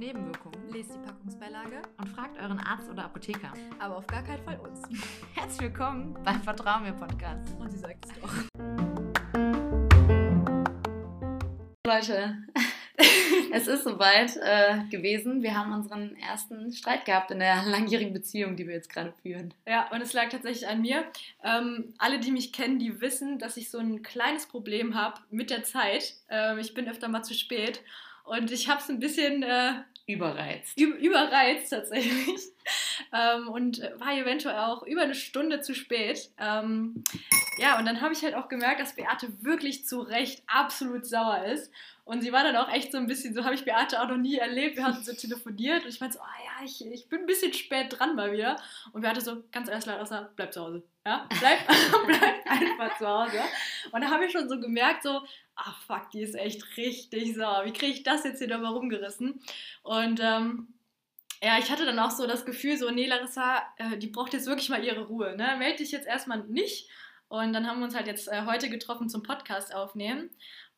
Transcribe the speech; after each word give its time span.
Nebenwirkungen. 0.00 0.72
Lest 0.72 0.94
die 0.94 0.98
Packungsbeilage, 0.98 1.82
Und 1.98 2.08
fragt 2.08 2.40
euren 2.40 2.58
Arzt 2.58 2.88
oder 2.88 3.04
Apotheker. 3.04 3.52
aber 3.78 3.98
auf 3.98 4.06
gar 4.06 4.22
keinen 4.22 4.42
Fall 4.44 4.58
uns. 4.58 4.80
Herzlich 5.34 5.60
willkommen 5.60 6.16
beim 6.24 6.42
Vertrauen 6.42 6.84
mir 6.84 6.94
Podcast. 6.94 7.54
Und 7.60 7.70
sie 7.70 7.76
sagt 7.76 8.06
es 8.06 8.12
doch. 8.18 8.32
Leute, 11.86 12.38
es 13.52 13.66
ist 13.66 13.84
soweit 13.84 14.38
äh, 14.38 14.84
gewesen. 14.88 15.42
Wir 15.42 15.54
haben 15.54 15.74
unseren 15.74 16.16
ersten 16.16 16.72
Streit 16.72 17.04
gehabt 17.04 17.30
in 17.30 17.40
der 17.40 17.62
langjährigen 17.66 18.14
Beziehung, 18.14 18.56
die 18.56 18.66
wir 18.66 18.76
jetzt 18.76 18.88
gerade 18.88 19.12
führen. 19.20 19.52
Ja, 19.66 19.90
und 19.90 20.00
es 20.00 20.14
lag 20.14 20.30
tatsächlich 20.30 20.66
an 20.66 20.80
mir. 20.80 21.04
Ähm, 21.44 21.92
alle, 21.98 22.20
die 22.20 22.32
mich 22.32 22.54
kennen, 22.54 22.78
die 22.78 23.02
wissen, 23.02 23.38
dass 23.38 23.58
ich 23.58 23.68
so 23.68 23.76
ein 23.76 24.02
kleines 24.02 24.46
Problem 24.46 24.94
habe 24.94 25.20
mit 25.30 25.50
der 25.50 25.62
Zeit. 25.62 26.14
Ähm, 26.30 26.56
ich 26.56 26.72
bin 26.72 26.88
öfter 26.88 27.08
mal 27.08 27.22
zu 27.22 27.34
spät. 27.34 27.82
Und 28.30 28.52
ich 28.52 28.68
habe 28.68 28.80
es 28.80 28.88
ein 28.88 29.00
bisschen 29.00 29.42
äh, 29.42 29.72
Überreizt. 30.06 30.78
überreizt 30.78 31.70
tatsächlich. 31.70 32.40
ähm, 33.12 33.48
und 33.48 33.80
war 33.98 34.12
eventuell 34.14 34.58
auch 34.58 34.84
über 34.84 35.02
eine 35.02 35.16
Stunde 35.16 35.60
zu 35.62 35.74
spät. 35.74 36.30
Ähm, 36.38 37.02
ja, 37.58 37.76
und 37.76 37.86
dann 37.86 38.00
habe 38.00 38.12
ich 38.12 38.22
halt 38.22 38.34
auch 38.36 38.48
gemerkt, 38.48 38.80
dass 38.80 38.94
Beate 38.94 39.28
wirklich 39.42 39.84
zu 39.84 40.00
Recht 40.00 40.44
absolut 40.46 41.06
sauer 41.06 41.44
ist. 41.44 41.72
Und 42.04 42.22
sie 42.22 42.30
war 42.30 42.44
dann 42.44 42.54
auch 42.54 42.72
echt 42.72 42.92
so 42.92 42.98
ein 42.98 43.08
bisschen, 43.08 43.34
so 43.34 43.44
habe 43.44 43.56
ich 43.56 43.64
Beate 43.64 44.00
auch 44.00 44.08
noch 44.08 44.16
nie 44.16 44.36
erlebt. 44.36 44.76
Wir 44.76 44.84
hatten 44.84 45.02
so 45.02 45.12
telefoniert 45.12 45.82
und 45.82 45.90
ich 45.90 46.00
meinte 46.00 46.18
so, 46.18 46.22
ah 46.22 46.44
ja, 46.44 46.64
ich, 46.64 46.86
ich 46.86 47.08
bin 47.08 47.20
ein 47.20 47.26
bisschen 47.26 47.52
spät 47.52 47.98
dran 47.98 48.14
mal 48.14 48.32
wieder. 48.32 48.56
Und 48.92 49.00
Beate 49.00 49.20
so 49.20 49.42
ganz 49.50 49.68
ehrlich 49.68 49.88
außer, 49.88 50.30
bleib 50.36 50.52
zu 50.52 50.60
Hause. 50.60 50.82
Ja, 51.06 51.26
bleib, 51.40 51.60
bleib 52.06 52.46
einfach 52.46 52.98
zu 52.98 53.06
Hause. 53.06 53.40
Und 53.90 54.02
da 54.02 54.10
habe 54.10 54.26
ich 54.26 54.32
schon 54.32 54.48
so 54.48 54.60
gemerkt, 54.60 55.02
so, 55.02 55.22
ah 55.56 55.74
fuck, 55.86 56.10
die 56.10 56.22
ist 56.22 56.34
echt 56.34 56.76
richtig 56.76 57.34
sauer. 57.34 57.64
Wie 57.64 57.72
kriege 57.72 57.92
ich 57.92 58.02
das 58.02 58.24
jetzt 58.24 58.38
hier 58.38 58.48
nochmal 58.48 58.72
rumgerissen? 58.72 59.40
Und 59.82 60.20
ähm, 60.22 60.68
ja, 61.42 61.58
ich 61.58 61.70
hatte 61.70 61.86
dann 61.86 61.98
auch 61.98 62.10
so 62.10 62.26
das 62.26 62.44
Gefühl, 62.44 62.76
so, 62.76 62.90
nee, 62.90 63.06
Larissa, 63.06 63.62
äh, 63.76 63.96
die 63.96 64.08
braucht 64.08 64.34
jetzt 64.34 64.46
wirklich 64.46 64.68
mal 64.68 64.84
ihre 64.84 65.06
Ruhe. 65.06 65.36
Ne? 65.36 65.56
Meld 65.58 65.80
dich 65.80 65.90
jetzt 65.90 66.06
erstmal 66.06 66.40
nicht. 66.44 66.90
Und 67.28 67.54
dann 67.54 67.66
haben 67.66 67.78
wir 67.78 67.84
uns 67.84 67.94
halt 67.94 68.06
jetzt 68.06 68.28
äh, 68.28 68.44
heute 68.44 68.68
getroffen 68.68 69.08
zum 69.08 69.22
Podcast 69.22 69.74
aufnehmen. 69.74 70.30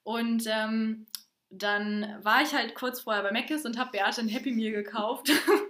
Und 0.05 0.45
ähm, 0.47 1.07
dann 1.51 2.19
war 2.23 2.43
ich 2.43 2.55
halt 2.55 2.75
kurz 2.75 3.01
vorher 3.01 3.23
bei 3.23 3.33
Mc's 3.33 3.65
und 3.65 3.77
habe 3.79 3.91
Beate 3.91 4.21
ein 4.21 4.29
Happy 4.29 4.53
Meal 4.53 4.73
gekauft. 4.73 5.31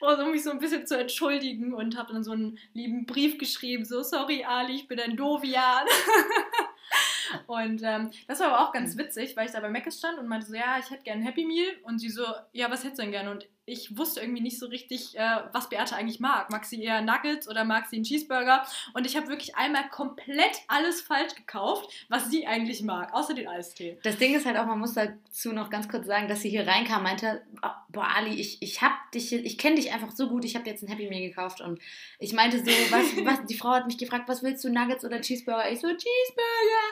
Um 0.00 0.30
mich 0.30 0.42
so 0.42 0.50
ein 0.50 0.58
bisschen 0.58 0.86
zu 0.86 0.98
entschuldigen 0.98 1.74
und 1.74 1.96
habe 1.96 2.12
dann 2.12 2.24
so 2.24 2.32
einen 2.32 2.58
lieben 2.72 3.06
Brief 3.06 3.38
geschrieben, 3.38 3.84
so, 3.84 4.02
sorry 4.02 4.44
Ali, 4.44 4.76
ich 4.76 4.88
bin 4.88 4.98
ein 4.98 5.16
Dovian. 5.16 5.86
Und 7.46 7.82
ähm, 7.84 8.10
das 8.26 8.40
war 8.40 8.48
aber 8.48 8.68
auch 8.68 8.72
ganz 8.72 8.96
witzig, 8.96 9.36
weil 9.36 9.46
ich 9.46 9.52
da 9.52 9.60
bei 9.60 9.68
Mc's 9.68 9.98
stand 9.98 10.18
und 10.18 10.26
meinte 10.26 10.46
so, 10.46 10.54
ja, 10.54 10.78
ich 10.78 10.90
hätte 10.90 11.04
gerne 11.04 11.22
ein 11.22 11.26
Happy 11.26 11.44
Meal. 11.44 11.68
Und 11.84 11.98
sie 11.98 12.08
so, 12.08 12.24
ja, 12.52 12.70
was 12.70 12.82
hättest 12.82 12.98
du 12.98 13.02
denn 13.02 13.12
gerne? 13.12 13.30
Und 13.30 13.48
ich 13.66 13.96
wusste 13.96 14.20
irgendwie 14.20 14.42
nicht 14.42 14.58
so 14.58 14.66
richtig, 14.66 15.16
äh, 15.16 15.38
was 15.52 15.68
Beate 15.68 15.94
eigentlich 15.94 16.20
mag. 16.20 16.50
Mag 16.50 16.64
sie 16.64 16.82
eher 16.82 17.02
Nuggets 17.02 17.48
oder 17.48 17.64
mag 17.64 17.86
sie 17.86 17.96
einen 17.96 18.04
Cheeseburger? 18.04 18.64
Und 18.94 19.06
ich 19.06 19.16
habe 19.16 19.28
wirklich 19.28 19.56
einmal 19.56 19.88
komplett 19.90 20.60
alles 20.66 21.00
falsch 21.00 21.34
gekauft, 21.34 21.88
was 22.08 22.30
sie 22.30 22.46
eigentlich 22.46 22.82
mag, 22.82 23.12
außer 23.14 23.34
den 23.34 23.48
Eistee. 23.48 23.98
Das 24.02 24.18
Ding 24.18 24.34
ist 24.34 24.46
halt 24.46 24.56
auch, 24.56 24.66
man 24.66 24.78
muss 24.78 24.94
dazu 24.94 25.52
noch 25.52 25.70
ganz 25.70 25.88
kurz 25.88 26.06
sagen, 26.06 26.28
dass 26.28 26.42
sie 26.42 26.50
hier 26.50 26.66
reinkam, 26.66 27.02
meinte, 27.02 27.42
oh, 27.62 27.68
boah 27.90 28.08
Ali, 28.16 28.34
ich, 28.34 28.60
ich 28.60 28.82
hab 28.82 29.10
dich, 29.12 29.32
ich 29.32 29.58
kenne 29.58 29.76
dich 29.76 29.92
einfach 29.92 30.10
so 30.10 30.28
gut, 30.28 30.44
ich 30.44 30.56
habe 30.56 30.68
jetzt 30.68 30.82
ein 30.82 30.88
Happy 30.88 31.08
Meal 31.08 31.28
gekauft 31.28 31.60
und 31.60 31.80
ich 32.18 32.32
meinte 32.32 32.58
so, 32.58 32.64
was, 32.90 33.24
was, 33.24 33.46
die 33.46 33.56
Frau 33.56 33.70
hat 33.70 33.86
mich 33.86 33.98
gefragt, 33.98 34.28
was 34.28 34.42
willst 34.42 34.64
du, 34.64 34.70
Nuggets 34.70 35.04
oder 35.04 35.20
Cheeseburger? 35.20 35.70
Ich 35.70 35.80
so, 35.80 35.88
Cheeseburger. 35.88 36.86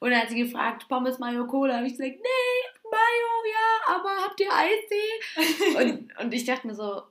Und 0.00 0.10
dann 0.10 0.20
hat 0.20 0.30
sie 0.30 0.42
gefragt, 0.42 0.88
Pommes, 0.88 1.18
Mayo, 1.18 1.46
Cola. 1.46 1.76
Habe 1.76 1.86
ich 1.86 1.96
gesagt, 1.96 2.16
nee, 2.16 2.80
Mayo, 2.90 3.52
ja, 3.52 3.93
habt 4.34 4.40
ihr 4.40 4.52
Eistee? 4.52 5.76
und, 5.76 6.18
und 6.18 6.34
ich 6.34 6.44
dachte 6.44 6.66
mir 6.66 6.74
so, 6.74 7.02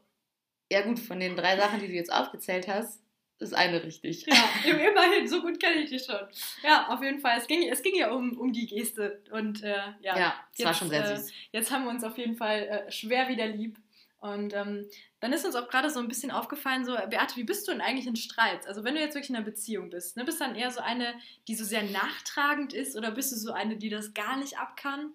ja 0.72 0.82
gut, 0.82 1.00
von 1.00 1.20
den 1.20 1.36
drei 1.36 1.58
Sachen, 1.58 1.80
die 1.80 1.88
du 1.88 1.94
jetzt 1.94 2.12
aufgezählt 2.12 2.68
hast, 2.68 3.02
ist 3.40 3.54
eine 3.54 3.84
richtig. 3.84 4.26
Ja, 4.26 4.50
im- 4.66 4.80
immerhin, 4.80 5.28
so 5.28 5.42
gut 5.42 5.60
kenne 5.60 5.82
ich 5.82 5.90
dich 5.90 6.04
schon. 6.06 6.20
Ja, 6.64 6.88
auf 6.88 7.02
jeden 7.04 7.20
Fall. 7.20 7.38
Es 7.38 7.48
ging, 7.48 7.68
es 7.70 7.82
ging 7.82 7.96
ja 7.96 8.12
um, 8.12 8.38
um 8.38 8.54
die 8.54 8.66
Geste. 8.68 9.22
Und 9.32 9.64
äh, 9.64 9.76
ja, 10.02 10.18
Ja, 10.18 10.34
es 10.54 10.64
war 10.64 10.72
Jetzt, 10.72 10.80
schon 10.80 10.90
sehr 10.90 11.04
äh, 11.04 11.18
süß. 11.18 11.32
jetzt 11.52 11.72
haben 11.72 11.84
wir 11.84 11.90
uns 11.92 12.04
auf 12.04 12.18
jeden 12.18 12.36
Fall 12.36 12.60
äh, 12.88 12.92
schwer 12.92 13.28
wieder 13.28 13.46
lieb. 13.48 13.78
Und 14.20 14.54
ähm, 14.54 14.88
dann 15.20 15.34
ist 15.34 15.44
uns 15.46 15.56
auch 15.56 15.68
gerade 15.68 15.90
so 15.90 16.00
ein 16.00 16.08
bisschen 16.08 16.32
aufgefallen, 16.32 16.86
so, 16.86 16.94
Beate, 16.96 17.36
wie 17.36 17.44
bist 17.44 17.68
du 17.68 17.74
denn 17.74 17.82
eigentlich 17.82 18.08
in 18.08 18.16
Streits? 18.16 18.66
Also 18.66 18.86
wenn 18.86 18.96
du 18.96 19.02
jetzt 19.02 19.16
wirklich 19.16 19.30
in 19.32 19.36
einer 19.36 19.44
Beziehung 19.46 19.90
bist, 19.90 20.16
ne, 20.16 20.24
bist 20.24 20.40
du 20.40 20.46
dann 20.46 20.56
eher 20.56 20.72
so 20.72 20.80
eine, 20.80 21.14
die 21.50 21.56
so 21.56 21.66
sehr 21.66 21.84
nachtragend 21.84 22.72
ist 22.74 22.96
oder 22.96 23.12
bist 23.12 23.34
du 23.34 23.36
so 23.36 23.52
eine, 23.52 23.76
die 23.76 23.90
das 23.90 24.14
gar 24.14 24.38
nicht 24.38 24.58
ab 24.58 24.78
kann? 24.78 25.12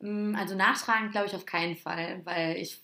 Mm, 0.00 0.34
Also 0.34 0.54
nachtragend 0.54 1.12
glaube 1.12 1.26
ich 1.26 1.34
auf 1.34 1.46
keinen 1.46 1.76
Fall, 1.76 2.20
weil 2.24 2.56
ich, 2.56 2.82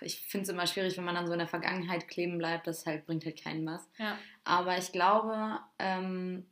ich 0.00 0.20
finde 0.20 0.44
es 0.44 0.48
immer 0.48 0.66
schwierig, 0.66 0.96
wenn 0.96 1.04
man 1.04 1.14
dann 1.14 1.26
so 1.26 1.32
in 1.32 1.38
der 1.38 1.48
Vergangenheit 1.48 2.08
kleben 2.08 2.38
bleibt. 2.38 2.66
Das 2.66 2.86
halt 2.86 3.06
bringt 3.06 3.24
halt 3.24 3.42
keinen 3.42 3.66
was. 3.66 3.88
Ja. 3.98 4.18
Aber 4.44 4.78
ich 4.78 4.92
glaube, 4.92 5.60
ähm, 5.78 6.46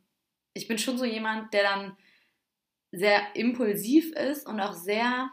ich 0.53 0.67
bin 0.67 0.77
schon 0.77 0.97
so 0.97 1.05
jemand, 1.05 1.53
der 1.53 1.63
dann 1.63 1.97
sehr 2.91 3.35
impulsiv 3.35 4.11
ist 4.13 4.47
und 4.47 4.59
auch 4.59 4.73
sehr 4.73 5.31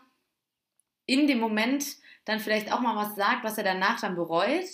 in 1.06 1.26
dem 1.26 1.38
Moment 1.38 1.84
dann 2.24 2.40
vielleicht 2.40 2.72
auch 2.72 2.80
mal 2.80 2.96
was 2.96 3.14
sagt, 3.14 3.44
was 3.44 3.56
er 3.56 3.64
danach 3.64 4.00
dann 4.00 4.16
bereut, 4.16 4.66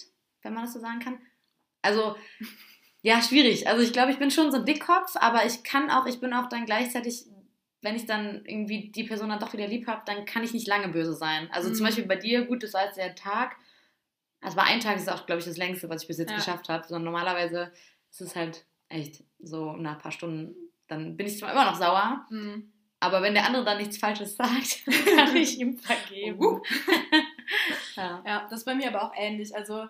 wenn 0.42 0.54
man 0.54 0.64
das 0.64 0.72
so 0.72 0.80
sagen 0.80 1.00
kann. 1.00 1.20
Also, 1.82 2.16
ja, 3.02 3.20
schwierig. 3.20 3.69
Also 3.69 3.82
ich 3.82 3.92
glaube, 3.92 4.12
ich 4.12 4.19
bin 4.19 4.30
schon 4.30 4.50
so 4.50 4.58
ein 4.58 4.64
Dickkopf, 4.64 5.16
aber 5.16 5.44
ich 5.44 5.62
kann 5.62 5.90
auch, 5.90 6.06
ich 6.06 6.20
bin 6.20 6.32
auch 6.32 6.48
dann 6.48 6.64
gleichzeitig, 6.64 7.26
wenn 7.82 7.97
ich 7.97 8.06
dann 8.06 8.44
irgendwie 8.47 8.91
die 8.91 9.04
Person 9.04 9.28
dann 9.28 9.38
doch 9.41 9.53
wieder 9.53 9.66
lieb 9.66 9.87
habe, 9.87 10.03
dann 10.06 10.25
kann 10.25 10.43
ich 10.44 10.53
nicht 10.54 10.66
lange 10.69 10.88
böse 10.88 11.12
sein. 11.15 11.48
Also 11.53 11.69
zum 11.70 11.81
Mhm. 11.81 11.84
Beispiel 11.84 12.06
bei 12.06 12.16
dir, 12.16 12.47
gut, 12.47 12.62
das 12.62 12.72
war 12.72 12.84
jetzt 12.87 12.97
der 12.97 13.15
Tag. 13.15 13.56
Das 14.41 14.56
war 14.56 14.65
ein 14.65 14.81
Tag, 14.81 14.97
ist 14.97 15.10
auch, 15.10 15.26
glaube 15.26 15.41
ich, 15.41 15.44
das 15.47 15.56
längste, 15.56 15.88
was 15.88 16.03
ich 16.03 16.09
bis 16.09 16.19
jetzt 16.19 16.31
Ja. 16.31 16.37
geschafft 16.37 16.69
habe. 16.69 16.87
Sondern 16.87 17.04
normalerweise 17.12 17.72
ist 18.10 18.20
es 18.20 18.34
halt 18.37 18.65
echt 18.88 19.22
so 19.41 19.72
nach 19.75 19.94
ein 19.94 19.98
paar 19.98 20.12
Stunden, 20.12 20.54
dann 20.88 21.16
bin 21.16 21.26
ich 21.26 21.38
zwar 21.38 21.53
immer 21.53 21.65
noch 21.65 21.76
sauer, 21.76 22.26
Hm. 22.28 22.72
aber 23.00 23.22
wenn 23.22 23.34
der 23.34 23.47
andere 23.47 23.65
dann 23.65 23.78
nichts 23.78 23.99
Falsches 23.99 24.37
sagt, 24.37 24.84
kann 25.16 25.37
ich 25.37 25.59
ihm 25.59 25.76
vergeben. 25.78 26.38
Uh. 26.44 26.60
ja. 27.97 28.22
Ja, 28.26 28.47
das 28.50 28.60
ist 28.60 28.64
bei 28.64 28.75
mir 28.75 28.88
aber 28.88 29.03
auch 29.04 29.12
ähnlich. 29.16 29.54
Also, 29.56 29.87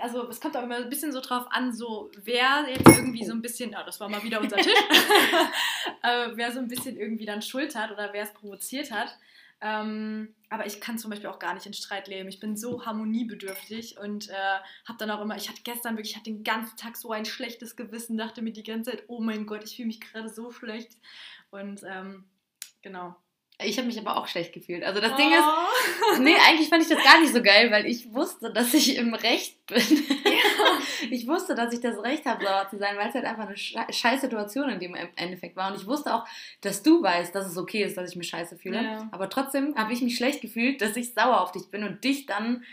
also 0.00 0.28
es 0.28 0.40
kommt 0.40 0.56
auch 0.56 0.62
immer 0.62 0.76
ein 0.76 0.88
bisschen 0.88 1.12
so 1.12 1.20
drauf 1.20 1.46
an, 1.50 1.72
so 1.72 2.10
wer 2.22 2.66
jetzt 2.68 2.88
irgendwie 2.88 3.24
so 3.24 3.32
ein 3.32 3.42
bisschen, 3.42 3.74
ah, 3.74 3.84
das 3.84 4.00
war 4.00 4.08
mal 4.08 4.22
wieder 4.22 4.40
unser 4.40 4.56
Tisch, 4.58 4.72
äh, 6.02 6.28
wer 6.34 6.52
so 6.52 6.58
ein 6.60 6.68
bisschen 6.68 6.96
irgendwie 6.96 7.26
dann 7.26 7.42
Schuld 7.42 7.74
hat 7.74 7.90
oder 7.90 8.12
wer 8.12 8.24
es 8.24 8.32
provoziert 8.32 8.90
hat. 8.90 9.16
Ähm, 9.62 10.34
aber 10.48 10.64
ich 10.64 10.80
kann 10.80 10.96
zum 10.96 11.10
Beispiel 11.10 11.28
auch 11.28 11.38
gar 11.38 11.52
nicht 11.52 11.66
in 11.66 11.74
Streit 11.74 12.08
leben. 12.08 12.30
Ich 12.30 12.40
bin 12.40 12.56
so 12.56 12.86
harmoniebedürftig 12.86 13.98
und 13.98 14.30
äh, 14.30 14.58
habe 14.86 14.98
dann 14.98 15.10
auch 15.10 15.20
immer, 15.20 15.36
ich 15.36 15.50
hatte 15.50 15.60
gestern 15.62 15.96
wirklich, 15.96 16.12
ich 16.12 16.16
hatte 16.16 16.30
den 16.30 16.44
ganzen 16.44 16.78
Tag 16.78 16.96
so 16.96 17.12
ein 17.12 17.26
schlechtes 17.26 17.76
Gewissen, 17.76 18.16
dachte 18.16 18.40
mir 18.40 18.52
die 18.52 18.62
ganze 18.62 18.92
Zeit, 18.92 19.04
oh 19.08 19.20
mein 19.20 19.44
Gott, 19.44 19.64
ich 19.64 19.76
fühle 19.76 19.88
mich 19.88 20.00
gerade 20.00 20.30
so 20.30 20.50
schlecht. 20.50 20.96
Und 21.50 21.82
ähm, 21.86 22.24
genau. 22.80 23.16
Ich 23.64 23.76
habe 23.78 23.86
mich 23.86 23.98
aber 23.98 24.16
auch 24.16 24.26
schlecht 24.26 24.52
gefühlt. 24.52 24.82
Also 24.84 25.00
das 25.00 25.14
Ding 25.16 25.30
ist, 25.30 25.38
Oh. 25.42 26.16
nee, 26.20 26.34
eigentlich 26.46 26.68
fand 26.68 26.82
ich 26.82 26.88
das 26.88 27.02
gar 27.02 27.20
nicht 27.20 27.32
so 27.32 27.42
geil, 27.42 27.70
weil 27.70 27.86
ich 27.86 28.12
wusste, 28.12 28.52
dass 28.52 28.72
ich 28.74 28.96
im 28.96 29.14
Recht 29.14 29.64
bin. 29.66 29.82
Ich 31.10 31.26
wusste, 31.26 31.54
dass 31.54 31.72
ich 31.72 31.80
das 31.80 31.98
Recht 32.02 32.26
habe, 32.26 32.44
sauer 32.44 32.68
zu 32.68 32.78
sein, 32.78 32.96
weil 32.96 33.08
es 33.08 33.14
halt 33.14 33.24
einfach 33.24 33.46
eine 33.46 33.54
sche- 33.56 33.90
scheiß 33.92 34.20
Situation 34.20 34.68
in 34.68 34.78
dem 34.78 34.94
Endeffekt 35.16 35.56
war. 35.56 35.72
Und 35.72 35.80
ich 35.80 35.86
wusste 35.86 36.14
auch, 36.14 36.26
dass 36.60 36.82
du 36.82 37.02
weißt, 37.02 37.34
dass 37.34 37.46
es 37.46 37.56
okay 37.56 37.82
ist, 37.84 37.96
dass 37.96 38.10
ich 38.10 38.16
mich 38.16 38.28
scheiße 38.28 38.56
fühle. 38.58 38.82
Ja. 38.82 39.08
Aber 39.10 39.30
trotzdem 39.30 39.74
habe 39.76 39.92
ich 39.92 40.02
mich 40.02 40.16
schlecht 40.16 40.40
gefühlt, 40.42 40.80
dass 40.82 40.96
ich 40.96 41.14
sauer 41.14 41.40
auf 41.40 41.52
dich 41.52 41.70
bin 41.70 41.84
und 41.84 42.04
dich 42.04 42.26
dann 42.26 42.64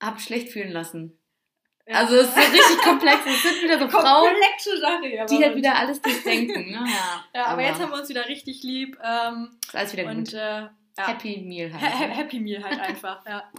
hab 0.00 0.20
schlecht 0.20 0.48
fühlen 0.50 0.70
lassen. 0.72 1.17
Ja. 1.88 1.94
Also 2.00 2.16
es 2.16 2.28
ist 2.28 2.34
so 2.34 2.40
richtig 2.40 2.78
komplex. 2.84 3.16
Es 3.26 3.42
sind 3.42 3.62
wieder 3.62 3.78
so 3.78 3.88
Frauen, 3.88 4.28
Komplexe 4.30 4.78
Sache, 4.78 4.94
aber 5.20 5.26
die 5.26 5.42
halt 5.44 5.56
wieder 5.56 5.74
alles 5.74 6.02
durchdenken. 6.02 6.70
Ne? 6.70 6.84
Ja, 6.86 7.24
Ja, 7.34 7.46
aber, 7.46 7.62
jetzt 7.62 7.80
haben 7.80 7.90
wir 7.90 7.98
uns 7.98 8.08
wieder 8.10 8.28
richtig 8.28 8.62
lieb. 8.62 8.98
Ähm, 9.02 9.56
ist 9.66 9.74
alles 9.74 9.92
wieder 9.96 10.06
und 10.10 10.24
gut. 10.24 10.34
äh, 10.34 10.38
ja. 10.38 10.70
Happy 10.96 11.38
Meal 11.38 11.72
Ha- 11.72 11.80
halt. 11.80 11.94
ha- 11.94 12.14
Happy 12.14 12.40
Meal 12.40 12.62
halt 12.62 12.78
einfach, 12.88 13.24
ja. 13.26 13.50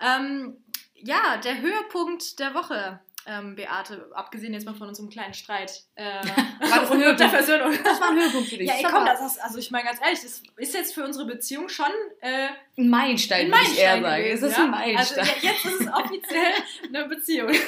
Ähm, 0.00 0.56
ja, 0.96 1.36
der 1.36 1.60
Höhepunkt 1.60 2.38
der 2.40 2.54
Woche, 2.54 2.98
ähm, 3.26 3.54
Beate, 3.54 4.10
abgesehen 4.14 4.52
jetzt 4.52 4.66
mal 4.66 4.74
von 4.74 4.88
unserem 4.88 5.08
kleinen 5.10 5.34
Streit. 5.34 5.82
Äh, 5.94 6.20
das 6.60 6.72
ein 6.72 6.80
und 6.90 7.00
der 7.00 7.08
Höhepunkt? 7.08 7.30
Versöhnung. 7.30 7.78
Das 7.84 8.00
war 8.00 8.10
ein 8.10 8.16
Höhepunkt 8.16 8.48
für 8.48 8.56
dich. 8.56 8.68
Ja, 8.68 8.74
ey, 8.74 8.82
Das 8.82 8.92
komm, 8.92 9.04
war 9.04 9.12
das 9.12 9.32
ist, 9.32 9.42
also 9.42 9.58
ich 9.58 9.70
meine 9.70 9.84
ganz 9.84 10.00
ehrlich, 10.00 10.20
das 10.20 10.42
ist 10.56 10.74
jetzt 10.74 10.94
für 10.94 11.04
unsere 11.04 11.26
Beziehung 11.26 11.68
schon 11.68 11.86
äh, 12.20 12.48
ein 12.78 12.88
Meilenstein, 12.88 13.46
ein 13.46 13.52
würde 13.52 13.72
ich 13.72 13.78
eher 13.78 14.00
Meilenstein 14.00 14.02
sagen. 14.02 14.22
gewesen. 14.24 14.44
Es 14.44 14.50
ist 14.50 14.58
ja? 14.58 14.64
ein 14.64 14.70
Meilenstein. 14.70 15.18
Also 15.20 15.46
ja, 15.46 15.52
jetzt 15.52 15.64
ist 15.64 15.80
es 15.80 15.88
offiziell 15.88 16.52
eine 16.88 17.08
Beziehung. 17.08 17.50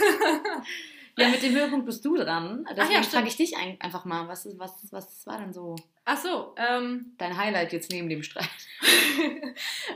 Ja, 1.17 1.29
mit 1.29 1.43
dem 1.45 1.55
Höhepunkt 1.55 1.87
bist 1.87 2.05
du 2.05 2.17
dran. 2.17 2.67
Deswegen 2.77 2.93
ja, 2.95 3.03
frage 3.05 3.29
ich 3.29 3.37
dich 3.37 3.57
ein, 3.57 3.81
einfach 3.81 4.05
mal, 4.05 4.27
was, 4.27 4.47
ist, 4.47 4.59
was, 4.59 4.73
was 4.91 5.25
war 5.29 5.39
denn 5.39 5.53
so 5.53 5.77
Ach 6.05 6.19
so, 6.19 6.55
ähm, 6.57 7.15
dein 7.19 7.37
Highlight 7.39 7.73
jetzt 7.73 7.93
neben 7.93 8.09
dem 8.09 8.25
Streit? 8.25 8.49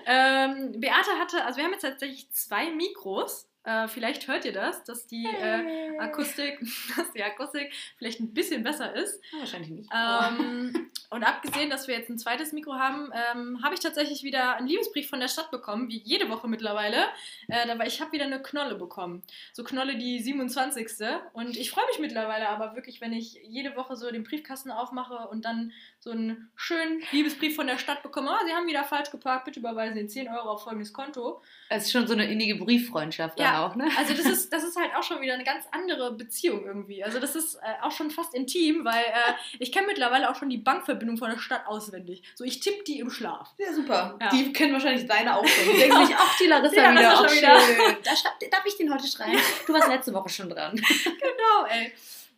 ähm, 0.07 0.81
Beate 0.81 1.11
hatte, 1.19 1.45
also 1.45 1.57
wir 1.57 1.65
haben 1.65 1.73
jetzt 1.73 1.83
tatsächlich 1.83 2.31
zwei 2.31 2.71
Mikros. 2.71 3.48
Äh, 3.69 3.87
vielleicht 3.87 4.27
hört 4.29 4.47
ihr 4.47 4.53
das, 4.55 4.83
dass 4.85 5.07
die 5.07 5.27
äh, 5.27 5.99
Akustik, 5.99 6.59
dass 6.97 7.13
die 7.13 7.23
Akustik 7.23 7.71
vielleicht 7.99 8.19
ein 8.19 8.33
bisschen 8.33 8.63
besser 8.63 8.95
ist. 8.95 9.21
Ja, 9.31 9.41
wahrscheinlich 9.41 9.71
nicht. 9.71 9.91
Ähm, 9.95 10.91
Und 11.11 11.25
abgesehen, 11.25 11.71
dass 11.71 11.89
wir 11.89 11.97
jetzt 11.97 12.11
ein 12.11 12.19
zweites 12.19 12.53
Mikro 12.53 12.75
haben, 12.75 13.11
ähm, 13.15 13.63
habe 13.63 13.75
ich 13.75 13.81
tatsächlich 13.81 14.25
wieder 14.25 14.57
einen 14.57 14.67
Liebesbrief 14.67 15.09
von 15.09 15.21
der 15.21 15.29
Stadt 15.29 15.51
bekommen, 15.51 15.89
wie 15.89 16.03
jede 16.05 16.29
Woche 16.29 16.49
mittlerweile. 16.49 17.07
Äh, 17.49 17.71
aber 17.71 17.87
ich 17.87 18.03
habe 18.03 18.13
wieder 18.13 18.27
eine 18.27 18.43
Knolle 18.43 18.75
bekommen. 18.75 19.23
So 19.55 19.65
Knolle 19.65 19.97
die 19.97 20.21
27. 20.21 20.87
Und 21.33 21.57
ich 21.57 21.71
freue 21.71 21.87
mich 21.87 21.99
mittlerweile 21.99 22.51
aber 22.51 22.75
wirklich, 22.75 23.01
wenn 23.01 23.15
ich 23.15 23.41
jede 23.43 23.75
Woche 23.75 23.97
so 23.97 24.11
den 24.11 24.23
Briefkasten 24.23 24.71
aufmache 24.71 25.29
und 25.29 25.47
dann 25.47 25.73
so 25.99 26.11
einen 26.11 26.51
schönen 26.57 27.03
Liebesbrief 27.11 27.57
von 27.57 27.67
der 27.67 27.79
Stadt 27.79 28.03
bekomme. 28.03 28.31
Oh, 28.31 28.47
Sie 28.47 28.53
haben 28.53 28.67
wieder 28.67 28.85
falsch 28.85 29.11
geparkt, 29.11 29.47
bitte 29.47 29.61
überweisen 29.61 29.97
Sie 29.97 30.07
10 30.07 30.29
Euro 30.29 30.51
auf 30.51 30.65
folgendes 30.65 30.93
Konto. 30.93 31.41
Es 31.71 31.85
ist 31.85 31.93
schon 31.93 32.07
so 32.07 32.13
eine 32.13 32.31
innige 32.31 32.57
Brieffreundschaft 32.57 33.41
ja, 33.41 33.58
auch, 33.61 33.75
ne? 33.75 33.89
Also 33.97 34.15
das 34.15 34.27
ist, 34.27 34.53
das 34.53 34.65
ist 34.65 34.77
halt 34.77 34.95
auch 34.95 35.03
schon 35.03 35.21
wieder 35.21 35.35
eine 35.35 35.45
ganz 35.45 35.65
andere 35.71 36.13
Beziehung 36.13 36.65
irgendwie. 36.65 37.03
Also 37.05 37.21
das 37.21 37.35
ist 37.37 37.57
äh, 37.57 37.83
auch 37.83 37.91
schon 37.91 38.11
fast 38.11 38.35
intim, 38.35 38.85
weil 38.85 39.03
äh, 39.03 39.35
ich 39.59 39.73
kenne 39.73 39.87
mittlerweile 39.87 40.31
auch 40.31 40.35
schon 40.35 40.49
die 40.49 40.59
Bankverbindung 40.59 41.17
von 41.17 41.31
der 41.31 41.39
Stadt 41.39 41.67
auswendig. 41.67 42.23
So, 42.35 42.45
ich 42.45 42.61
tippe 42.61 42.85
die 42.85 43.01
im 43.01 43.11
Schlaf. 43.11 43.55
Ja, 43.59 43.73
super. 43.73 44.19
Ja. 44.21 44.29
Die 44.31 44.53
kennen 44.53 44.73
wahrscheinlich 44.73 45.07
deine 45.07 45.37
auch 45.37 45.47
schon. 45.47 45.65
Die 45.75 45.81
denken 45.81 46.07
sich, 46.07 46.17
ach, 46.19 46.39
die 46.39 46.47
Larissa 46.47 46.83
ja, 46.83 46.93
wieder, 46.93 47.21
auch 47.21 47.29
schön. 47.29 47.97
Da 48.05 48.17
schreib, 48.17 48.51
darf 48.51 48.65
ich 48.67 48.77
den 48.77 48.93
heute 48.93 49.07
schreiben? 49.07 49.39
Du 49.67 49.73
warst 49.73 49.89
letzte 49.89 50.15
Woche 50.15 50.29
schon 50.29 50.49
dran. 50.49 50.75
genau, 51.05 51.67
ey. 51.69 51.93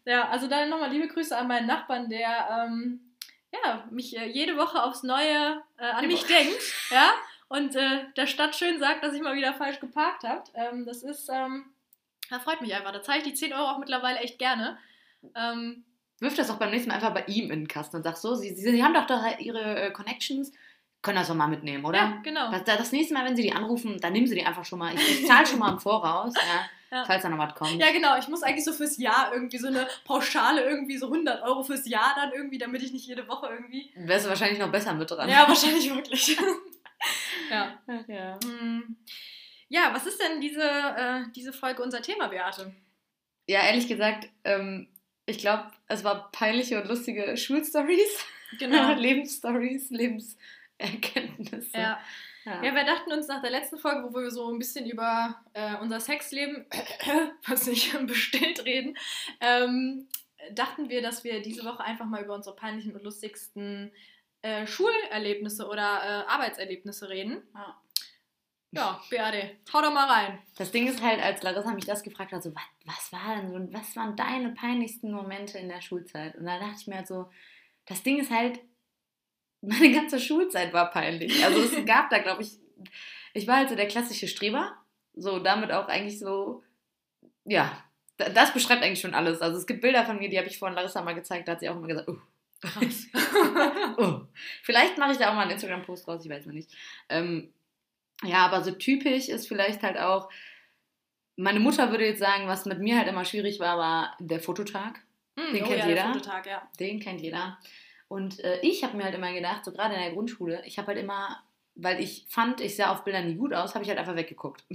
Ja, 0.04 0.28
also 0.28 0.46
dann 0.46 0.68
nochmal 0.68 0.90
liebe 0.90 1.08
Grüße 1.08 1.36
an 1.36 1.46
meinen 1.46 1.66
Nachbarn, 1.66 2.08
der 2.08 2.66
ähm, 2.66 3.00
ja, 3.52 3.84
mich 3.90 4.16
äh, 4.16 4.26
jede 4.26 4.56
Woche 4.56 4.82
aufs 4.82 5.02
Neue 5.02 5.62
äh, 5.78 5.84
an 5.84 6.06
mich 6.06 6.24
denkt. 6.24 6.60
Ja, 6.90 7.10
und 7.50 7.74
äh, 7.74 8.04
der 8.16 8.28
Stadt 8.28 8.54
schön 8.54 8.78
sagt, 8.78 9.02
dass 9.02 9.12
ich 9.12 9.20
mal 9.20 9.34
wieder 9.34 9.52
falsch 9.52 9.80
geparkt 9.80 10.22
habe. 10.22 10.44
Ähm, 10.54 10.86
das 10.86 11.02
ist, 11.02 11.28
ähm, 11.28 11.64
das 12.30 12.44
freut 12.44 12.60
mich 12.60 12.72
einfach. 12.72 12.92
Da 12.92 13.02
zahle 13.02 13.18
ich 13.18 13.24
die 13.24 13.34
10 13.34 13.52
Euro 13.52 13.64
auch 13.64 13.78
mittlerweile 13.78 14.20
echt 14.20 14.38
gerne. 14.38 14.78
Ähm, 15.34 15.84
Wirf 16.20 16.36
das 16.36 16.48
auch 16.48 16.58
beim 16.58 16.70
nächsten 16.70 16.90
Mal 16.90 16.94
einfach 16.94 17.12
bei 17.12 17.24
ihm 17.26 17.50
in 17.50 17.62
den 17.62 17.68
Kasten 17.68 17.96
und 17.96 18.04
sag 18.04 18.16
so, 18.16 18.36
Sie, 18.36 18.54
Sie, 18.54 18.70
Sie 18.70 18.84
haben 18.84 18.94
doch 18.94 19.06
da 19.06 19.36
ihre 19.38 19.80
äh, 19.80 19.90
Connections, 19.90 20.52
können 21.02 21.18
das 21.18 21.26
doch 21.26 21.34
mal 21.34 21.48
mitnehmen, 21.48 21.84
oder? 21.84 21.98
Ja, 21.98 22.20
genau. 22.22 22.52
Das, 22.52 22.62
das, 22.62 22.92
nächste 22.92 23.14
Mal, 23.14 23.24
wenn 23.24 23.34
Sie 23.34 23.42
die 23.42 23.52
anrufen, 23.52 23.98
dann 24.00 24.12
nehmen 24.12 24.28
Sie 24.28 24.36
die 24.36 24.46
einfach 24.46 24.64
schon 24.64 24.78
mal. 24.78 24.94
Ich, 24.94 25.22
ich 25.22 25.26
zahle 25.26 25.44
schon 25.44 25.58
mal 25.58 25.72
im 25.72 25.80
Voraus, 25.80 26.34
ja, 26.36 26.96
ja. 26.98 27.04
falls 27.04 27.24
da 27.24 27.30
noch 27.30 27.38
was 27.38 27.56
kommt. 27.56 27.80
Ja, 27.80 27.90
genau. 27.90 28.16
Ich 28.16 28.28
muss 28.28 28.44
eigentlich 28.44 28.64
so 28.64 28.72
fürs 28.72 28.96
Jahr 28.96 29.32
irgendwie 29.32 29.58
so 29.58 29.66
eine 29.66 29.88
Pauschale, 30.04 30.62
irgendwie 30.62 30.98
so 30.98 31.06
100 31.06 31.42
Euro 31.42 31.64
fürs 31.64 31.88
Jahr 31.88 32.14
dann 32.14 32.30
irgendwie, 32.32 32.58
damit 32.58 32.80
ich 32.84 32.92
nicht 32.92 33.08
jede 33.08 33.26
Woche 33.26 33.48
irgendwie... 33.48 33.90
Wärst 33.96 34.26
du 34.26 34.28
wahrscheinlich 34.28 34.60
noch 34.60 34.70
besser 34.70 34.94
mit 34.94 35.10
dran. 35.10 35.28
Ja, 35.28 35.48
wahrscheinlich 35.48 35.92
wirklich. 35.92 36.38
ja. 37.50 37.78
Ja. 38.08 38.38
Hm. 38.42 38.96
ja, 39.68 39.90
was 39.92 40.06
ist 40.06 40.20
denn 40.20 40.40
diese, 40.40 40.62
äh, 40.62 41.22
diese 41.34 41.52
Folge 41.52 41.82
unser 41.82 42.02
Thema, 42.02 42.28
Beate? 42.28 42.74
Ja, 43.46 43.62
ehrlich 43.62 43.88
gesagt, 43.88 44.28
ähm, 44.44 44.88
ich 45.26 45.38
glaube, 45.38 45.70
es 45.88 46.04
war 46.04 46.30
peinliche 46.30 46.80
und 46.80 46.88
lustige 46.88 47.36
Schulstories. 47.36 48.24
Genau. 48.58 48.92
Lebensstories, 48.98 49.90
Lebenserkenntnisse. 49.90 51.76
Ja. 51.76 52.00
Ja. 52.44 52.64
ja. 52.64 52.74
wir 52.74 52.84
dachten 52.84 53.12
uns 53.12 53.28
nach 53.28 53.42
der 53.42 53.50
letzten 53.50 53.78
Folge, 53.78 54.08
wo 54.08 54.18
wir 54.18 54.30
so 54.30 54.50
ein 54.50 54.58
bisschen 54.58 54.88
über 54.88 55.42
äh, 55.52 55.76
unser 55.76 56.00
Sexleben, 56.00 56.64
was 57.46 57.66
nicht 57.66 57.94
bestillt 58.06 58.64
reden, 58.64 58.96
ähm, 59.40 60.08
dachten 60.52 60.88
wir, 60.88 61.02
dass 61.02 61.24
wir 61.24 61.42
diese 61.42 61.64
Woche 61.64 61.84
einfach 61.84 62.06
mal 62.06 62.22
über 62.22 62.34
unsere 62.34 62.56
peinlichen 62.56 62.94
und 62.94 63.02
lustigsten 63.02 63.92
äh, 64.42 64.66
Schulerlebnisse 64.66 65.66
oder 65.66 65.82
äh, 65.82 66.30
Arbeitserlebnisse 66.30 67.08
reden. 67.08 67.42
Ja. 67.54 67.80
Ja, 68.72 69.02
Beate, 69.10 69.56
hau 69.72 69.82
doch 69.82 69.92
mal 69.92 70.08
rein. 70.08 70.38
Das 70.56 70.70
Ding 70.70 70.86
ist 70.86 71.02
halt, 71.02 71.20
als 71.20 71.42
Larissa 71.42 71.72
mich 71.72 71.86
das 71.86 72.04
gefragt 72.04 72.30
hat, 72.30 72.42
so, 72.42 72.54
was, 72.54 72.62
was 72.84 73.12
war 73.12 73.36
denn 73.36 73.50
so, 73.50 73.72
was 73.72 73.96
waren 73.96 74.14
deine 74.14 74.50
peinlichsten 74.50 75.10
Momente 75.10 75.58
in 75.58 75.68
der 75.68 75.80
Schulzeit? 75.80 76.36
Und 76.36 76.46
da 76.46 76.60
dachte 76.60 76.76
ich 76.78 76.86
mir 76.86 76.96
halt 76.96 77.08
so, 77.08 77.28
das 77.86 78.04
Ding 78.04 78.20
ist 78.20 78.30
halt, 78.30 78.60
meine 79.60 79.92
ganze 79.92 80.20
Schulzeit 80.20 80.72
war 80.72 80.90
peinlich. 80.90 81.44
Also 81.44 81.62
es 81.62 81.84
gab 81.84 82.10
da, 82.10 82.18
glaube 82.18 82.42
ich, 82.42 82.58
ich 83.34 83.48
war 83.48 83.56
halt 83.56 83.70
so 83.70 83.74
der 83.74 83.88
klassische 83.88 84.28
Streber, 84.28 84.76
so 85.14 85.40
damit 85.40 85.72
auch 85.72 85.88
eigentlich 85.88 86.20
so, 86.20 86.62
ja, 87.44 87.84
das 88.16 88.52
beschreibt 88.52 88.84
eigentlich 88.84 89.00
schon 89.00 89.14
alles. 89.14 89.40
Also 89.40 89.58
es 89.58 89.66
gibt 89.66 89.80
Bilder 89.80 90.04
von 90.04 90.18
mir, 90.18 90.28
die 90.28 90.38
habe 90.38 90.48
ich 90.48 90.58
vorhin 90.58 90.76
Larissa 90.76 91.02
mal 91.02 91.14
gezeigt, 91.14 91.48
da 91.48 91.52
hat 91.52 91.60
sie 91.60 91.68
auch 91.68 91.76
immer 91.76 91.88
gesagt, 91.88 92.08
oh, 92.08 92.18
krass. 92.60 93.06
oh. 93.98 94.20
Vielleicht 94.62 94.98
mache 94.98 95.12
ich 95.12 95.18
da 95.18 95.30
auch 95.30 95.34
mal 95.34 95.42
einen 95.42 95.52
Instagram-Post 95.52 96.08
raus, 96.08 96.24
ich 96.24 96.30
weiß 96.30 96.46
noch 96.46 96.52
nicht. 96.52 96.70
Ähm, 97.08 97.52
ja, 98.22 98.46
aber 98.46 98.62
so 98.62 98.72
typisch 98.72 99.28
ist 99.28 99.48
vielleicht 99.48 99.82
halt 99.82 99.98
auch, 99.98 100.28
meine 101.36 101.60
Mutter 101.60 101.90
würde 101.90 102.06
jetzt 102.06 102.20
sagen, 102.20 102.46
was 102.46 102.66
mit 102.66 102.78
mir 102.78 102.98
halt 102.98 103.08
immer 103.08 103.24
schwierig 103.24 103.60
war, 103.60 103.78
war 103.78 104.16
der 104.18 104.40
Fototag. 104.40 105.00
Mm, 105.36 105.54
Den 105.54 105.64
oh 105.64 105.66
kennt 105.66 105.78
ja, 105.78 105.88
jeder. 105.88 106.12
Fototag, 106.12 106.46
ja. 106.46 106.68
Den 106.78 107.00
kennt 107.00 107.20
jeder. 107.20 107.58
Und 108.08 108.40
äh, 108.40 108.60
ich 108.60 108.84
habe 108.84 108.96
mir 108.96 109.04
halt 109.04 109.14
immer 109.14 109.32
gedacht, 109.32 109.64
so 109.64 109.72
gerade 109.72 109.94
in 109.94 110.00
der 110.00 110.12
Grundschule, 110.12 110.62
ich 110.66 110.78
habe 110.78 110.88
halt 110.88 110.98
immer, 110.98 111.42
weil 111.76 112.00
ich 112.00 112.26
fand, 112.28 112.60
ich 112.60 112.76
sah 112.76 112.92
auf 112.92 113.04
Bildern 113.04 113.26
nie 113.26 113.36
gut 113.36 113.54
aus, 113.54 113.74
habe 113.74 113.84
ich 113.84 113.88
halt 113.88 113.98
einfach 113.98 114.16
weggeguckt. 114.16 114.64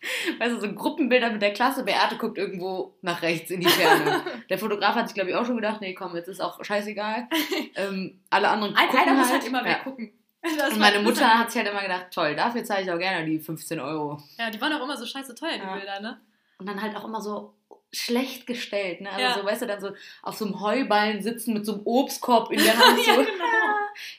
weißt 0.38 0.56
du, 0.56 0.60
so 0.60 0.72
Gruppenbilder 0.72 1.30
mit 1.30 1.42
der 1.42 1.52
Klasse, 1.52 1.84
Beate 1.84 2.16
guckt 2.16 2.38
irgendwo 2.38 2.94
nach 3.02 3.22
rechts 3.22 3.50
in 3.50 3.60
die 3.60 3.68
Ferne. 3.68 4.22
der 4.50 4.58
Fotograf 4.58 4.94
hat 4.94 5.08
sich, 5.08 5.14
glaube 5.14 5.30
ich, 5.30 5.36
auch 5.36 5.44
schon 5.44 5.56
gedacht, 5.56 5.80
nee, 5.80 5.94
komm, 5.94 6.14
jetzt 6.16 6.28
ist 6.28 6.40
auch 6.40 6.62
scheißegal. 6.64 7.28
Ähm, 7.74 8.20
alle 8.30 8.48
anderen 8.48 8.74
gucken 8.74 8.90
Einer 8.90 9.06
halt. 9.06 9.18
muss 9.18 9.32
halt 9.32 9.46
immer 9.46 9.64
weggucken. 9.64 10.12
Das 10.42 10.72
und 10.72 10.80
meine 10.80 11.00
Mutter 11.00 11.38
hat 11.38 11.50
sich 11.50 11.62
halt 11.62 11.70
immer 11.70 11.82
gedacht, 11.82 12.06
toll, 12.12 12.34
dafür 12.34 12.64
zahle 12.64 12.82
ich 12.82 12.90
auch 12.90 12.98
gerne 12.98 13.24
die 13.24 13.38
15 13.38 13.78
Euro. 13.78 14.20
Ja, 14.36 14.50
die 14.50 14.60
waren 14.60 14.72
auch 14.72 14.82
immer 14.82 14.96
so 14.96 15.06
scheiße 15.06 15.34
teuer, 15.36 15.54
die 15.54 15.58
ja. 15.58 15.76
Bilder, 15.76 16.00
ne? 16.00 16.20
Und 16.58 16.66
dann 16.66 16.82
halt 16.82 16.96
auch 16.96 17.04
immer 17.04 17.20
so 17.20 17.54
schlecht 17.92 18.46
gestellt, 18.46 19.00
ne? 19.00 19.10
Also 19.10 19.22
ja. 19.22 19.34
so, 19.34 19.44
weißt 19.44 19.62
du, 19.62 19.66
dann 19.66 19.80
so 19.80 19.90
auf 20.22 20.36
so 20.36 20.46
einem 20.46 20.60
Heuballen 20.60 21.22
sitzen 21.22 21.54
mit 21.54 21.64
so 21.66 21.74
einem 21.74 21.82
Obstkorb 21.84 22.50
in 22.50 22.62
der 22.62 22.76
Hand. 22.76 22.98
So, 22.98 23.10
ja, 23.10 23.16
genau. 23.16 23.44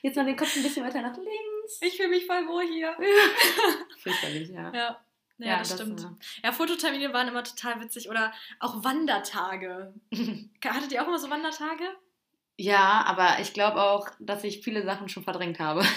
jetzt 0.01 0.15
mal 0.15 0.25
den 0.25 0.37
Kopf 0.37 0.55
ein 0.55 0.63
bisschen 0.63 0.85
weiter 0.85 1.01
nach 1.01 1.17
links. 1.17 1.79
Ich 1.81 1.97
fühle 1.97 2.09
mich 2.09 2.25
voll 2.25 2.47
wohl 2.47 2.65
hier. 2.65 2.95
Fürchterlich, 3.97 4.49
ja. 4.49 4.71
Ja. 4.73 4.99
Ja, 5.39 5.47
ja 5.47 5.59
das, 5.59 5.69
das, 5.69 5.81
stimmt. 5.81 6.01
Ja. 6.01 6.15
ja, 6.43 6.51
Fototermine 6.51 7.13
waren 7.13 7.27
immer 7.27 7.43
total 7.43 7.81
witzig. 7.81 8.09
Oder 8.09 8.31
auch 8.59 8.83
Wandertage. 8.83 9.93
Hattet 10.65 10.91
ihr 10.91 11.01
auch 11.01 11.07
immer 11.07 11.19
so 11.19 11.29
Wandertage? 11.29 11.83
Ja, 12.57 13.05
aber 13.05 13.39
ich 13.39 13.53
glaube 13.53 13.81
auch, 13.81 14.09
dass 14.19 14.43
ich 14.43 14.61
viele 14.61 14.83
Sachen 14.83 15.07
schon 15.07 15.23
verdrängt 15.23 15.59
habe. 15.59 15.83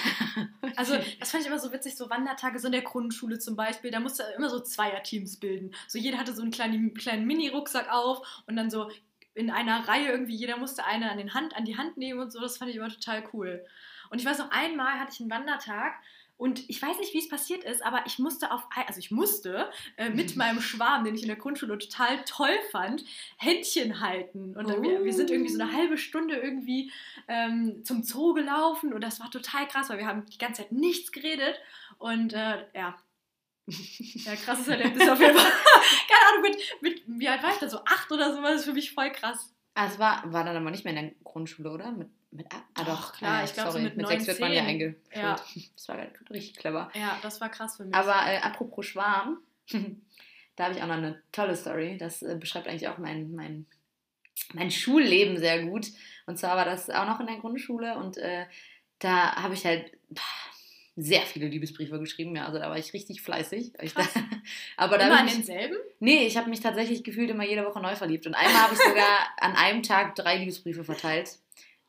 Also, 0.76 0.96
das 1.20 1.30
fand 1.30 1.42
ich 1.42 1.48
immer 1.48 1.58
so 1.58 1.70
witzig, 1.70 1.96
so 1.96 2.08
Wandertage, 2.08 2.58
so 2.58 2.66
in 2.66 2.72
der 2.72 2.80
Grundschule 2.80 3.38
zum 3.38 3.56
Beispiel, 3.56 3.90
da 3.90 4.00
musste 4.00 4.22
immer 4.38 4.48
so 4.48 4.60
Zweierteams 4.60 5.38
bilden. 5.38 5.74
So 5.86 5.98
jeder 5.98 6.16
hatte 6.16 6.32
so 6.32 6.40
einen 6.40 6.50
kleinen, 6.50 6.94
kleinen 6.94 7.26
Mini-Rucksack 7.26 7.92
auf 7.92 8.42
und 8.46 8.56
dann 8.56 8.70
so 8.70 8.90
in 9.34 9.50
einer 9.50 9.86
Reihe 9.86 10.08
irgendwie, 10.08 10.34
jeder 10.34 10.56
musste 10.56 10.86
eine 10.86 11.10
an, 11.10 11.18
den 11.18 11.34
Hand, 11.34 11.54
an 11.54 11.66
die 11.66 11.76
Hand 11.76 11.98
nehmen 11.98 12.20
und 12.20 12.32
so, 12.32 12.40
das 12.40 12.56
fand 12.56 12.70
ich 12.70 12.76
immer 12.76 12.88
total 12.88 13.22
cool. 13.34 13.66
Und 14.08 14.20
ich 14.20 14.24
weiß 14.24 14.38
noch, 14.38 14.50
einmal 14.50 14.98
hatte 14.98 15.12
ich 15.12 15.20
einen 15.20 15.30
Wandertag 15.30 15.94
und 16.42 16.68
ich 16.68 16.82
weiß 16.82 16.98
nicht, 16.98 17.14
wie 17.14 17.20
es 17.20 17.28
passiert 17.28 17.62
ist, 17.62 17.86
aber 17.86 18.02
ich 18.04 18.18
musste 18.18 18.50
auf, 18.50 18.62
also 18.88 18.98
ich 18.98 19.12
musste 19.12 19.70
äh, 19.96 20.10
mit 20.10 20.34
meinem 20.34 20.60
Schwarm, 20.60 21.04
den 21.04 21.14
ich 21.14 21.22
in 21.22 21.28
der 21.28 21.36
Grundschule 21.36 21.78
total 21.78 22.24
toll 22.24 22.58
fand, 22.72 23.04
Händchen 23.36 24.00
halten. 24.00 24.56
Und 24.56 24.66
oh. 24.66 24.82
wir, 24.82 25.04
wir, 25.04 25.12
sind 25.12 25.30
irgendwie 25.30 25.52
so 25.52 25.62
eine 25.62 25.72
halbe 25.72 25.96
Stunde 25.96 26.34
irgendwie 26.34 26.90
ähm, 27.28 27.84
zum 27.84 28.02
Zoo 28.02 28.34
gelaufen 28.34 28.92
und 28.92 29.04
das 29.04 29.20
war 29.20 29.30
total 29.30 29.68
krass, 29.68 29.88
weil 29.88 29.98
wir 29.98 30.06
haben 30.08 30.26
die 30.26 30.38
ganze 30.38 30.62
Zeit 30.62 30.72
nichts 30.72 31.12
geredet. 31.12 31.60
Und 31.98 32.32
äh, 32.32 32.66
ja, 32.74 32.96
ja, 33.68 34.34
krasses 34.34 34.66
Erlebnis 34.66 35.08
auf 35.08 35.20
jeden 35.20 35.38
Fall. 35.38 35.52
Keine 36.08 36.28
Ahnung, 36.28 36.42
mit, 36.42 36.82
mit, 36.82 37.02
wie 37.20 37.28
alt 37.28 37.44
war 37.44 37.52
ich 37.52 37.58
da? 37.58 37.68
So 37.68 37.84
acht 37.84 38.10
oder 38.10 38.34
so 38.34 38.42
war 38.42 38.50
das 38.50 38.64
für 38.64 38.72
mich 38.72 38.90
voll 38.90 39.12
krass. 39.12 39.54
Ah, 39.74 39.86
es 39.86 39.96
war, 40.00 40.24
war 40.32 40.42
dann 40.42 40.56
aber 40.56 40.72
nicht 40.72 40.84
mehr 40.84 40.92
in 40.92 41.00
der 41.00 41.14
Grundschule, 41.22 41.70
oder? 41.70 41.92
Mit 41.92 42.10
mit, 42.32 42.46
ah, 42.50 42.84
doch, 42.84 43.12
klar, 43.12 43.42
äh, 43.42 43.44
ich 43.44 43.52
glaube, 43.52 43.72
so 43.72 43.78
mit, 43.78 43.94
mit 43.94 44.06
9, 44.06 44.14
sechs 44.14 44.26
wird 44.26 44.40
man 44.40 44.52
ja 44.52 44.64
eingeschult. 44.64 44.96
Ja. 45.14 45.36
Das 45.76 45.88
war 45.88 45.98
richtig 46.30 46.56
clever. 46.56 46.90
Ja, 46.94 47.18
das 47.22 47.40
war 47.40 47.50
krass 47.50 47.76
für 47.76 47.84
mich. 47.84 47.94
Aber 47.94 48.14
äh, 48.26 48.38
apropos 48.38 48.86
Schwarm, 48.86 49.38
da 50.56 50.64
habe 50.64 50.74
ich 50.74 50.82
auch 50.82 50.86
noch 50.86 50.94
eine 50.94 51.22
tolle 51.30 51.54
Story. 51.56 51.98
Das 51.98 52.22
äh, 52.22 52.36
beschreibt 52.40 52.68
eigentlich 52.68 52.88
auch 52.88 52.96
mein, 52.96 53.34
mein, 53.34 53.66
mein 54.54 54.70
Schulleben 54.70 55.36
sehr 55.36 55.66
gut. 55.66 55.88
Und 56.26 56.38
zwar 56.38 56.56
war 56.56 56.64
das 56.64 56.88
auch 56.88 57.06
noch 57.06 57.20
in 57.20 57.26
der 57.26 57.36
Grundschule 57.36 57.98
und 57.98 58.16
äh, 58.16 58.46
da 58.98 59.36
habe 59.36 59.54
ich 59.54 59.66
halt 59.66 59.92
sehr 60.96 61.22
viele 61.22 61.48
Liebesbriefe 61.48 61.98
geschrieben. 61.98 62.34
Ja, 62.36 62.46
also 62.46 62.58
da 62.58 62.70
war 62.70 62.78
ich 62.78 62.94
richtig 62.94 63.20
fleißig. 63.20 63.72
Da, 63.72 64.06
aber 64.76 64.98
immer 65.00 65.20
an 65.20 65.26
denselben? 65.26 65.76
Nee, 66.00 66.26
ich 66.26 66.36
habe 66.38 66.48
mich 66.48 66.60
tatsächlich 66.60 67.04
gefühlt 67.04 67.30
immer 67.30 67.44
jede 67.44 67.64
Woche 67.64 67.80
neu 67.80 67.96
verliebt. 67.96 68.26
Und 68.26 68.34
einmal 68.34 68.62
habe 68.62 68.74
ich 68.74 68.80
sogar 68.80 69.28
an 69.38 69.54
einem 69.54 69.82
Tag 69.82 70.14
drei 70.14 70.38
Liebesbriefe 70.38 70.84
verteilt. 70.84 71.38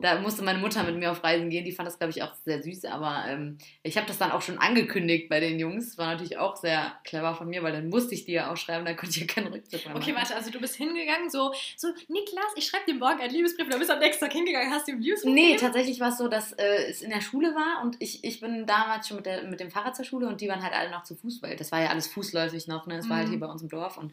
Da 0.04 0.20
musste 0.20 0.44
meine 0.44 0.60
Mutter 0.60 0.84
mit 0.84 0.98
mir 0.98 1.12
auf 1.12 1.24
Reisen 1.24 1.50
gehen. 1.50 1.64
Die 1.64 1.72
fand 1.72 1.88
das, 1.88 1.98
glaube 1.98 2.12
ich, 2.12 2.22
auch 2.24 2.34
sehr 2.44 2.62
süß. 2.62 2.84
Aber 2.86 3.24
ähm, 3.26 3.58
ich 3.84 3.96
habe 3.96 4.06
das 4.06 4.18
dann 4.18 4.32
auch 4.32 4.42
schon 4.42 4.58
angekündigt 4.58 5.30
bei 5.30 5.40
den 5.40 5.58
Jungs. 5.60 5.98
War 5.98 6.08
natürlich 6.08 6.38
auch 6.38 6.58
sehr 6.58 6.92
clever 7.06 7.34
von 7.36 7.48
mir, 7.48 7.64
weil 7.64 7.72
dann 7.72 7.88
musste 7.88 8.14
ich 8.14 8.26
die 8.26 8.34
ja 8.34 8.52
auch 8.52 8.58
schreiben. 8.58 8.84
Da 8.84 8.96
konnte 8.96 9.16
ich 9.16 9.22
ja 9.22 9.34
keinen 9.34 9.48
Rückzug 9.48 9.86
mehr 9.86 9.94
machen. 9.94 10.04
Okay, 10.04 10.14
warte. 10.14 10.36
Also 10.36 10.52
du 10.52 10.60
bist 10.60 10.76
hingegangen, 10.76 11.30
so, 11.30 11.54
so 11.78 11.88
Niklas, 12.10 12.52
ich 12.58 12.66
schreibe 12.66 12.84
dir 12.86 12.96
morgen 12.96 13.22
einen 13.22 13.34
Liebesbrief. 13.34 13.70
Dann 13.70 13.80
bist 13.80 13.92
du 13.92 13.94
am 13.94 14.02
nächsten 14.02 14.26
Tag 14.26 14.34
hingegangen, 14.34 14.74
hast 14.74 14.90
du 14.90 14.92
ihm 14.92 15.00
Liebesbrief 15.00 15.34
Nee, 15.34 15.56
tatsächlich 15.56 16.02
war 16.02 16.10
es 16.10 16.18
so, 16.18 16.28
dass 16.28 16.52
äh, 16.52 16.90
es 16.90 17.02
in 17.02 17.10
der 17.10 17.22
Schule 17.22 17.56
war. 17.56 17.82
Und 17.82 17.96
ich, 18.00 18.26
ich 18.26 18.42
bin 18.42 18.66
damals 18.66 19.08
schon 19.08 19.16
mit, 19.16 19.26
der, 19.26 19.44
mit 19.44 19.62
dem 19.62 19.72
Fahrrad 19.72 19.96
zur 19.96 20.04
Schule. 20.04 20.28
Und 20.28 20.42
die 20.42 20.50
waren 20.50 20.62
halt 20.62 20.74
alle 20.74 20.92
noch 20.92 21.04
zu 21.04 21.16
Fuß, 21.16 21.42
weil 21.42 21.56
das 21.56 21.72
war 21.72 21.82
ja 21.82 21.92
alles 21.92 22.08
fußläufig 22.08 22.68
noch. 22.68 22.88
Ne? 22.88 22.98
Das 22.98 23.06
mhm. 23.06 23.10
war 23.10 23.18
halt 23.20 23.28
mhm. 23.28 23.32
hier 23.32 23.40
bei 23.40 23.48
uns 23.48 23.62
im 23.62 23.70
Dorf. 23.70 23.98
Und 23.98 24.12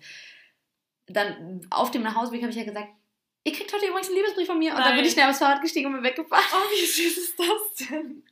dann 1.09 1.67
auf 1.71 1.91
dem 1.91 2.03
Nachhauseweg 2.03 2.43
habe 2.43 2.53
ich 2.53 2.59
ja 2.59 2.63
gesagt, 2.63 2.91
ihr 3.45 3.53
kriegt 3.53 3.73
heute 3.73 3.87
übrigens 3.87 4.09
einen 4.09 4.17
Liebesbrief 4.17 4.47
von 4.47 4.59
mir. 4.59 4.71
Und 4.71 4.79
dann 4.79 4.89
Nein. 4.89 4.97
bin 4.97 5.05
ich 5.07 5.13
schnell 5.13 5.29
aufs 5.29 5.39
Fahrrad 5.39 5.63
gestiegen 5.63 5.87
und 5.87 5.95
bin 5.95 6.05
weggefahren. 6.05 6.45
Oh, 6.53 6.71
wie 6.73 6.87
süß 6.87 7.17
ist 7.17 7.39
das 7.39 7.89
denn? 7.89 8.25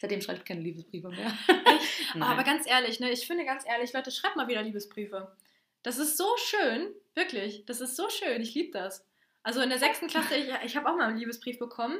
Seitdem 0.00 0.20
schreibe 0.20 0.38
ich 0.38 0.44
keine 0.44 0.60
Liebesbriefe 0.60 1.08
mehr. 1.08 1.32
Nein. 2.14 2.22
Aber 2.22 2.42
ganz 2.42 2.66
ehrlich, 2.66 2.98
ne, 3.00 3.10
ich 3.10 3.26
finde 3.26 3.44
ganz 3.44 3.64
ehrlich, 3.66 3.92
Leute, 3.92 4.10
schreibt 4.10 4.36
mal 4.36 4.48
wieder 4.48 4.62
Liebesbriefe. 4.62 5.34
Das 5.82 5.98
ist 5.98 6.16
so 6.16 6.26
schön, 6.38 6.92
wirklich. 7.14 7.64
Das 7.66 7.80
ist 7.80 7.96
so 7.96 8.08
schön. 8.08 8.42
Ich 8.42 8.54
liebe 8.54 8.72
das. 8.72 9.06
Also 9.42 9.60
in 9.60 9.68
der 9.68 9.78
sechsten 9.78 10.08
Klasse, 10.08 10.34
ich, 10.34 10.48
ich 10.64 10.76
habe 10.76 10.90
auch 10.90 10.96
mal 10.96 11.08
einen 11.08 11.18
Liebesbrief 11.18 11.58
bekommen 11.58 11.98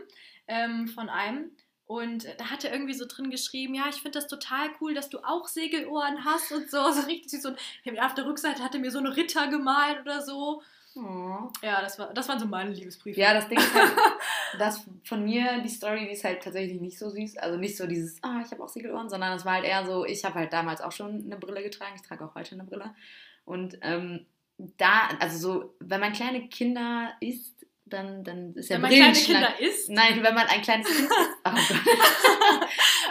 ähm, 0.49 0.89
von 0.89 1.09
einem. 1.09 1.53
Und 1.87 2.27
da 2.39 2.51
hat 2.51 2.65
er 2.65 2.73
irgendwie 2.73 2.95
so 2.95 3.07
drin 3.07 3.31
geschrieben, 3.31 3.77
ja, 3.77 3.85
ich 3.89 4.03
finde 4.03 4.19
das 4.19 4.27
total 4.27 4.71
cool, 4.81 4.93
dass 4.95 5.09
du 5.09 5.21
auch 5.21 5.47
Segelohren 5.47 6.25
hast 6.25 6.51
und 6.51 6.69
so. 6.69 6.91
So 6.91 7.03
richtig. 7.03 7.45
Und 7.45 7.57
auf 8.01 8.15
der 8.15 8.27
Rückseite 8.27 8.65
hat 8.65 8.75
er 8.75 8.81
mir 8.81 8.91
so 8.91 8.99
einen 8.99 9.13
Ritter 9.13 9.47
gemalt 9.47 10.01
oder 10.01 10.23
so. 10.23 10.63
Oh. 10.97 11.51
Ja, 11.63 11.81
das, 11.83 11.99
war, 11.99 12.13
das 12.15 12.29
waren 12.29 12.39
so 12.39 12.47
meine 12.47 12.71
Liebesbriefe. 12.71 13.21
Ja, 13.21 13.35
das 13.35 13.49
Ding 13.49 13.59
ist 13.59 13.75
halt, 13.75 13.93
dass 14.59 14.85
von 15.05 15.25
mir 15.25 15.61
die 15.63 15.69
Story, 15.69 16.07
die 16.07 16.13
ist 16.13 16.25
halt 16.25 16.43
tatsächlich 16.43 16.81
nicht 16.81 16.99
so 16.99 17.11
süß. 17.11 17.37
Also 17.39 17.59
nicht 17.59 17.77
so 17.77 17.87
dieses, 17.87 18.23
ah, 18.23 18.41
ich 18.45 18.51
habe 18.51 18.63
auch 18.63 18.69
Segelohren, 18.69 19.11
sondern 19.11 19.37
es 19.37 19.45
war 19.45 19.55
halt 19.55 19.65
eher 19.65 19.85
so, 19.85 20.05
ich 20.05 20.25
habe 20.25 20.37
halt 20.37 20.53
damals 20.53 20.81
auch 20.81 20.93
schon 20.93 21.25
eine 21.25 21.37
Brille 21.37 21.63
getragen. 21.63 21.93
Ich 21.97 22.03
trage 22.03 22.25
auch 22.25 22.35
heute 22.35 22.55
eine 22.55 22.65
Brille. 22.65 22.95
Und 23.45 23.79
ähm, 23.83 24.27
da, 24.59 25.09
also 25.21 25.39
so, 25.39 25.75
wenn 25.81 26.01
man 26.01 26.13
kleine 26.13 26.49
Kinder 26.49 27.13
isst, 27.21 27.57
dann, 27.85 28.25
dann 28.25 28.55
ist 28.55 28.69
ja 28.69 28.77
Wenn 28.77 28.83
man 28.83 28.91
kleine. 28.91 29.13
Kinder 29.13 29.61
isst, 29.61 29.91
Nein, 29.91 30.23
wenn 30.23 30.35
man 30.35 30.47
ein 30.49 30.63
kleines 30.63 30.89
Kind 30.89 31.09
ist. 31.09 31.13
Oh 31.45 31.51
Gott. 31.51 32.69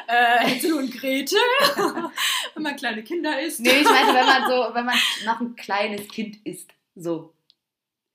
äh, 0.08 0.46
Hänsel 0.46 0.74
und 0.74 0.92
Gretel. 0.92 1.38
Wenn 2.54 2.64
man 2.64 2.76
kleine 2.76 3.02
Kinder 3.02 3.40
isst. 3.42 3.62
Nee, 3.62 3.80
ich 3.80 3.86
meine, 3.86 4.14
wenn 4.14 4.26
man 4.26 4.44
so, 4.50 4.76
wenn 4.76 4.86
man 4.86 4.96
noch 5.26 5.40
ein 5.40 5.56
kleines 5.56 6.08
Kind 6.10 6.38
ist. 6.46 6.70
So. 6.96 7.34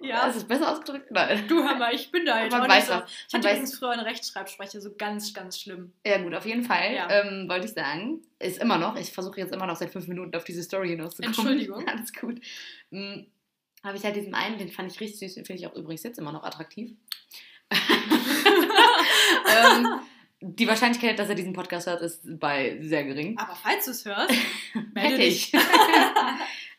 Ja. 0.03 0.27
Ist 0.27 0.37
es 0.37 0.45
besser 0.45 0.71
ausgedrückt? 0.71 1.11
Nein. 1.11 1.47
Du 1.49 1.63
hör 1.63 1.77
mal, 1.77 1.95
ich 1.95 2.11
bin 2.11 2.25
da 2.25 2.43
jetzt 2.43 2.53
Man 2.53 2.69
weiß 2.69 2.89
so. 2.89 3.03
Ich 3.29 3.35
hatte 3.35 3.49
übrigens 3.49 3.79
früher 3.79 3.91
eine 3.91 4.05
Rechtschreibschwäche, 4.05 4.81
so 4.81 4.95
ganz, 4.97 5.35
ganz 5.35 5.61
schlimm. 5.61 5.93
Ja, 6.07 6.19
gut, 6.19 6.35
auf 6.35 6.47
jeden 6.47 6.63
Fall. 6.63 6.95
Ja. 6.95 7.09
Ähm, 7.11 7.49
wollte 7.49 7.67
ich 7.67 7.73
sagen. 7.73 8.23
Ist 8.39 8.61
immer 8.61 8.79
noch. 8.79 8.97
Ich 8.97 9.13
versuche 9.13 9.41
jetzt 9.41 9.55
immer 9.55 9.67
noch 9.67 9.77
seit 9.77 9.91
fünf 9.91 10.09
Minuten 10.09 10.35
auf 10.35 10.45
diese 10.45 10.63
Story 10.63 10.89
hinauszukommen. 10.89 11.35
Entschuldigung. 11.35 11.87
Alles 11.89 12.13
gut. 12.13 12.41
Hm, 12.91 13.27
Habe 13.85 13.97
ich 13.97 14.05
halt 14.05 14.17
diesen 14.17 14.35
einen, 14.35 14.59
den 14.59 14.71
fand 14.71 14.91
ich 14.91 15.01
richtig 15.01 15.21
süß, 15.21 15.35
den 15.35 15.45
finde 15.45 15.63
ich 15.63 15.67
auch 15.67 15.75
übrigens 15.75 16.03
jetzt 16.03 16.19
immer 16.19 16.33
noch 16.33 16.45
attraktiv. 16.45 16.93
ähm, 17.71 20.01
die 20.41 20.67
Wahrscheinlichkeit, 20.67 21.19
dass 21.19 21.29
er 21.29 21.35
diesen 21.35 21.53
Podcast 21.53 21.87
hört, 21.87 22.01
ist 22.01 22.23
bei 22.41 22.79
sehr 22.81 23.05
gering. 23.05 23.39
Aber 23.39 23.55
falls 23.55 23.85
du 23.85 23.91
es 23.91 24.05
hörst, 24.05 24.35
melde 24.95 25.19
dich. 25.19 25.53
ich. 25.53 25.61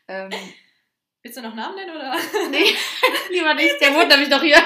ähm, 0.08 0.30
Willst 1.22 1.38
du 1.38 1.42
noch 1.42 1.54
Namen 1.54 1.76
nennen 1.76 1.94
oder? 1.94 2.16
nee, 2.50 2.74
lieber 3.30 3.54
nicht. 3.54 3.80
Der 3.80 3.94
wohnt 3.94 4.08
nämlich 4.08 4.28
noch 4.28 4.42
hier. 4.42 4.56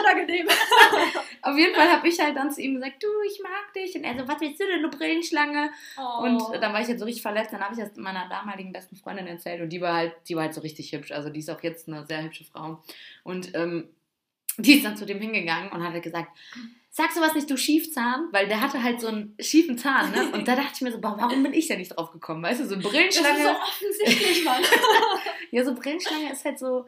Unangenehm. 0.00 0.48
Auf 1.42 1.56
jeden 1.56 1.72
Fall 1.72 1.88
habe 1.88 2.08
ich 2.08 2.18
halt 2.18 2.36
dann 2.36 2.50
zu 2.50 2.60
ihm 2.60 2.74
gesagt, 2.74 3.00
du, 3.00 3.06
ich 3.28 3.40
mag 3.40 3.72
dich. 3.74 3.94
Und 3.94 4.02
er 4.02 4.18
so, 4.18 4.26
was 4.26 4.40
willst 4.40 4.60
du 4.60 4.66
denn, 4.66 4.82
du 4.82 4.90
Brillenschlange? 4.90 5.70
Oh. 5.96 6.24
Und 6.24 6.60
dann 6.60 6.72
war 6.72 6.80
ich 6.80 6.88
halt 6.88 6.98
so 6.98 7.04
richtig 7.04 7.22
verletzt. 7.22 7.52
Dann 7.52 7.60
habe 7.60 7.74
ich 7.74 7.80
das 7.80 7.96
meiner 7.96 8.28
damaligen 8.28 8.72
besten 8.72 8.96
Freundin 8.96 9.28
erzählt. 9.28 9.60
Und 9.60 9.68
die 9.68 9.80
war 9.80 9.94
halt, 9.94 10.14
die 10.28 10.34
war 10.34 10.42
halt 10.42 10.54
so 10.54 10.62
richtig 10.62 10.92
hübsch. 10.92 11.12
Also 11.12 11.30
die 11.30 11.38
ist 11.38 11.48
auch 11.48 11.62
jetzt 11.62 11.86
eine 11.86 12.04
sehr 12.04 12.24
hübsche 12.24 12.44
Frau. 12.44 12.82
Und 13.22 13.54
ähm, 13.54 13.88
die 14.58 14.74
ist 14.74 14.84
dann 14.84 14.96
zu 14.96 15.06
dem 15.06 15.20
hingegangen 15.20 15.70
und 15.70 15.84
hat 15.84 15.92
halt 15.92 16.02
gesagt, 16.02 16.36
sag 16.90 17.12
sowas 17.12 17.34
nicht, 17.34 17.48
du 17.48 17.56
Schiefzahn. 17.56 18.28
Weil 18.32 18.48
der 18.48 18.60
hatte 18.60 18.82
halt 18.82 19.00
so 19.00 19.06
einen 19.08 19.34
schiefen 19.40 19.78
Zahn, 19.78 20.10
ne? 20.12 20.30
Und 20.32 20.46
da 20.48 20.56
dachte 20.56 20.72
ich 20.74 20.80
mir 20.82 20.92
so, 20.92 21.00
boah, 21.00 21.16
warum 21.18 21.42
bin 21.42 21.52
ich 21.54 21.68
da 21.68 21.76
nicht 21.76 21.96
drauf 21.96 22.10
gekommen? 22.12 22.42
Weißt 22.42 22.60
du, 22.60 22.66
so 22.66 22.74
das 22.76 22.84
ist 22.84 22.90
Brillenschlange. 22.90 23.42
so 23.42 23.50
offensichtlich, 23.50 24.44
Mann. 24.44 24.62
Ja, 25.52 25.64
so 25.64 25.74
Brillenschlange 25.74 26.32
ist 26.32 26.44
halt 26.44 26.58
so. 26.58 26.86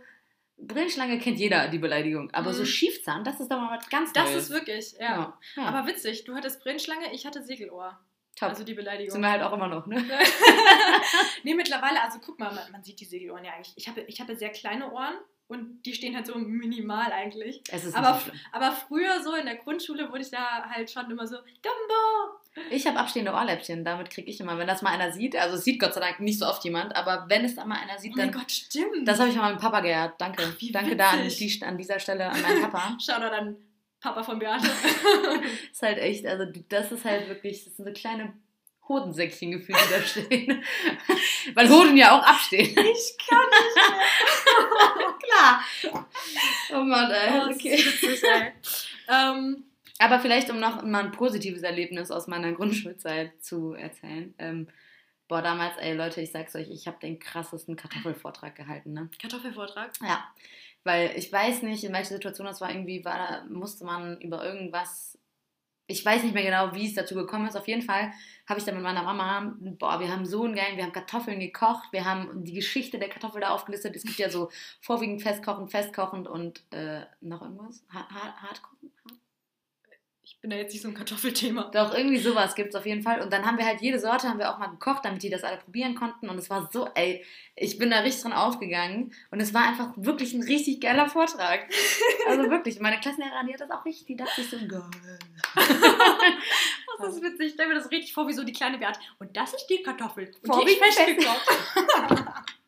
Brillenschlange 0.58 1.18
kennt 1.18 1.38
jeder, 1.40 1.66
die 1.68 1.78
Beleidigung. 1.78 2.30
Aber 2.32 2.52
so 2.52 2.62
Mhm. 2.62 2.66
Schiefzahn, 2.66 3.24
das 3.24 3.40
ist 3.40 3.50
doch 3.50 3.58
mal 3.58 3.76
was 3.76 3.88
ganz 3.90 4.12
Das 4.12 4.30
Neues. 4.30 4.44
ist 4.44 4.50
wirklich, 4.50 4.92
ja. 5.00 5.00
ja. 5.00 5.38
ja. 5.56 5.62
Aber 5.64 5.88
witzig, 5.88 6.22
du 6.24 6.34
hattest 6.36 6.60
Brillenschlange, 6.62 7.12
ich 7.12 7.26
hatte 7.26 7.42
Segelohr. 7.42 7.98
top. 8.38 8.50
Also 8.50 8.62
die 8.64 8.74
Beleidigung. 8.74 9.10
sind 9.12 9.20
wir 9.22 9.30
halt 9.32 9.42
auch 9.42 9.52
immer 9.52 9.66
noch, 9.68 9.86
ne? 9.86 10.04
nee, 11.42 11.54
mittlerweile, 11.54 12.00
also 12.02 12.18
guck 12.24 12.38
mal, 12.38 12.52
man, 12.54 12.70
man 12.70 12.82
sieht 12.84 13.00
die 13.00 13.04
Segelohren 13.04 13.44
ja 13.44 13.52
eigentlich. 13.52 13.72
Ich 13.76 13.88
habe, 13.88 14.02
ich 14.02 14.20
habe 14.20 14.36
sehr 14.36 14.50
kleine 14.50 14.92
Ohren 14.92 15.14
und 15.52 15.82
die 15.84 15.94
stehen 15.94 16.14
halt 16.14 16.26
so 16.26 16.36
minimal 16.36 17.12
eigentlich. 17.12 17.62
Es 17.70 17.84
ist 17.84 17.94
Aber 17.94 18.14
nicht. 18.14 18.32
Aber 18.52 18.72
früher 18.72 19.22
so 19.22 19.34
in 19.34 19.46
der 19.46 19.56
Grundschule 19.56 20.10
wurde 20.10 20.22
ich 20.22 20.30
da 20.30 20.64
halt 20.68 20.90
schon 20.90 21.10
immer 21.10 21.26
so, 21.26 21.36
Dumbo! 21.36 22.64
Ich 22.70 22.86
habe 22.86 22.98
abstehende 22.98 23.32
Ohrläppchen, 23.32 23.84
damit 23.84 24.10
kriege 24.10 24.30
ich 24.30 24.40
immer, 24.40 24.58
wenn 24.58 24.66
das 24.66 24.82
mal 24.82 24.90
einer 24.90 25.10
sieht, 25.12 25.36
also 25.36 25.56
es 25.56 25.64
sieht 25.64 25.80
Gott 25.80 25.94
sei 25.94 26.00
Dank 26.00 26.20
nicht 26.20 26.38
so 26.38 26.46
oft 26.46 26.62
jemand, 26.64 26.94
aber 26.94 27.26
wenn 27.28 27.44
es 27.44 27.54
da 27.54 27.64
mal 27.64 27.78
einer 27.78 27.98
sieht, 27.98 28.12
Oh 28.14 28.18
mein 28.18 28.30
dann. 28.30 28.40
Gott, 28.40 28.50
stimmt. 28.50 29.06
Das 29.06 29.18
habe 29.18 29.30
ich 29.30 29.36
mal 29.36 29.52
mit 29.52 29.60
Papa 29.60 29.80
geehrt. 29.80 30.14
Danke. 30.18 30.42
Ach, 30.46 30.72
Danke 30.72 30.96
da 30.96 31.10
an, 31.10 31.28
die, 31.28 31.62
an 31.62 31.78
dieser 31.78 31.98
Stelle 31.98 32.28
an 32.28 32.42
meinen 32.42 32.62
Papa. 32.62 32.96
Schau 33.04 33.18
da 33.20 33.30
dann 33.30 33.56
Papa 34.00 34.22
von 34.22 34.38
Beate. 34.38 34.66
ist 35.72 35.82
halt 35.82 35.98
echt, 35.98 36.26
also 36.26 36.44
das 36.68 36.92
ist 36.92 37.04
halt 37.04 37.28
wirklich, 37.28 37.64
das 37.64 37.76
sind 37.76 37.86
so 37.86 37.92
kleine 37.92 38.34
Hodensäckchen 38.88 39.52
gefühlt, 39.52 39.78
die 39.78 39.92
da 39.92 40.02
stehen. 40.02 40.64
Weil 41.54 41.70
Hoden 41.70 41.96
ja 41.96 42.18
auch 42.18 42.22
abstehen. 42.22 42.68
ich 42.68 43.16
kann 43.28 43.38
Klar. 45.22 45.64
Oh 46.72 46.84
Mann, 46.84 47.10
ey. 47.10 47.54
Okay. 47.54 47.74
ist 47.74 48.02
witzig, 48.02 48.22
ey. 48.24 48.52
ähm, 49.08 49.64
Aber 49.98 50.20
vielleicht, 50.20 50.50
um 50.50 50.58
noch 50.60 50.82
mal 50.82 51.04
ein 51.04 51.12
positives 51.12 51.62
Erlebnis 51.62 52.10
aus 52.10 52.26
meiner 52.26 52.52
Grundschulzeit 52.52 53.32
zu 53.42 53.74
erzählen. 53.74 54.34
Ähm, 54.38 54.68
boah, 55.28 55.42
damals, 55.42 55.76
ey 55.78 55.94
Leute, 55.94 56.20
ich 56.20 56.32
sag's 56.32 56.54
euch, 56.56 56.70
ich 56.70 56.86
habe 56.86 56.98
den 57.00 57.18
krassesten 57.18 57.76
Kartoffelvortrag 57.76 58.54
gehalten, 58.54 58.92
ne? 58.92 59.10
Kartoffelvortrag. 59.20 59.92
Ja, 60.02 60.24
weil 60.84 61.12
ich 61.16 61.32
weiß 61.32 61.62
nicht, 61.62 61.84
in 61.84 61.92
welcher 61.92 62.14
Situation 62.14 62.46
das 62.46 62.60
war. 62.60 62.70
Irgendwie 62.70 63.04
war, 63.04 63.44
musste 63.48 63.84
man 63.84 64.20
über 64.20 64.44
irgendwas. 64.44 65.18
Ich 65.86 66.04
weiß 66.04 66.22
nicht 66.22 66.34
mehr 66.34 66.44
genau, 66.44 66.74
wie 66.74 66.86
es 66.86 66.94
dazu 66.94 67.14
gekommen 67.14 67.46
ist. 67.46 67.56
Auf 67.56 67.68
jeden 67.68 67.82
Fall 67.82 68.12
habe 68.48 68.58
ich 68.58 68.64
dann 68.64 68.74
mit 68.74 68.84
meiner 68.84 69.02
Mama, 69.02 69.54
boah, 69.78 70.00
wir 70.00 70.10
haben 70.10 70.24
so 70.24 70.44
einen 70.44 70.54
geilen, 70.54 70.76
wir 70.76 70.84
haben 70.84 70.92
Kartoffeln 70.92 71.40
gekocht, 71.40 71.92
wir 71.92 72.04
haben 72.04 72.44
die 72.44 72.54
Geschichte 72.54 72.98
der 72.98 73.08
Kartoffel 73.08 73.40
da 73.40 73.50
aufgelistet. 73.50 73.96
Es 73.96 74.04
gibt 74.04 74.18
ja 74.18 74.30
so 74.30 74.50
vorwiegend 74.80 75.22
festkochend, 75.22 75.70
festkochend 75.70 76.28
und 76.28 76.62
äh, 76.72 77.02
noch 77.20 77.42
irgendwas? 77.42 77.84
Hart, 77.88 78.10
hart? 78.10 78.42
Hart? 78.42 78.62
Ich 80.42 80.48
bin 80.48 80.50
da 80.50 80.56
jetzt 80.56 80.72
nicht 80.72 80.82
so 80.82 80.88
ein 80.88 80.94
Kartoffelthema. 80.94 81.70
Doch, 81.72 81.94
irgendwie 81.94 82.18
sowas 82.18 82.56
gibt 82.56 82.70
es 82.70 82.74
auf 82.74 82.84
jeden 82.84 83.04
Fall. 83.04 83.20
Und 83.20 83.32
dann 83.32 83.46
haben 83.46 83.58
wir 83.58 83.64
halt 83.64 83.80
jede 83.80 84.00
Sorte 84.00 84.28
haben 84.28 84.40
wir 84.40 84.52
auch 84.52 84.58
mal 84.58 84.66
gekocht, 84.66 85.04
damit 85.04 85.22
die 85.22 85.30
das 85.30 85.44
alle 85.44 85.58
probieren 85.58 85.94
konnten. 85.94 86.28
Und 86.28 86.36
es 86.36 86.50
war 86.50 86.68
so, 86.72 86.88
ey, 86.96 87.24
ich 87.54 87.78
bin 87.78 87.90
da 87.90 88.00
richtig 88.00 88.24
dran 88.24 88.32
aufgegangen. 88.32 89.14
Und 89.30 89.38
es 89.38 89.54
war 89.54 89.68
einfach 89.68 89.92
wirklich 89.94 90.34
ein 90.34 90.42
richtig 90.42 90.80
geiler 90.80 91.08
Vortrag. 91.08 91.68
Also 92.26 92.50
wirklich, 92.50 92.80
meine 92.80 92.98
Klassenlehrerin, 92.98 93.46
die 93.46 93.52
hat 93.52 93.60
das 93.60 93.70
auch 93.70 93.84
richtig, 93.84 94.06
die 94.06 94.16
dachte 94.16 94.42
sich 94.42 94.50
so, 94.50 94.56
geil. 94.66 94.82
Das 96.98 97.14
ist 97.14 97.22
witzig. 97.22 97.46
Ich 97.46 97.52
stelle 97.54 97.68
mir 97.68 97.74
das 97.76 97.90
richtig 97.90 98.12
vor, 98.12 98.26
wie 98.26 98.32
so 98.32 98.42
die 98.42 98.52
kleine 98.52 98.78
Beate. 98.78 98.98
Und 99.20 99.36
das 99.36 99.54
ist 99.54 99.66
die 99.66 99.82
Kartoffel. 99.82 100.26
Und 100.26 100.44
die 100.44 100.46
Vorwiegend 100.46 100.86
ist 100.88 100.98
festgekocht. 100.98 101.48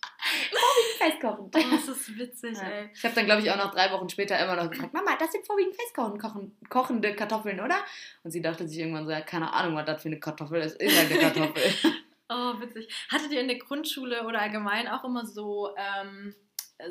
Festkochen. 0.99 1.51
Oh, 1.55 1.71
das 1.71 1.89
ist 1.89 2.19
witzig, 2.19 2.57
Ja. 2.57 2.69
ey. 2.69 2.91
Ich 2.95 3.05
habe 3.05 3.15
dann, 3.15 3.25
glaube 3.27 3.43
ich, 3.43 3.51
auch 3.51 3.57
noch 3.57 3.73
drei 3.73 3.91
Wochen 3.93 4.09
später 4.09 4.39
immer 4.39 4.57
noch 4.57 4.71
gefragt, 4.71 4.93
Mama, 4.95 5.17
das 5.19 5.33
sind 5.33 5.47
vorwiegend 5.47 5.75
festkochen, 5.77 6.19
kochen, 6.19 6.57
kochende 6.69 7.15
Kartoffeln, 7.15 7.61
oder? 7.61 7.77
Und 8.23 8.31
sie 8.31 8.41
dachte 8.43 8.67
sich 8.67 8.79
irgendwann 8.79 9.05
so, 9.05 9.11
ja, 9.13 9.21
keine 9.21 9.53
Ahnung, 9.53 9.77
was 9.77 9.85
das 9.87 10.03
für 10.03 10.09
eine 10.09 10.21
Kartoffel 10.21 10.61
ist. 10.63 10.81
Ist 10.81 10.97
halt 10.99 11.11
eine 11.11 11.21
Kartoffel. 11.21 11.63
Oh, 12.31 12.59
witzig. 12.59 12.89
Hattet 13.13 13.33
ihr 13.33 13.41
in 13.43 13.49
der 13.49 13.59
Grundschule 13.59 14.25
oder 14.27 14.41
allgemein 14.41 14.89
auch 14.89 15.05
immer 15.05 15.27
so, 15.27 15.75
ähm, 15.77 16.35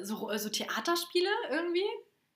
so, 0.04 0.30
so 0.38 0.50
Theaterspiele 0.50 1.28
irgendwie? 1.50 1.84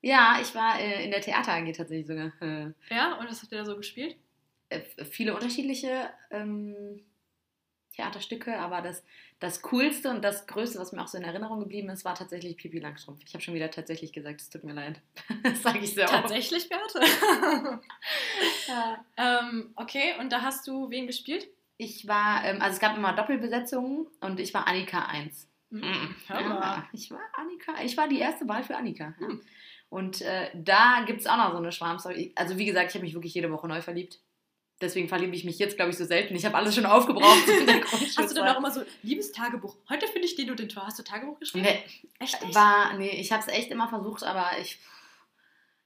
ja, 0.02 0.40
ich 0.42 0.54
war 0.56 0.80
äh, 0.80 1.04
in 1.06 1.12
der 1.12 1.22
Theater 1.22 1.54
AG 1.54 1.72
tatsächlich 1.74 2.08
sogar. 2.08 2.32
Äh, 2.42 2.72
Ja, 2.90 3.14
und 3.20 3.30
was 3.30 3.42
habt 3.44 3.52
ihr 3.52 3.60
da 3.60 3.66
so 3.66 3.78
gespielt? 3.78 4.16
äh, 4.70 4.82
viele 5.06 5.36
unterschiedliche 5.36 6.10
ähm, 6.32 7.06
Theaterstücke, 7.98 8.58
aber 8.60 8.82
das, 8.82 9.04
das 9.40 9.62
Coolste 9.64 10.10
und 10.10 10.24
das 10.24 10.48
Größte, 10.48 10.80
was 10.80 10.92
mir 10.92 11.02
auch 11.02 11.08
so 11.08 11.18
in 11.18 11.24
Erinnerung 11.24 11.60
geblieben 11.60 11.90
ist, 11.90 12.06
war 12.06 12.16
tatsächlich 12.16 12.56
Pipi 12.56 12.80
Langstrumpf. 12.80 13.22
Ich 13.26 13.34
habe 13.34 13.44
schon 13.44 13.56
wieder 13.56 13.72
tatsächlich 13.72 14.14
gesagt, 14.14 14.40
es 14.40 14.50
tut 14.50 14.64
mir 14.64 14.74
leid. 14.74 15.02
das 15.44 15.62
sage 15.64 15.80
ich 15.80 15.94
sehr 15.94 16.06
oft. 16.06 16.14
Tatsächlich, 16.14 16.70
Beate? 16.70 17.02
Ja. 18.68 19.06
ähm, 19.18 19.72
okay, 19.76 20.14
und 20.20 20.32
da 20.32 20.42
hast 20.42 20.68
du 20.68 20.90
wen 20.90 21.08
gespielt? 21.08 21.48
Ich 21.78 22.08
war, 22.08 22.44
ähm, 22.44 22.62
also 22.62 22.76
es 22.76 22.80
gab 22.80 22.96
immer 22.98 23.14
Doppelbesetzungen 23.14 24.08
und 24.22 24.40
ich 24.40 24.54
war 24.54 24.68
Annika 24.68 25.06
1. 25.06 25.48
Mhm. 25.70 26.16
Hör 26.28 26.42
Ja, 26.42 26.88
ich 26.92 27.10
war 27.12 27.22
Annika, 27.34 27.74
ich 27.84 27.98
war 27.98 28.08
die 28.08 28.20
erste 28.20 28.48
Wahl 28.48 28.64
für 28.64 28.76
Annika. 28.76 29.16
Ja. 29.20 29.28
Hm. 29.28 29.42
Und 29.90 30.22
äh, 30.22 30.50
da 30.54 31.04
gibt 31.06 31.22
es 31.22 31.28
auch 31.28 31.38
noch 31.38 31.52
so 31.52 31.58
eine 31.58 31.72
Schwarmstory. 31.72 32.34
Also 32.36 32.58
wie 32.58 32.66
gesagt, 32.66 32.90
ich 32.90 32.96
habe 32.96 33.06
mich 33.06 33.14
wirklich 33.14 33.34
jede 33.34 33.52
Woche 33.52 33.68
neu 33.68 33.82
verliebt. 33.82 34.20
Deswegen 34.80 35.10
verliebe 35.10 35.36
ich 35.36 35.44
mich 35.44 35.58
jetzt, 35.58 35.76
glaube 35.76 35.90
ich, 35.92 35.98
so 35.98 36.06
selten. 36.06 36.36
Ich 36.36 36.46
habe 36.46 36.56
alles 36.56 36.76
schon 36.76 36.86
aufgebraucht 36.86 37.26
Hast 38.18 38.30
du 38.32 38.36
dann 38.36 38.48
auch 38.50 38.60
immer 38.60 38.70
so, 38.72 38.84
liebes 39.02 39.32
Tagebuch, 39.32 39.76
heute 39.90 40.06
finde 40.08 40.28
ich 40.28 40.36
den 40.36 40.52
und 40.52 40.60
den 40.60 40.70
Tor. 40.70 40.86
Hast 40.86 41.00
du 41.00 41.04
Tagebuch 41.04 41.40
geschrieben? 41.40 41.66
Nee, 41.66 41.84
Echt 42.20 42.44
nicht? 42.44 42.54
war, 42.54 42.94
nee, 42.96 43.10
ich 43.10 43.32
habe 43.32 43.42
es 43.42 43.48
echt 43.48 43.72
immer 43.72 43.88
versucht, 43.90 44.24
aber 44.24 44.52
ich. 44.62 44.80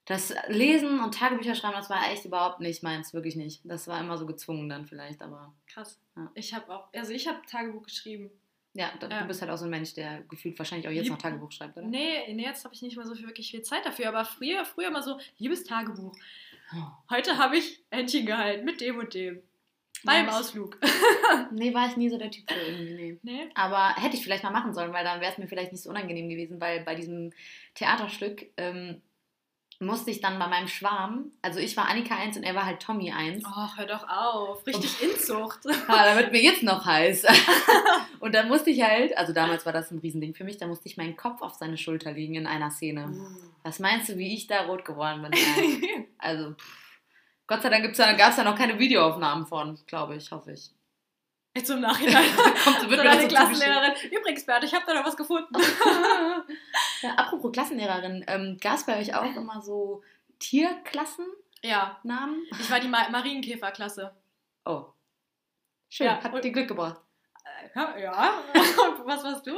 Das 0.06 0.34
Lesen 0.48 1.00
und 1.00 1.14
Tagebücher 1.14 1.56
schreiben, 1.56 1.76
das 1.76 1.90
war 1.90 2.12
echt 2.12 2.26
überhaupt 2.26 2.60
nicht 2.60 2.82
meins, 2.84 3.14
wirklich 3.14 3.36
nicht. 3.36 3.62
Das 3.64 3.88
war 3.88 4.00
immer 4.02 4.18
so 4.18 4.26
gezwungen 4.26 4.68
dann 4.68 4.86
vielleicht, 4.88 5.22
aber. 5.22 5.54
Krass. 5.68 5.98
Ja. 6.18 6.30
Ich 6.34 6.54
habe 6.54 6.74
auch, 6.76 6.88
also 6.94 7.14
ich 7.14 7.28
habe 7.28 7.40
Tagebuch 7.50 7.84
geschrieben. 7.84 8.30
Ja, 8.74 8.92
da, 9.00 9.08
Ja. 9.10 9.22
du 9.22 9.28
bist 9.28 9.42
halt 9.42 9.52
auch 9.52 9.58
so 9.58 9.66
ein 9.66 9.70
Mensch, 9.70 9.94
der 9.94 10.22
gefühlt 10.24 10.58
wahrscheinlich 10.58 10.88
auch 10.88 10.92
jetzt 10.92 11.04
Lieb- 11.04 11.14
noch 11.14 11.22
Tagebuch 11.22 11.52
schreibt, 11.52 11.78
oder? 11.78 11.86
Nee, 11.86 12.34
nee 12.34 12.44
jetzt 12.44 12.66
habe 12.66 12.74
ich 12.74 12.82
nicht 12.82 12.98
mehr 12.98 13.06
so 13.06 13.14
viel, 13.16 13.28
wirklich 13.28 13.52
viel 13.52 13.62
Zeit 13.62 13.86
dafür. 13.86 14.08
Aber 14.10 14.26
früher, 14.26 14.66
früher 14.66 14.90
mal 14.90 15.04
so, 15.04 15.20
liebes 15.38 15.64
Tagebuch. 15.64 16.14
Heute 17.10 17.38
habe 17.38 17.58
ich 17.58 17.84
Händchen 17.92 18.26
gehalten 18.26 18.66
mit 18.66 18.82
dem 18.82 18.98
und 19.00 19.14
dem. 19.14 19.42
Beim 20.04 20.26
Nice. 20.26 20.36
Ausflug. 20.36 20.80
Nee, 21.52 21.74
war 21.74 21.88
ich 21.88 21.98
nie 21.98 22.10
so 22.10 22.18
der 22.18 22.32
Typ 22.32 22.50
für 22.50 22.60
irgendwie, 22.60 22.94
nee. 22.94 23.20
nee? 23.24 23.50
Aber 23.56 23.96
hätte 23.96 24.16
ich 24.16 24.24
vielleicht 24.24 24.44
mal 24.44 24.52
machen 24.52 24.74
sollen, 24.74 24.94
weil 24.94 25.04
dann 25.04 25.22
wäre 25.22 25.32
es 25.32 25.38
mir 25.38 25.48
vielleicht 25.48 25.72
nicht 25.72 25.84
so 25.84 25.90
unangenehm 25.90 26.30
gewesen, 26.30 26.60
weil 26.62 26.82
bei 26.82 26.96
diesem 26.96 27.32
Theaterstück 27.76 28.46
ähm, 28.58 29.02
musste 29.82 30.12
ich 30.12 30.22
dann 30.22 30.40
bei 30.40 30.48
meinem 30.48 30.68
Schwarm, 30.68 31.32
also 31.42 31.60
ich 31.60 31.76
war 31.76 31.90
Annika 31.90 32.16
1 32.16 32.38
und 32.38 32.44
er 32.44 32.56
war 32.56 32.66
halt 32.66 32.82
Tommy 32.82 33.12
1. 33.12 33.44
Och, 33.46 33.78
hör 33.78 33.86
doch 33.86 34.08
auf. 34.08 34.66
Richtig 34.66 35.02
Inzucht. 35.02 35.60
Ah, 35.88 36.06
da 36.06 36.16
wird 36.16 36.32
mir 36.32 36.42
jetzt 36.42 36.64
noch 36.64 36.86
heiß. 36.86 37.26
und 38.20 38.34
dann 38.34 38.48
musste 38.48 38.70
ich 38.70 38.82
halt, 38.82 39.18
also 39.18 39.34
damals 39.34 39.66
war 39.66 39.74
das 39.74 39.92
ein 39.92 40.00
Riesending 40.00 40.34
für 40.34 40.44
mich, 40.44 40.58
da 40.58 40.68
musste 40.68 40.88
ich 40.88 40.98
meinen 40.98 41.18
Kopf 41.18 41.42
auf 41.42 41.56
seine 41.56 41.78
Schulter 41.78 42.12
legen 42.12 42.36
in 42.36 42.48
einer 42.48 42.72
Szene. 42.72 43.14
Was 43.64 43.80
meinst 43.80 44.10
du, 44.10 44.18
wie 44.18 44.34
ich 44.34 44.48
da 44.48 44.66
rot 44.66 44.86
geworden 44.86 45.24
bin? 45.24 45.32
Also, 46.18 46.52
pff. 46.52 46.82
Gott 47.48 47.64
sei 47.64 47.70
Dank 47.70 47.94
da, 47.96 48.14
gab's 48.14 48.36
da 48.36 48.44
noch 48.44 48.56
keine 48.56 48.78
Videoaufnahmen 48.78 49.46
von, 49.48 49.78
glaube 49.88 50.16
ich, 50.16 50.32
hoffe 50.32 50.52
ich. 50.52 50.70
Jetzt 51.56 51.70
im 51.70 51.82
Nachhinein. 51.82 52.24
Kommt, 52.64 52.80
so 52.80 52.90
wird 52.90 53.00
das 53.00 53.06
deine 53.06 53.22
so 53.24 53.28
Klassenlehrerin. 53.28 54.12
Übrigens, 54.12 54.46
Bert, 54.46 54.64
ich 54.64 54.74
habe 54.74 54.86
da 54.88 54.94
noch 54.94 55.06
was 55.06 55.18
gefunden. 55.18 55.54
ja, 57.02 57.10
apropos 57.16 57.52
Klassenlehrerin, 57.52 58.24
ähm, 58.28 58.58
gab 58.62 58.76
es 58.76 58.86
bei 58.86 59.00
euch 59.00 59.14
auch 59.14 59.36
immer 59.36 59.62
so 59.62 60.02
Tierklassennamen? 60.40 61.36
ja, 61.62 62.00
ich 62.60 62.72
war 62.72 62.80
die 62.80 62.88
Ma 62.88 63.10
Marienkäferklasse. 63.10 64.16
Oh. 64.66 64.86
Schön, 65.90 66.08
Ja, 66.08 66.24
hat 66.24 66.44
dir 66.44 66.52
Glück 66.52 66.70
gebracht. 66.70 67.02
Äh, 67.44 68.02
Ja. 68.04 68.40
Und 68.54 69.06
was 69.06 69.24
warst 69.24 69.46
du? 69.48 69.52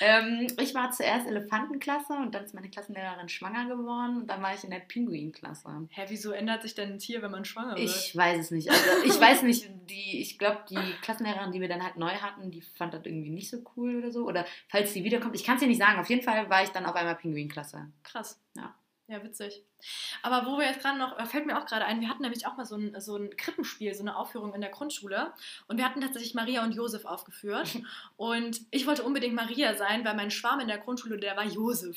Ähm, 0.00 0.46
ich 0.60 0.74
war 0.74 0.90
zuerst 0.90 1.26
Elefantenklasse 1.26 2.12
und 2.12 2.34
dann 2.34 2.44
ist 2.44 2.54
meine 2.54 2.70
Klassenlehrerin 2.70 3.28
schwanger 3.28 3.66
geworden 3.66 4.18
und 4.22 4.26
dann 4.28 4.42
war 4.42 4.54
ich 4.54 4.64
in 4.64 4.70
der 4.70 4.78
Pinguinklasse. 4.80 5.88
Hä, 5.90 6.04
wieso 6.08 6.32
ändert 6.32 6.62
sich 6.62 6.74
denn 6.74 6.92
ein 6.92 6.98
Tier, 6.98 7.20
wenn 7.22 7.30
man 7.30 7.44
schwanger 7.44 7.76
wird? 7.76 7.80
Ich 7.80 8.16
weiß 8.16 8.38
es 8.38 8.50
nicht. 8.50 8.70
Also 8.70 8.84
ich 9.04 9.20
weiß 9.20 9.42
nicht, 9.42 9.68
die, 9.90 10.20
ich 10.20 10.38
glaube, 10.38 10.64
die 10.70 10.76
Klassenlehrerin, 11.02 11.52
die 11.52 11.60
wir 11.60 11.68
dann 11.68 11.82
halt 11.82 11.96
neu 11.96 12.12
hatten, 12.12 12.50
die 12.50 12.62
fand 12.62 12.94
das 12.94 13.04
irgendwie 13.04 13.30
nicht 13.30 13.50
so 13.50 13.58
cool 13.76 13.96
oder 13.98 14.10
so. 14.12 14.26
Oder 14.26 14.46
falls 14.68 14.92
die 14.92 15.04
wiederkommt, 15.04 15.34
ich 15.34 15.44
kann 15.44 15.56
es 15.56 15.60
dir 15.60 15.68
nicht 15.68 15.80
sagen. 15.80 15.98
Auf 15.98 16.08
jeden 16.08 16.22
Fall 16.22 16.48
war 16.48 16.62
ich 16.62 16.70
dann 16.70 16.86
auf 16.86 16.94
einmal 16.94 17.16
Pinguinklasse. 17.16 17.90
Krass. 18.04 18.40
Ja. 18.56 18.74
Ja, 19.10 19.24
witzig. 19.24 19.64
Aber 20.22 20.44
wo 20.44 20.58
wir 20.58 20.66
jetzt 20.66 20.82
gerade 20.82 20.98
noch, 20.98 21.18
fällt 21.28 21.46
mir 21.46 21.58
auch 21.58 21.64
gerade 21.64 21.86
ein, 21.86 22.02
wir 22.02 22.10
hatten 22.10 22.20
nämlich 22.20 22.46
auch 22.46 22.58
mal 22.58 22.66
so 22.66 22.76
ein, 22.76 23.00
so 23.00 23.16
ein 23.16 23.34
Krippenspiel, 23.34 23.94
so 23.94 24.02
eine 24.02 24.16
Aufführung 24.16 24.52
in 24.52 24.60
der 24.60 24.68
Grundschule. 24.68 25.32
Und 25.66 25.78
wir 25.78 25.86
hatten 25.86 26.02
tatsächlich 26.02 26.34
Maria 26.34 26.62
und 26.62 26.72
Josef 26.72 27.06
aufgeführt. 27.06 27.78
Und 28.18 28.60
ich 28.70 28.86
wollte 28.86 29.04
unbedingt 29.04 29.34
Maria 29.34 29.74
sein, 29.76 30.04
weil 30.04 30.14
mein 30.14 30.30
Schwarm 30.30 30.60
in 30.60 30.68
der 30.68 30.76
Grundschule, 30.76 31.16
der 31.16 31.36
war 31.36 31.44
Josef. 31.44 31.96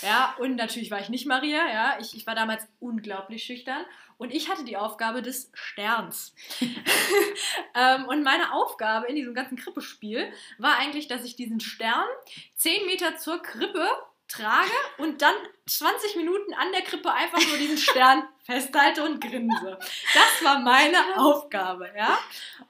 Ja, 0.00 0.34
und 0.38 0.56
natürlich 0.56 0.90
war 0.90 1.00
ich 1.00 1.08
nicht 1.08 1.26
Maria, 1.26 1.68
ja. 1.68 1.98
Ich, 2.00 2.16
ich 2.16 2.26
war 2.26 2.34
damals 2.34 2.66
unglaublich 2.78 3.42
schüchtern. 3.42 3.84
Und 4.16 4.32
ich 4.32 4.48
hatte 4.48 4.64
die 4.64 4.76
Aufgabe 4.76 5.20
des 5.20 5.50
Sterns. 5.52 6.34
ähm, 7.74 8.06
und 8.06 8.22
meine 8.22 8.52
Aufgabe 8.52 9.08
in 9.08 9.16
diesem 9.16 9.34
ganzen 9.34 9.56
Krippespiel 9.56 10.32
war 10.58 10.78
eigentlich, 10.78 11.08
dass 11.08 11.24
ich 11.24 11.36
diesen 11.36 11.60
Stern 11.60 12.06
10 12.54 12.86
Meter 12.86 13.16
zur 13.16 13.42
Krippe 13.42 13.86
trage 14.28 14.70
und 14.98 15.22
dann 15.22 15.34
20 15.66 16.16
Minuten 16.16 16.54
an 16.54 16.72
der 16.72 16.82
Krippe 16.82 17.12
einfach 17.12 17.44
nur 17.46 17.58
diesen 17.58 17.78
Stern 17.78 18.28
festhalte 18.44 19.04
und 19.04 19.20
grinse. 19.20 19.78
Das 20.14 20.44
war 20.44 20.60
meine 20.60 20.98
Aufgabe, 21.16 21.90
ja. 21.96 22.18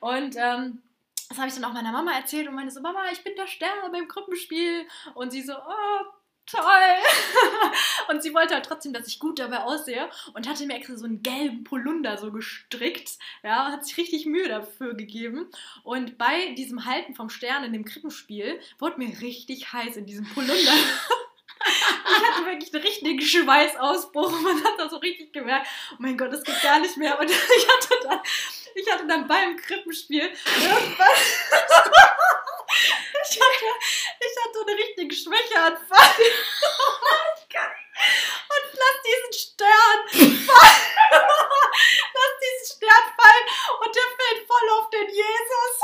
Und 0.01 0.37
ähm, 0.37 0.83
das 1.29 1.39
habe 1.39 1.49
ich 1.49 1.55
dann 1.55 1.65
auch 1.65 1.73
meiner 1.73 1.93
Mama 1.93 2.13
erzählt 2.13 2.49
und 2.49 2.55
meine 2.55 2.71
so, 2.71 2.81
Mama, 2.81 3.01
ich 3.13 3.23
bin 3.25 3.35
der 3.37 3.47
Stern 3.47 3.91
beim 3.91 4.07
Krippenspiel. 4.07 4.87
Und 5.15 5.33
sie 5.33 5.43
so, 5.43 5.55
oh, 5.55 6.05
toll. 6.47 6.63
und 8.09 8.23
sie 8.23 8.33
wollte 8.33 8.55
halt 8.55 8.65
trotzdem, 8.65 8.93
dass 8.93 9.09
ich 9.09 9.19
gut 9.19 9.39
dabei 9.39 9.65
aussehe 9.65 10.09
und 10.35 10.49
hatte 10.49 10.67
mir 10.67 10.77
extra 10.77 10.97
so 10.97 11.05
einen 11.05 11.23
gelben 11.23 11.65
Polunder 11.65 12.17
so 12.17 12.31
gestrickt. 12.31 13.19
Ja, 13.43 13.73
hat 13.73 13.85
sich 13.85 13.97
richtig 13.97 14.27
Mühe 14.27 14.49
dafür 14.49 14.95
gegeben. 14.95 15.51
Und 15.83 16.17
bei 16.17 16.55
diesem 16.55 16.85
Halten 16.85 17.15
vom 17.15 17.29
Stern 17.29 17.65
in 17.65 17.73
dem 17.73 17.85
Krippenspiel 17.85 18.61
wurde 18.79 18.99
mir 18.99 19.21
richtig 19.21 19.73
heiß 19.73 19.97
in 19.97 20.07
diesem 20.07 20.27
Polunder. 20.33 20.55
Ich 21.65 22.29
hatte 22.29 22.47
wirklich 22.47 22.73
einen 22.75 22.83
richtigen 22.83 23.21
Schweißausbruch 23.21 24.33
und 24.33 24.43
man 24.43 24.63
hat 24.65 24.79
das 24.79 24.91
so 24.91 24.99
richtig 24.99 25.33
gemerkt, 25.33 25.67
oh 25.93 25.97
mein 25.99 26.17
Gott, 26.17 26.33
das 26.33 26.45
geht 26.45 26.61
gar 26.63 26.79
nicht 26.79 26.97
mehr. 26.97 27.19
Und 27.19 27.31
ich 27.31 27.69
hatte 27.69 28.01
dann, 28.03 28.21
ich 28.75 28.91
hatte 28.91 29.07
dann 29.07 29.27
beim 29.27 29.57
Krippenspiel 29.57 30.23
irgendwann, 30.23 31.17
ich 33.29 33.41
hatte, 33.41 33.65
ich 34.21 34.37
hatte 34.45 34.67
einen 34.67 34.77
richtigen 34.77 35.11
Schwächeanfall. 35.11 36.15
Ich. 36.19 36.57
Und 37.97 38.67
lass 38.73 38.99
diesen 39.03 39.33
Stern 39.33 40.01
fallen. 40.47 40.87
Lass 42.15 42.33
diesen 42.43 42.77
Stern 42.77 43.07
fallen 43.17 43.47
und 43.81 43.91
der 43.95 44.03
fällt 44.03 44.47
voll 44.47 44.69
auf 44.79 44.91
den 44.91 45.09
Jesus. 45.09 45.75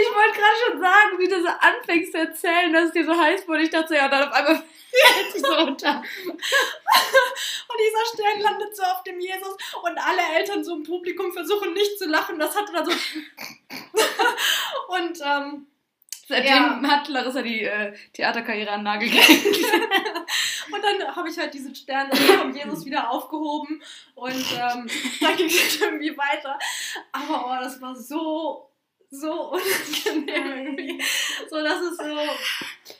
Ich 0.00 0.14
wollte 0.14 0.38
gerade 0.38 0.56
schon 0.66 0.80
sagen, 0.80 1.18
wie 1.18 1.28
du 1.28 1.40
so 1.42 1.48
anfängst 1.48 2.12
zu 2.12 2.18
erzählen, 2.18 2.72
dass 2.72 2.86
es 2.86 2.92
dir 2.92 3.04
so 3.04 3.16
heiß 3.16 3.46
wurde. 3.48 3.62
Ich 3.62 3.70
dachte 3.70 3.88
so, 3.88 3.94
ja, 3.94 4.08
dann 4.08 4.28
auf 4.28 4.34
einmal 4.34 4.56
fällt 4.90 5.32
sich 5.32 5.42
so 5.42 5.52
runter. 5.52 6.02
Und 7.68 7.78
dieser 7.78 8.06
Stern 8.14 8.40
landet 8.40 8.76
so 8.76 8.82
auf 8.82 9.02
dem 9.04 9.20
Jesus 9.20 9.56
und 9.82 9.98
alle 9.98 10.22
Eltern 10.36 10.64
so 10.64 10.74
im 10.76 10.82
Publikum 10.82 11.32
versuchen 11.32 11.72
nicht 11.72 11.98
zu 11.98 12.06
lachen. 12.08 12.38
Das 12.38 12.56
hatte 12.56 12.72
dann 12.72 12.84
so. 12.86 12.92
und 14.88 15.20
ähm, 15.24 15.66
Seitdem 16.30 16.52
Ja. 16.52 16.82
hat 16.84 17.08
Larissa 17.08 17.42
die 17.42 17.64
äh, 17.64 17.92
Theaterkarriere 18.12 18.70
an 18.70 18.84
Nagel 18.84 19.10
gehängt. 19.10 19.44
Und 20.72 20.84
dann 20.84 21.16
habe 21.16 21.28
ich 21.28 21.36
halt 21.36 21.52
diesen 21.52 21.74
Stern 21.74 22.08
von 22.14 22.54
Jesus 22.54 22.84
wieder 22.84 23.10
aufgehoben 23.10 23.82
und 24.14 24.46
ähm, 24.52 24.88
dann 25.20 25.36
ging 25.36 25.46
es 25.48 25.80
irgendwie 25.80 26.16
weiter. 26.16 26.56
Aber 27.10 27.46
oh, 27.46 27.60
das 27.64 27.80
war 27.82 27.96
so, 27.96 28.69
so 29.10 29.50
unangenehm 29.52 30.66
irgendwie. 30.66 31.02
So, 31.48 31.56
das 31.56 31.82
ist 31.82 31.98
so. 31.98 32.04
Oh 32.04 32.94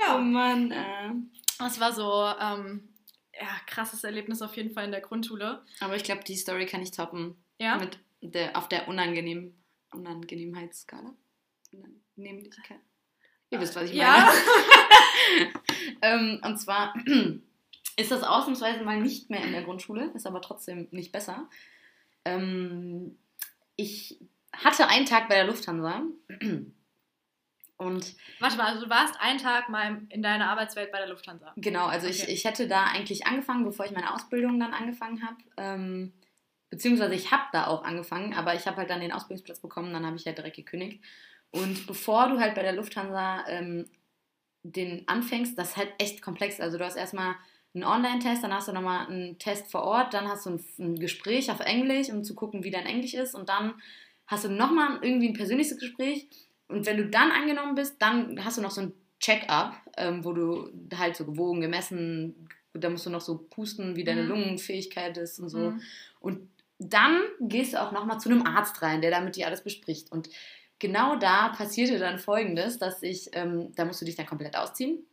Ja, 0.00 0.18
Mann, 0.18 0.70
äh. 0.70 1.10
das 1.58 1.78
war 1.80 1.92
so, 1.92 2.24
ähm, 2.40 2.88
ja, 3.34 3.48
krasses 3.66 4.04
Erlebnis 4.04 4.42
auf 4.42 4.56
jeden 4.56 4.72
Fall 4.72 4.84
in 4.84 4.90
der 4.92 5.00
Grundschule. 5.00 5.62
Aber 5.80 5.96
ich 5.96 6.04
glaube, 6.04 6.24
die 6.24 6.36
Story 6.36 6.66
kann 6.66 6.82
ich 6.82 6.90
toppen. 6.90 7.36
Ja, 7.58 7.76
Mit 7.76 7.98
der, 8.20 8.56
auf 8.56 8.68
der 8.68 8.88
unangenehm, 8.88 9.54
Unangenehmheitsskala. 9.92 11.14
Unannehmlichkeit. 12.16 12.80
Ihr 13.50 13.60
wisst, 13.60 13.76
was 13.76 13.84
ich 13.84 13.96
meine. 13.96 14.02
ja. 14.02 14.32
ähm, 16.02 16.40
und 16.42 16.58
zwar 16.58 16.94
ist 17.96 18.10
das 18.10 18.22
ausnahmsweise 18.22 18.82
mal 18.82 19.00
nicht 19.00 19.30
mehr 19.30 19.44
in 19.44 19.52
der 19.52 19.62
Grundschule, 19.62 20.10
ist 20.14 20.26
aber 20.26 20.40
trotzdem 20.40 20.88
nicht 20.90 21.12
besser. 21.12 21.48
Ähm, 22.24 23.16
ich 23.76 24.18
hatte 24.62 24.88
einen 24.88 25.06
Tag 25.06 25.28
bei 25.28 25.36
der 25.36 25.44
Lufthansa 25.44 26.02
und 27.76 28.14
Warte 28.38 28.56
mal, 28.56 28.66
also 28.72 28.84
du 28.84 28.90
warst 28.90 29.20
einen 29.20 29.38
Tag 29.38 29.68
mal 29.68 30.02
in 30.10 30.22
deiner 30.22 30.48
Arbeitswelt 30.50 30.92
bei 30.92 30.98
der 30.98 31.08
Lufthansa. 31.08 31.52
genau, 31.56 31.86
also 31.86 32.06
ich, 32.06 32.22
Okay. 32.22 32.32
ich 32.32 32.44
hätte 32.44 32.68
da 32.68 32.84
eigentlich 32.84 33.26
angefangen, 33.26 33.64
bevor 33.64 33.84
ich 33.84 33.92
meine 33.92 34.14
Ausbildung 34.14 34.60
dann 34.60 34.72
angefangen 34.72 35.26
habe. 35.26 35.36
Ähm, 35.56 36.12
beziehungsweise 36.70 37.14
ich 37.14 37.32
habe 37.32 37.44
da 37.52 37.66
auch 37.66 37.82
angefangen, 37.84 38.34
aber 38.34 38.54
ich 38.54 38.66
habe 38.66 38.76
halt 38.78 38.90
dann 38.90 39.00
den 39.00 39.12
Ausbildungsplatz 39.12 39.60
bekommen, 39.60 39.92
dann 39.92 40.06
habe 40.06 40.16
ich 40.16 40.26
halt 40.26 40.38
direkt 40.38 40.56
gekündigt. 40.56 41.02
Und 41.50 41.86
bevor 41.86 42.28
du 42.28 42.38
halt 42.38 42.54
bei 42.54 42.62
der 42.62 42.72
Lufthansa 42.74 43.44
ähm, 43.48 43.88
den 44.62 45.06
anfängst, 45.08 45.58
das 45.58 45.70
ist 45.70 45.76
halt 45.76 45.92
echt 45.98 46.22
komplex. 46.22 46.60
Also 46.60 46.78
du 46.78 46.84
hast 46.84 46.96
erstmal 46.96 47.34
einen 47.74 47.84
Online-Test, 47.84 48.42
dann 48.44 48.52
hast 48.54 48.68
du 48.68 48.72
nochmal 48.72 49.06
einen 49.08 49.38
Test 49.38 49.70
vor 49.70 49.82
Ort, 49.82 50.14
dann 50.14 50.28
hast 50.28 50.46
du 50.46 50.50
ein, 50.50 50.64
ein 50.78 50.94
Gespräch 50.98 51.50
auf 51.50 51.60
Englisch, 51.60 52.08
um 52.08 52.22
zu 52.22 52.34
gucken, 52.36 52.62
wie 52.64 52.70
dein 52.70 52.86
Englisch 52.86 53.14
ist 53.14 53.34
und 53.34 53.48
dann 53.48 53.74
hast 54.26 54.44
du 54.44 54.48
nochmal 54.48 54.98
irgendwie 55.02 55.28
ein 55.28 55.34
persönliches 55.34 55.78
Gespräch 55.78 56.28
und 56.68 56.86
wenn 56.86 56.96
du 56.96 57.06
dann 57.08 57.30
angenommen 57.30 57.74
bist, 57.74 57.96
dann 58.00 58.42
hast 58.44 58.58
du 58.58 58.62
noch 58.62 58.70
so 58.70 58.82
ein 58.82 58.92
Check-up, 59.20 59.74
ähm, 59.96 60.24
wo 60.24 60.32
du 60.32 60.70
halt 60.96 61.16
so 61.16 61.24
gewogen, 61.24 61.60
gemessen, 61.60 62.48
da 62.72 62.90
musst 62.90 63.06
du 63.06 63.10
noch 63.10 63.20
so 63.20 63.38
pusten, 63.38 63.96
wie 63.96 64.04
deine 64.04 64.24
Mhm. 64.24 64.28
Lungenfähigkeit 64.28 65.16
ist 65.16 65.38
und 65.38 65.48
so. 65.48 65.70
Mhm. 65.70 65.80
Und 66.20 66.48
dann 66.78 67.22
gehst 67.40 67.72
du 67.72 67.80
auch 67.80 67.92
nochmal 67.92 68.18
zu 68.18 68.28
einem 68.28 68.46
Arzt 68.46 68.82
rein, 68.82 69.00
der 69.00 69.10
damit 69.10 69.36
dir 69.36 69.46
alles 69.46 69.62
bespricht. 69.62 70.10
Und 70.10 70.28
genau 70.78 71.16
da 71.16 71.50
passierte 71.50 71.98
dann 71.98 72.18
folgendes, 72.18 72.78
dass 72.78 73.02
ich, 73.02 73.30
ähm, 73.32 73.72
da 73.76 73.84
musst 73.84 74.00
du 74.00 74.04
dich 74.04 74.16
dann 74.16 74.26
komplett 74.26 74.56
ausziehen. 74.56 75.06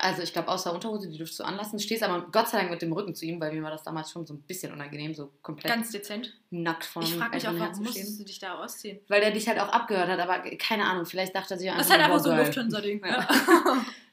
Also 0.00 0.22
ich 0.22 0.32
glaube, 0.32 0.48
außer 0.48 0.72
Unterhose, 0.72 1.10
die 1.10 1.18
durfst 1.18 1.38
du 1.38 1.44
anlassen. 1.44 1.78
Stehst 1.78 2.02
aber 2.02 2.26
Gott 2.32 2.48
sei 2.48 2.58
Dank 2.58 2.70
mit 2.70 2.80
dem 2.80 2.92
Rücken 2.92 3.14
zu 3.14 3.26
ihm, 3.26 3.40
weil 3.40 3.52
mir 3.52 3.62
war 3.62 3.70
das 3.70 3.82
damals 3.82 4.10
schon 4.10 4.26
so 4.26 4.34
ein 4.34 4.42
bisschen 4.42 4.72
unangenehm, 4.72 5.14
so 5.14 5.30
komplett 5.42 5.72
Ganz 5.72 5.90
dezent. 5.90 6.34
nackt 6.50 6.84
vor 6.84 7.02
Ich 7.02 7.14
frage 7.14 7.34
mich 7.34 7.46
auch, 7.46 7.52
warum 7.58 7.82
musstest 7.82 8.18
du 8.18 8.24
dich 8.24 8.38
da 8.38 8.54
ausziehen? 8.62 9.00
Weil 9.08 9.20
der 9.20 9.30
dich 9.30 9.46
halt 9.46 9.58
auch 9.58 9.68
abgehört 9.68 10.08
hat, 10.08 10.18
aber 10.18 10.38
keine 10.56 10.84
Ahnung, 10.84 11.04
vielleicht 11.04 11.34
dachte 11.34 11.54
er 11.54 11.58
sich 11.58 11.68
einfach 11.68 11.80
Das 11.80 11.88
ist 11.88 11.92
halt 11.92 12.02
einfach 12.02 12.20
so 12.20 12.30
ein. 12.30 12.38
Lufthansa-Ding. 12.38 13.04
Ja. 13.04 13.28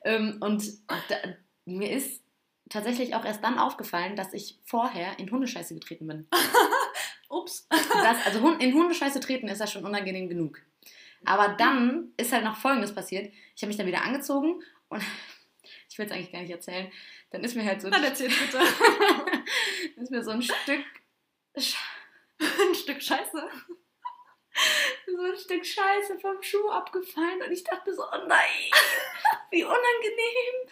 Ähm, 0.04 0.38
und 0.39 0.63
da, 0.88 1.15
mir 1.65 1.91
ist 1.91 2.23
tatsächlich 2.69 3.13
auch 3.13 3.26
erst 3.26 3.43
dann 3.43 3.60
aufgefallen, 3.60 4.15
dass 4.15 4.32
ich 4.32 4.58
vorher 4.63 5.19
in 5.19 5.30
Hundescheiße 5.30 5.73
getreten 5.73 6.08
bin. 6.08 6.28
Ups. 7.30 7.67
Das, 7.69 8.26
also 8.26 8.47
in 8.60 8.73
Hundescheiße 8.73 9.19
treten 9.19 9.50
ist 9.50 9.60
ja 9.60 9.67
schon 9.67 9.84
unangenehm 9.84 10.30
genug. 10.30 10.62
Aber 11.26 11.50
dann 11.58 12.13
ist 12.15 12.32
halt 12.32 12.45
noch 12.45 12.56
Folgendes 12.56 12.95
passiert. 12.95 13.34
Ich 13.56 13.62
habe 13.62 13.67
mich 13.67 13.78
dann 13.78 13.88
wieder 13.88 14.04
angezogen 14.04 14.62
und 14.88 15.04
ich 15.97 15.99
will 15.99 16.05
es 16.05 16.12
eigentlich 16.12 16.31
gar 16.31 16.41
nicht 16.41 16.51
erzählen. 16.51 16.91
Dann 17.31 17.43
ist 17.43 17.55
mir 17.55 17.65
halt 17.65 17.81
so, 17.81 17.89
Dann 17.89 18.03
erzähl 18.03 18.29
bitte. 18.29 18.60
ist 19.95 20.12
mir 20.12 20.23
so 20.23 20.29
ein 20.29 20.43
Stück, 20.43 20.86
Ein 22.39 22.75
Stück 22.75 23.01
Scheiße. 23.01 23.49
so 25.07 25.21
ein 25.23 25.38
Stück 25.38 25.65
Scheiße 25.65 26.19
vom 26.19 26.41
Schuh 26.43 26.69
abgefallen 26.69 27.41
und 27.43 27.51
ich 27.51 27.63
dachte 27.63 27.95
so, 27.95 28.03
oh 28.03 28.27
nein, 28.27 28.71
wie 29.49 29.63
unangenehm. 29.63 30.69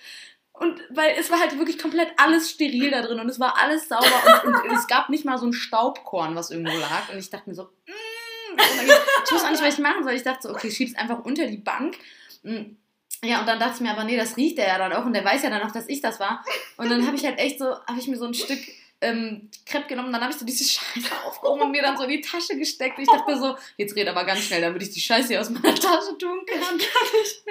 Und 0.53 0.83
weil 0.91 1.15
es 1.17 1.31
war 1.31 1.39
halt 1.39 1.57
wirklich 1.57 1.79
komplett 1.79 2.13
alles 2.17 2.51
steril 2.51 2.91
da 2.91 3.01
drin 3.01 3.19
und 3.19 3.27
es 3.27 3.39
war 3.39 3.57
alles 3.57 3.89
sauber 3.89 4.43
und, 4.45 4.55
und 4.63 4.71
es 4.77 4.85
gab 4.87 5.09
nicht 5.09 5.25
mal 5.25 5.39
so 5.39 5.47
ein 5.47 5.53
Staubkorn, 5.53 6.35
was 6.35 6.51
irgendwo 6.51 6.77
lag. 6.77 7.09
Und 7.09 7.17
ich 7.17 7.31
dachte 7.31 7.49
mir 7.49 7.55
so, 7.55 7.63
mm, 7.63 8.59
ich 8.85 9.31
wusste 9.31 9.47
auch 9.47 9.51
nicht, 9.51 9.63
was 9.63 9.73
ich 9.73 9.79
machen 9.79 10.03
soll. 10.03 10.13
Ich 10.13 10.23
dachte 10.23 10.47
so, 10.47 10.53
okay, 10.53 10.69
schieb's 10.69 10.95
einfach 10.95 11.25
unter 11.25 11.47
die 11.47 11.57
Bank. 11.57 11.97
Mm. 12.43 12.77
Ja, 13.25 13.39
und 13.39 13.47
dann 13.47 13.59
dachte 13.59 13.75
ich 13.75 13.81
mir 13.81 13.91
aber, 13.91 14.03
nee, 14.03 14.17
das 14.17 14.37
riecht 14.37 14.57
der 14.57 14.67
ja 14.67 14.77
dann 14.77 14.93
auch 14.93 15.05
und 15.05 15.13
der 15.13 15.25
weiß 15.25 15.43
ja 15.43 15.49
dann 15.49 15.61
auch, 15.63 15.71
dass 15.71 15.89
ich 15.89 16.01
das 16.01 16.19
war. 16.19 16.43
Und 16.77 16.89
dann 16.89 17.05
habe 17.05 17.15
ich 17.15 17.25
halt 17.25 17.39
echt 17.39 17.59
so, 17.59 17.65
habe 17.65 17.99
ich 17.99 18.07
mir 18.07 18.17
so 18.17 18.25
ein 18.25 18.33
Stück 18.33 18.59
ähm, 19.01 19.49
Crepe 19.65 19.87
genommen, 19.87 20.11
dann 20.11 20.21
habe 20.21 20.31
ich 20.31 20.37
so 20.37 20.45
diese 20.45 20.63
Scheiße 20.63 21.09
aufgehoben 21.25 21.63
und 21.63 21.71
mir 21.71 21.81
dann 21.81 21.97
so 21.97 22.03
in 22.03 22.09
die 22.09 22.21
Tasche 22.21 22.57
gesteckt. 22.57 22.97
Und 22.97 23.03
ich 23.03 23.09
dachte 23.09 23.31
mir 23.31 23.37
so, 23.37 23.55
jetzt 23.77 23.95
red 23.95 24.07
aber 24.07 24.23
ganz 24.23 24.41
schnell, 24.41 24.61
damit 24.61 24.81
ich 24.81 24.91
die 24.91 25.01
Scheiße 25.01 25.29
hier 25.29 25.41
aus 25.41 25.49
meiner 25.49 25.75
Tasche 25.75 26.17
tun 26.17 26.45
kann. 26.45 26.79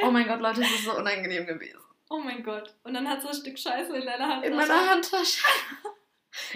Oh 0.02 0.10
mein 0.10 0.26
Gott, 0.26 0.40
Leute, 0.40 0.60
das 0.60 0.70
ist 0.70 0.84
so 0.84 0.96
unangenehm 0.96 1.46
gewesen. 1.46 1.78
Oh 2.10 2.18
mein 2.18 2.42
Gott. 2.42 2.74
Und 2.82 2.94
dann 2.94 3.08
hat 3.08 3.22
so 3.22 3.28
ein 3.28 3.34
Stück 3.34 3.58
Scheiße 3.58 3.96
in 3.96 4.06
deiner 4.06 4.28
Hand. 4.28 4.44
In 4.44 4.54
meiner 4.54 4.90
Handtasche. 4.90 5.42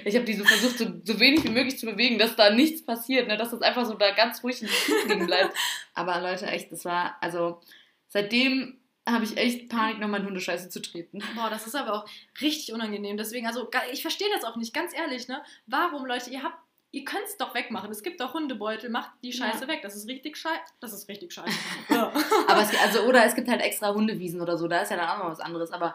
Ich 0.04 0.14
habe 0.16 0.24
die 0.24 0.34
so 0.34 0.44
versucht, 0.44 0.78
so, 0.78 0.86
so 1.04 1.20
wenig 1.20 1.44
wie 1.44 1.50
möglich 1.50 1.78
zu 1.78 1.86
bewegen, 1.86 2.18
dass 2.18 2.34
da 2.34 2.50
nichts 2.50 2.84
passiert, 2.84 3.28
ne? 3.28 3.36
dass 3.36 3.50
das 3.50 3.62
einfach 3.62 3.86
so 3.86 3.94
da 3.94 4.10
ganz 4.10 4.42
ruhig 4.42 4.60
liegen 5.06 5.26
bleibt. 5.26 5.56
Aber 5.94 6.20
Leute, 6.20 6.46
echt, 6.46 6.72
das 6.72 6.84
war, 6.84 7.16
also 7.20 7.60
seitdem 8.08 8.77
habe 9.12 9.24
ich 9.24 9.36
echt 9.36 9.68
Panik, 9.68 9.98
noch 9.98 10.08
mal 10.08 10.20
in 10.20 10.26
Hundescheiße 10.26 10.68
zu 10.68 10.80
treten. 10.80 11.22
Boah, 11.34 11.50
das 11.50 11.66
ist 11.66 11.74
aber 11.74 11.94
auch 11.94 12.08
richtig 12.40 12.72
unangenehm. 12.72 13.16
Deswegen, 13.16 13.46
also 13.46 13.68
ich 13.92 14.02
verstehe 14.02 14.28
das 14.34 14.44
auch 14.44 14.56
nicht, 14.56 14.74
ganz 14.74 14.94
ehrlich, 14.94 15.28
ne? 15.28 15.42
Warum, 15.66 16.06
Leute, 16.06 16.30
ihr 16.30 16.42
habt, 16.42 16.58
ihr 16.90 17.04
könnt 17.04 17.24
es 17.26 17.36
doch 17.36 17.54
wegmachen. 17.54 17.90
Es 17.90 18.02
gibt 18.02 18.20
doch 18.20 18.34
Hundebeutel, 18.34 18.90
macht 18.90 19.10
die 19.22 19.32
Scheiße 19.32 19.68
weg. 19.68 19.80
Das 19.82 19.94
ist 19.94 20.08
richtig 20.08 20.36
scheiße. 20.36 20.72
Das 20.80 20.92
ist 20.92 21.08
richtig 21.08 21.32
scheiße. 21.32 21.58
ja. 21.90 22.12
Aber 22.46 22.62
es, 22.62 22.70
also, 22.80 23.02
oder 23.02 23.24
es 23.24 23.34
gibt 23.34 23.48
halt 23.48 23.60
extra 23.60 23.94
Hundewiesen 23.94 24.40
oder 24.40 24.56
so, 24.56 24.68
da 24.68 24.80
ist 24.80 24.90
ja 24.90 24.96
dann 24.96 25.08
auch 25.08 25.18
noch 25.18 25.30
was 25.30 25.40
anderes. 25.40 25.72
Aber 25.72 25.94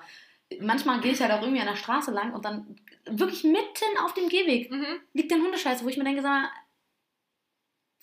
manchmal 0.60 0.99
gehe 1.02 1.13
ich 1.13 1.21
halt 1.21 1.32
auch 1.32 1.41
irgendwie 1.41 1.62
an 1.62 1.67
der 1.67 1.76
Straße 1.76 2.12
lang 2.12 2.34
und 2.34 2.45
dann 2.45 2.76
wirklich 3.06 3.43
mitten 3.43 3.97
auf 4.04 4.13
dem 4.13 4.30
Gehweg 4.30 4.71
mhm. 4.71 5.02
liegt 5.13 5.32
ein 5.34 5.41
Hundescheiße, 5.41 5.84
wo 5.84 5.89
ich 5.89 5.97
mir 5.97 6.04
denke, 6.04 6.21
sag 6.21 6.30
mal, 6.30 6.49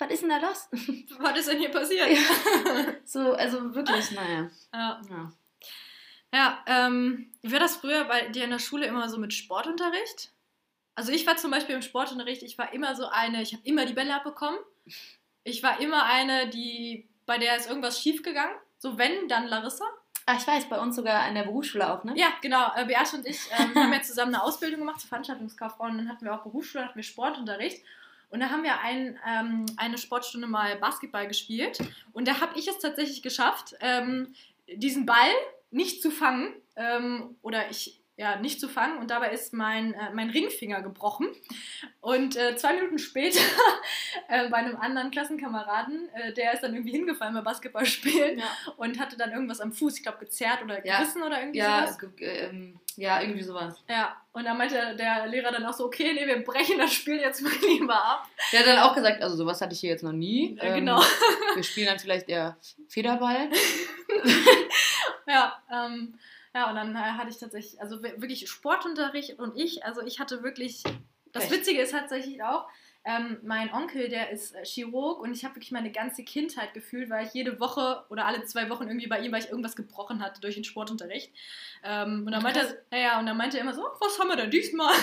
was 0.01 0.11
ist 0.11 0.23
denn 0.23 0.31
da 0.31 0.39
los? 0.39 0.69
Was 1.19 1.39
ist 1.39 1.49
denn 1.49 1.59
hier 1.59 1.71
passiert? 1.71 2.09
so, 3.05 3.33
also 3.35 3.75
wirklich, 3.75 4.11
naja. 4.13 4.51
Ja, 4.73 5.01
Ja. 5.11 5.33
ja 6.33 6.65
ähm, 6.67 7.31
wie 7.43 7.53
war 7.53 7.61
das 7.61 7.77
früher 7.77 8.05
bei 8.05 8.29
dir 8.29 8.45
in 8.45 8.51
der 8.51 8.59
Schule 8.59 8.87
immer 8.87 9.09
so 9.09 9.19
mit 9.19 9.35
Sportunterricht? 9.35 10.33
Also 10.95 11.13
ich 11.13 11.27
war 11.27 11.37
zum 11.37 11.51
Beispiel 11.51 11.75
im 11.75 11.83
Sportunterricht, 11.83 12.43
ich 12.43 12.59
war 12.59 12.73
immer 12.73 12.95
so 12.95 13.07
eine, 13.07 13.43
ich 13.43 13.53
habe 13.53 13.63
immer 13.65 13.87
die 13.87 13.93
Bälle 13.93 14.15
abbekommen. 14.15 14.59
Ich 15.45 15.63
war 15.63 15.81
immer 15.81 16.05
eine, 16.05 16.49
die, 16.49 17.09
bei 17.27 17.39
der 17.39 17.57
ist 17.57 17.69
irgendwas 17.69 18.03
schief 18.03 18.23
gegangen. 18.23 18.55
So 18.79 18.99
wenn, 18.99 19.29
dann 19.29 19.47
Larissa. 19.47 19.85
Ah, 20.27 20.37
ich 20.39 20.47
weiß, 20.47 20.69
bei 20.69 20.79
uns 20.79 20.97
sogar 20.97 21.23
an 21.23 21.35
der 21.35 21.43
Berufsschule 21.43 21.93
auch, 21.93 22.05
ne? 22.05 22.13
Ja, 22.17 22.29
genau. 22.41 22.73
Äh, 22.77 22.85
Beate 22.87 23.17
und 23.17 23.27
ich 23.27 23.41
ähm, 23.59 23.75
haben 23.75 23.93
ja 23.93 24.03
zusammen 24.03 24.35
eine 24.35 24.43
Ausbildung 24.43 24.81
gemacht 24.81 25.01
zur 25.01 25.09
Veranstaltungskauffrau 25.09 25.85
und 25.85 25.99
dann 25.99 26.09
hatten 26.09 26.25
wir 26.25 26.35
auch 26.35 26.43
Berufsschule, 26.43 26.85
hatten 26.85 26.97
wir 26.97 27.03
Sportunterricht. 27.03 27.83
Und 28.31 28.41
da 28.41 28.51
haben 28.51 28.63
wir 28.63 28.81
ein, 28.81 29.19
ähm, 29.29 29.67
eine 29.77 29.99
Sportstunde 29.99 30.47
mal 30.47 30.77
Basketball 30.77 31.27
gespielt. 31.27 31.79
Und 32.13 32.29
da 32.29 32.41
habe 32.41 32.59
ich 32.59 32.69
es 32.69 32.79
tatsächlich 32.79 33.23
geschafft, 33.23 33.75
ähm, 33.81 34.35
diesen 34.73 35.05
Ball 35.05 35.31
nicht 35.71 36.01
zu 36.01 36.11
fangen. 36.11 36.55
Ähm, 36.77 37.37
oder 37.43 37.71
ich, 37.71 38.00
ja, 38.21 38.37
nicht 38.37 38.61
zu 38.61 38.69
fangen. 38.69 38.99
Und 38.99 39.11
dabei 39.11 39.31
ist 39.31 39.55
mein, 39.55 39.95
äh, 39.95 40.11
mein 40.13 40.29
Ringfinger 40.29 40.83
gebrochen. 40.83 41.29
Und 42.03 42.37
äh, 42.37 42.55
zwei 42.55 42.75
Minuten 42.75 42.99
später 42.99 43.41
äh, 44.29 44.47
bei 44.51 44.59
einem 44.59 44.77
anderen 44.77 45.11
Klassenkameraden, 45.11 46.11
äh, 46.15 46.35
der 46.35 46.53
ist 46.53 46.61
dann 46.63 46.75
irgendwie 46.75 46.93
hingefallen 46.93 47.33
beim 47.33 47.45
Basketballspielen 47.45 48.39
Ja. 48.39 48.45
und 48.77 48.99
hatte 49.01 49.17
dann 49.17 49.33
irgendwas 49.33 49.63
am 49.63 49.73
Fuß, 49.73 49.97
ich 49.97 50.03
glaube 50.03 50.19
gezerrt 50.19 50.63
oder 50.63 50.85
Ja. 50.87 50.99
gerissen 50.99 51.23
oder 51.23 51.41
irgendwie 51.41 51.59
Ja, 51.61 51.87
sowas. 51.87 52.11
ähm, 52.21 52.79
ja, 52.97 53.23
irgendwie 53.23 53.43
sowas. 53.43 53.83
Ja, 53.89 54.15
und 54.33 54.45
dann 54.45 54.59
meinte 54.59 54.95
der 54.97 55.27
Lehrer 55.27 55.51
dann 55.51 55.65
auch 55.65 55.73
so, 55.73 55.87
okay, 55.87 56.13
nee, 56.13 56.27
wir 56.27 56.45
brechen 56.45 56.79
das 56.79 56.93
Spiel 56.93 57.17
jetzt 57.21 57.41
mal 57.41 57.53
lieber 57.67 57.95
ab. 58.05 58.29
Der 58.53 58.61
hat 58.61 58.67
dann 58.67 58.79
auch 58.81 58.95
gesagt, 58.95 59.23
also 59.23 59.35
sowas 59.35 59.63
hatte 59.63 59.73
ich 59.73 59.81
hier 59.81 59.91
jetzt 59.91 60.05
noch 60.05 60.13
nie. 60.13 60.59
Ja, 60.63 60.75
genau. 60.75 61.01
Wir 61.55 61.63
spielen 61.63 61.87
dann 61.87 61.99
vielleicht 61.99 62.29
eher 62.29 62.59
Federball. 62.89 63.49
Ja, 65.27 65.63
ähm, 65.73 66.19
ja, 66.55 66.69
und 66.71 66.77
dann 66.77 66.95
äh, 66.95 66.99
hatte 66.99 67.31
ich 67.31 67.39
tatsächlich, 67.39 67.81
also 67.81 68.03
wir- 68.03 68.21
wirklich 68.21 68.49
Sportunterricht 68.51 69.39
und 69.39 69.57
ich, 69.57 69.85
also 69.85 70.03
ich 70.03 70.19
hatte 70.21 70.43
wirklich, 70.43 70.83
das 71.33 71.45
Echt? 71.45 71.53
Witzige 71.53 71.81
ist 71.81 71.93
tatsächlich 71.93 72.43
auch, 72.43 72.67
ähm, 73.03 73.39
mein 73.43 73.73
Onkel, 73.73 74.11
der 74.11 74.29
ist 74.31 74.55
äh, 74.55 74.63
Chirurg 74.65 75.21
und 75.23 75.33
ich 75.33 75.43
habe 75.45 75.55
wirklich 75.55 75.71
meine 75.73 75.91
ganze 75.91 76.23
Kindheit 76.23 76.75
gefühlt, 76.75 77.09
weil 77.09 77.27
ich 77.27 77.33
jede 77.33 77.59
Woche 77.59 78.05
oder 78.11 78.27
alle 78.27 78.45
zwei 78.45 78.69
Wochen 78.69 78.89
irgendwie 78.89 79.07
bei 79.07 79.21
ihm, 79.21 79.33
weil 79.33 79.43
ich 79.43 79.49
irgendwas 79.49 79.75
gebrochen 79.75 80.23
hatte 80.23 80.43
durch 80.43 80.57
den 80.57 80.65
Sportunterricht. 80.65 81.33
Ähm, 81.83 82.25
und 82.27 82.33
dann 82.33 82.43
meinte 82.43 82.61
Krass. 82.61 82.75
er, 82.91 83.01
ja, 83.01 83.19
und 83.19 83.25
dann 83.25 83.39
meinte 83.39 83.57
er 83.57 83.63
immer 83.63 83.73
so, 83.73 83.83
was 84.01 84.19
haben 84.19 84.29
wir 84.29 84.37
denn 84.37 84.51
diesmal? 84.51 84.95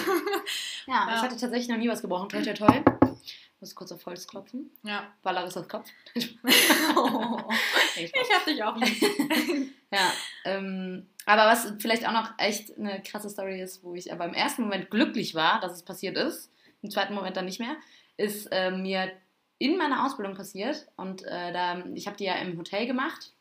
Ja, 0.85 0.93
Ja. 1.07 1.15
ich 1.15 1.21
hatte 1.23 1.37
tatsächlich 1.37 1.69
noch 1.69 1.77
nie 1.77 1.89
was 1.89 2.01
gebrochen. 2.01 2.29
Toi, 2.29 2.43
toi, 2.43 2.53
toi. 2.53 2.81
Ich 3.23 3.61
muss 3.61 3.73
kurz 3.73 3.91
auf 3.91 4.05
Holz 4.05 4.27
klopfen. 4.27 4.69
Ja. 4.83 5.11
War 5.23 5.33
Larissas 5.33 5.67
Kopf. 5.67 5.89
Nee, 6.13 8.07
Spaß. 8.07 8.27
ich 8.29 8.35
hab 8.35 8.45
dich 8.45 8.63
auch 8.63 8.75
lieb. 8.77 9.73
Ja, 9.91 10.13
ähm, 10.45 11.07
aber 11.27 11.45
was 11.45 11.73
vielleicht 11.79 12.07
auch 12.07 12.13
noch 12.13 12.31
echt 12.37 12.77
eine 12.77 13.01
krasse 13.03 13.29
Story 13.29 13.61
ist, 13.61 13.83
wo 13.83 13.93
ich 13.93 14.11
aber 14.11 14.25
im 14.25 14.33
ersten 14.33 14.63
Moment 14.63 14.89
glücklich 14.89 15.35
war, 15.35 15.59
dass 15.59 15.73
es 15.73 15.83
passiert 15.83 16.17
ist, 16.17 16.51
im 16.81 16.89
zweiten 16.89 17.13
Moment 17.13 17.35
dann 17.37 17.45
nicht 17.45 17.59
mehr, 17.59 17.75
ist 18.15 18.47
äh, 18.51 18.71
mir 18.71 19.11
in 19.59 19.77
meiner 19.77 20.05
Ausbildung 20.05 20.35
passiert 20.35 20.87
und 20.95 21.23
äh, 21.23 21.51
da, 21.51 21.83
ich 21.93 22.07
habe 22.07 22.17
die 22.17 22.25
ja 22.25 22.35
im 22.35 22.57
Hotel 22.57 22.87
gemacht 22.87 23.33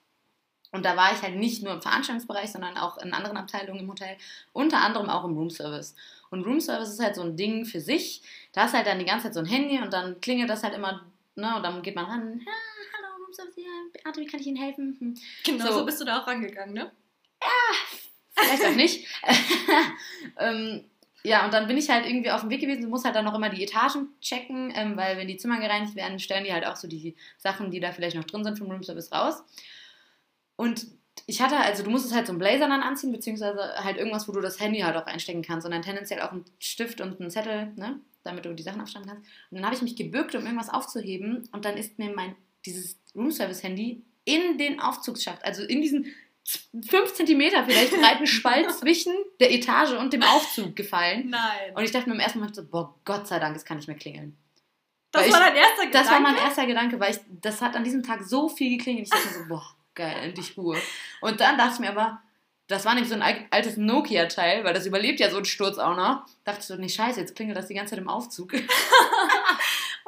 und 0.73 0.85
da 0.85 0.97
war 0.97 1.13
ich 1.13 1.23
halt 1.23 1.37
nicht 1.37 1.63
nur 1.63 1.75
im 1.75 1.81
Veranstaltungsbereich, 1.83 2.51
sondern 2.51 2.77
auch 2.77 2.99
in 2.99 3.13
anderen 3.15 3.37
Abteilungen 3.37 3.81
im 3.81 3.91
Hotel, 3.91 4.17
unter 4.53 4.79
anderem 4.79 5.09
auch 5.09 5.25
im 5.25 5.37
Roomservice. 5.37 5.95
Und 6.31 6.45
Roomservice 6.45 6.91
ist 6.91 7.03
halt 7.03 7.15
so 7.15 7.23
ein 7.23 7.37
Ding 7.37 7.65
für 7.67 7.81
sich. 7.81 8.23
Da 8.53 8.65
ist 8.65 8.75
halt 8.75 8.87
dann 8.87 8.99
die 8.99 9.05
ganze 9.05 9.27
Zeit 9.27 9.35
so 9.35 9.41
ein 9.41 9.47
Handy 9.47 9.81
und 9.81 9.93
dann 9.93 10.21
klingelt 10.21 10.51
das 10.51 10.65
halt 10.65 10.75
immer, 10.75 11.07
ne, 11.37 11.57
und 11.57 11.63
dann 11.63 11.83
geht 11.83 11.95
man 11.95 12.07
ran, 12.07 12.41
ja, 12.45 12.53
hallo 12.97 13.25
Roomservice, 13.25 13.57
ja, 13.59 13.63
Beate, 13.93 14.21
wie 14.21 14.27
kann 14.27 14.41
ich 14.41 14.47
Ihnen 14.49 14.57
helfen? 14.57 14.97
Hm. 14.99 15.15
Genau, 15.45 15.67
So. 15.67 15.73
so 15.79 15.87
bist 15.87 16.01
du 16.01 16.05
da 16.05 16.21
auch 16.21 16.27
rangegangen, 16.27 16.75
ne? 16.75 16.91
Vielleicht 18.35 18.65
auch 18.65 18.75
nicht. 18.75 19.07
ähm, 20.39 20.85
ja, 21.23 21.45
und 21.45 21.53
dann 21.53 21.67
bin 21.67 21.77
ich 21.77 21.91
halt 21.91 22.07
irgendwie 22.07 22.31
auf 22.31 22.43
dem 22.43 22.51
Weg 22.51 22.61
gewesen, 22.61 22.89
muss 22.89 23.05
halt 23.05 23.17
dann 23.17 23.25
noch 23.25 23.35
immer 23.35 23.49
die 23.49 23.65
Etagen 23.65 24.09
checken, 24.21 24.73
ähm, 24.77 24.97
weil 24.97 25.17
wenn 25.17 25.27
die 25.27 25.37
Zimmer 25.37 25.59
gereinigt 25.59 25.97
werden, 25.97 26.21
stellen 26.21 26.45
die 26.45 26.53
halt 26.53 26.67
auch 26.67 26.77
so 26.77 26.87
die 26.87 27.17
Sachen, 27.37 27.71
die 27.71 27.81
da 27.81 27.91
vielleicht 27.91 28.17
noch 28.17 28.25
drin 28.25 28.45
sind 28.45 28.59
vom 28.59 28.71
Roomservice 28.71 29.11
raus. 29.11 29.43
Und 30.55 30.87
ich 31.27 31.41
hatte, 31.41 31.57
also 31.57 31.83
du 31.83 31.91
musstest 31.91 32.15
halt 32.15 32.27
so 32.27 32.33
einen 32.33 32.39
Blazer 32.39 32.69
dann 32.69 32.83
anziehen, 32.83 33.11
beziehungsweise 33.11 33.59
halt 33.83 33.97
irgendwas, 33.97 34.29
wo 34.29 34.33
du 34.33 34.41
das 34.41 34.61
Handy 34.61 34.81
halt 34.81 34.97
auch 34.97 35.07
einstecken 35.07 35.43
kannst 35.43 35.67
und 35.67 35.73
dann 35.73 35.83
tendenziell 35.83 36.21
auch 36.21 36.31
einen 36.31 36.45
Stift 36.61 37.01
und 37.01 37.21
einen 37.21 37.31
Zettel, 37.31 37.73
ne, 37.75 37.99
damit 38.23 38.45
du 38.45 38.55
die 38.55 38.63
Sachen 38.63 38.81
aufschreiben 38.81 39.09
kannst. 39.09 39.25
Und 39.51 39.57
dann 39.57 39.65
habe 39.65 39.75
ich 39.75 39.83
mich 39.83 39.97
gebückt, 39.97 40.35
um 40.35 40.45
irgendwas 40.45 40.69
aufzuheben 40.69 41.49
und 41.51 41.65
dann 41.65 41.77
ist 41.77 41.99
mir 41.99 42.15
mein, 42.15 42.37
dieses 42.65 43.01
Roomservice-Handy 43.17 44.05
in 44.25 44.59
den 44.59 44.79
Aufzugsschacht, 44.81 45.45
also 45.45 45.65
in 45.65 45.81
diesen 45.81 46.07
5 46.89 47.15
Zentimeter 47.15 47.65
vielleicht 47.65 47.93
breiten 47.99 48.27
Spalt 48.27 48.71
zwischen 48.73 49.13
der 49.41 49.53
Etage 49.53 49.93
und 49.93 50.13
dem 50.13 50.23
Aufzug 50.23 50.77
gefallen. 50.77 51.31
Nein. 51.31 51.75
Und 51.75 51.83
ich 51.85 51.91
dachte 51.91 52.09
mir 52.09 52.15
im 52.15 52.21
ersten 52.21 52.39
Moment 52.39 52.55
so, 52.57 52.65
boah, 52.65 52.95
Gott 53.05 53.27
sei 53.27 53.39
Dank, 53.39 53.57
es 53.57 53.65
kann 53.65 53.79
nicht 53.79 53.89
mehr 53.89 53.97
klingeln. 53.97 54.37
Das 55.13 55.25
weil 55.25 55.33
war 55.33 55.41
ich- 55.41 55.47
dein 55.47 55.57
erster 55.57 55.87
Gedanke? 55.87 55.99
Das 55.99 56.11
war 56.11 56.21
mein 56.21 56.37
erster 56.37 56.67
Gedanke, 56.67 57.01
weil 57.01 57.13
ich, 57.13 57.21
das 57.41 57.61
hat 57.63 57.75
an 57.75 57.85
diesem 57.85 58.03
Tag 58.03 58.23
so 58.23 58.49
viel 58.49 58.77
geklingelt. 58.77 59.07
Ich 59.07 59.11
dachte 59.11 59.27
mir 59.29 59.43
so, 59.45 59.49
boah, 59.49 59.65
geil, 59.95 60.17
endlich 60.23 60.57
Ruhe. 60.57 60.81
Und 61.21 61.41
dann 61.41 61.57
dachte 61.57 61.75
ich 61.75 61.81
mir 61.81 61.91
aber, 61.91 62.21
das 62.69 62.85
war 62.85 62.95
nämlich 62.95 63.09
so 63.09 63.15
ein 63.15 63.23
al- 63.23 63.47
altes 63.51 63.77
Nokia-Teil, 63.77 64.65
weil 64.65 64.75
das 64.75 64.87
überlebt 64.87 65.21
ja 65.21 65.31
so 65.31 65.37
einen 65.37 65.45
Sturz 65.47 65.79
auch 65.79 65.97
noch. 65.97 66.27
Dachte 66.45 66.61
ich 66.61 66.67
so, 66.67 66.75
nee, 66.77 66.89
scheiße, 66.89 67.21
jetzt 67.21 67.35
klingelt 67.37 67.57
das 67.57 67.69
die 67.69 67.75
ganze 67.75 67.91
Zeit 67.91 68.01
im 68.01 68.09
Aufzug. 68.09 68.53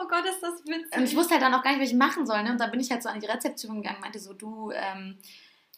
Oh 0.01 0.07
Gott, 0.07 0.24
ist 0.27 0.40
das 0.40 0.64
witzig. 0.64 0.96
Und 0.96 1.05
ich 1.05 1.16
wusste 1.16 1.35
halt 1.35 1.42
dann 1.42 1.53
auch 1.55 1.62
gar 1.62 1.72
nicht, 1.72 1.83
was 1.83 1.88
ich 1.90 1.96
machen 1.96 2.24
soll. 2.24 2.40
Ne? 2.44 2.53
Und 2.53 2.61
da 2.61 2.68
bin 2.68 2.79
ich 2.79 2.88
halt 2.90 3.03
so 3.03 3.09
an 3.09 3.18
die 3.18 3.27
Rezeption 3.27 3.83
gegangen, 3.83 4.01
meinte 4.01 4.20
so, 4.20 4.33
du, 4.33 4.70
ähm, 4.72 5.18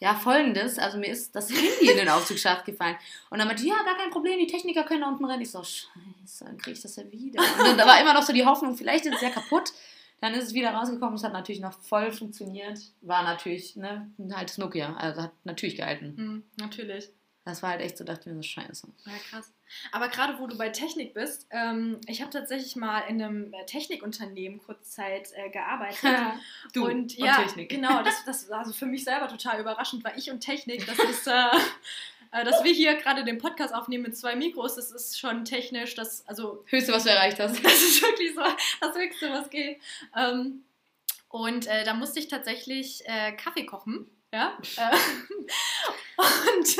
ja, 0.01 0.15
folgendes, 0.15 0.79
also 0.79 0.97
mir 0.97 1.11
ist 1.11 1.35
das 1.35 1.51
Handy 1.51 1.91
in 1.91 1.95
den 1.95 2.09
Aufzugsschacht 2.09 2.65
gefallen. 2.65 2.95
Und 3.29 3.37
dann 3.37 3.47
meinte, 3.47 3.63
ja, 3.63 3.75
gar 3.83 3.95
kein 3.95 4.09
Problem, 4.09 4.39
die 4.39 4.47
Techniker 4.47 4.83
können 4.83 5.01
da 5.01 5.07
unten 5.07 5.25
rein. 5.25 5.39
Ich 5.41 5.51
so, 5.51 5.63
scheiße, 5.63 6.45
dann 6.45 6.57
kriege 6.57 6.75
ich 6.75 6.81
das 6.81 6.95
ja 6.95 7.09
wieder. 7.11 7.39
Und 7.39 7.67
dann, 7.67 7.77
da 7.77 7.85
war 7.85 8.01
immer 8.01 8.15
noch 8.15 8.23
so 8.23 8.33
die 8.33 8.43
Hoffnung, 8.43 8.75
vielleicht 8.75 9.05
ist 9.05 9.15
es 9.15 9.21
ja 9.21 9.29
kaputt. 9.29 9.71
Dann 10.19 10.33
ist 10.33 10.45
es 10.45 10.53
wieder 10.53 10.71
rausgekommen, 10.71 11.15
es 11.15 11.23
hat 11.23 11.33
natürlich 11.33 11.61
noch 11.61 11.73
voll 11.81 12.11
funktioniert. 12.11 12.79
War 13.01 13.23
natürlich, 13.23 13.75
ne, 13.75 14.11
ein 14.17 14.33
altes 14.33 14.57
Nokia, 14.57 14.95
also 14.95 15.21
hat 15.21 15.33
natürlich 15.43 15.75
gehalten. 15.75 16.15
Hm, 16.17 16.43
natürlich. 16.57 17.09
Das 17.45 17.61
war 17.61 17.71
halt 17.71 17.81
echt 17.81 17.97
so, 17.97 18.03
dachte 18.03 18.21
ich 18.21 18.35
mir 18.35 18.41
so 18.41 18.47
scheiße. 18.47 18.87
Ja, 19.05 19.11
krass. 19.29 19.51
Aber 19.91 20.07
gerade 20.07 20.39
wo 20.39 20.47
du 20.47 20.57
bei 20.57 20.69
Technik 20.69 21.13
bist, 21.13 21.47
ähm, 21.51 21.99
ich 22.07 22.21
habe 22.21 22.31
tatsächlich 22.31 22.75
mal 22.75 23.01
in 23.01 23.21
einem 23.21 23.53
äh, 23.53 23.65
Technikunternehmen 23.65 24.59
kurzzeit 24.59 25.29
äh, 25.35 25.49
gearbeitet. 25.49 26.01
Du 26.73 26.85
und 26.85 27.01
und 27.01 27.17
ja, 27.17 27.41
Technik. 27.41 27.69
genau, 27.69 28.03
das, 28.03 28.23
das 28.25 28.49
war 28.49 28.59
also 28.59 28.73
für 28.73 28.85
mich 28.85 29.03
selber 29.03 29.27
total 29.27 29.59
überraschend, 29.59 30.03
weil 30.03 30.17
ich 30.17 30.29
und 30.29 30.41
Technik, 30.41 30.85
das 30.85 30.99
ist, 30.99 31.27
äh, 31.27 31.31
äh, 32.31 32.45
dass 32.45 32.63
wir 32.63 32.71
hier 32.71 32.95
gerade 32.95 33.23
den 33.23 33.37
Podcast 33.37 33.73
aufnehmen 33.73 34.03
mit 34.03 34.17
zwei 34.17 34.35
Mikros, 34.35 34.75
das 34.75 34.91
ist 34.91 35.19
schon 35.19 35.45
technisch, 35.45 35.95
das, 35.95 36.27
also 36.27 36.63
Höchste, 36.67 36.93
was 36.93 37.03
du 37.03 37.09
erreicht 37.09 37.39
hast. 37.39 37.53
das 37.63 37.73
ist 37.73 38.01
wirklich 38.01 38.35
so 38.35 38.41
das 38.79 38.95
Höchste, 38.95 39.31
was 39.31 39.49
geht. 39.49 39.79
Ähm, 40.15 40.63
und 41.29 41.67
äh, 41.67 41.83
da 41.83 41.93
musste 41.93 42.19
ich 42.19 42.27
tatsächlich 42.27 43.03
äh, 43.05 43.31
Kaffee 43.33 43.65
kochen. 43.65 44.07
Ja. 44.33 44.57
Äh, 44.77 44.95
und 46.17 46.77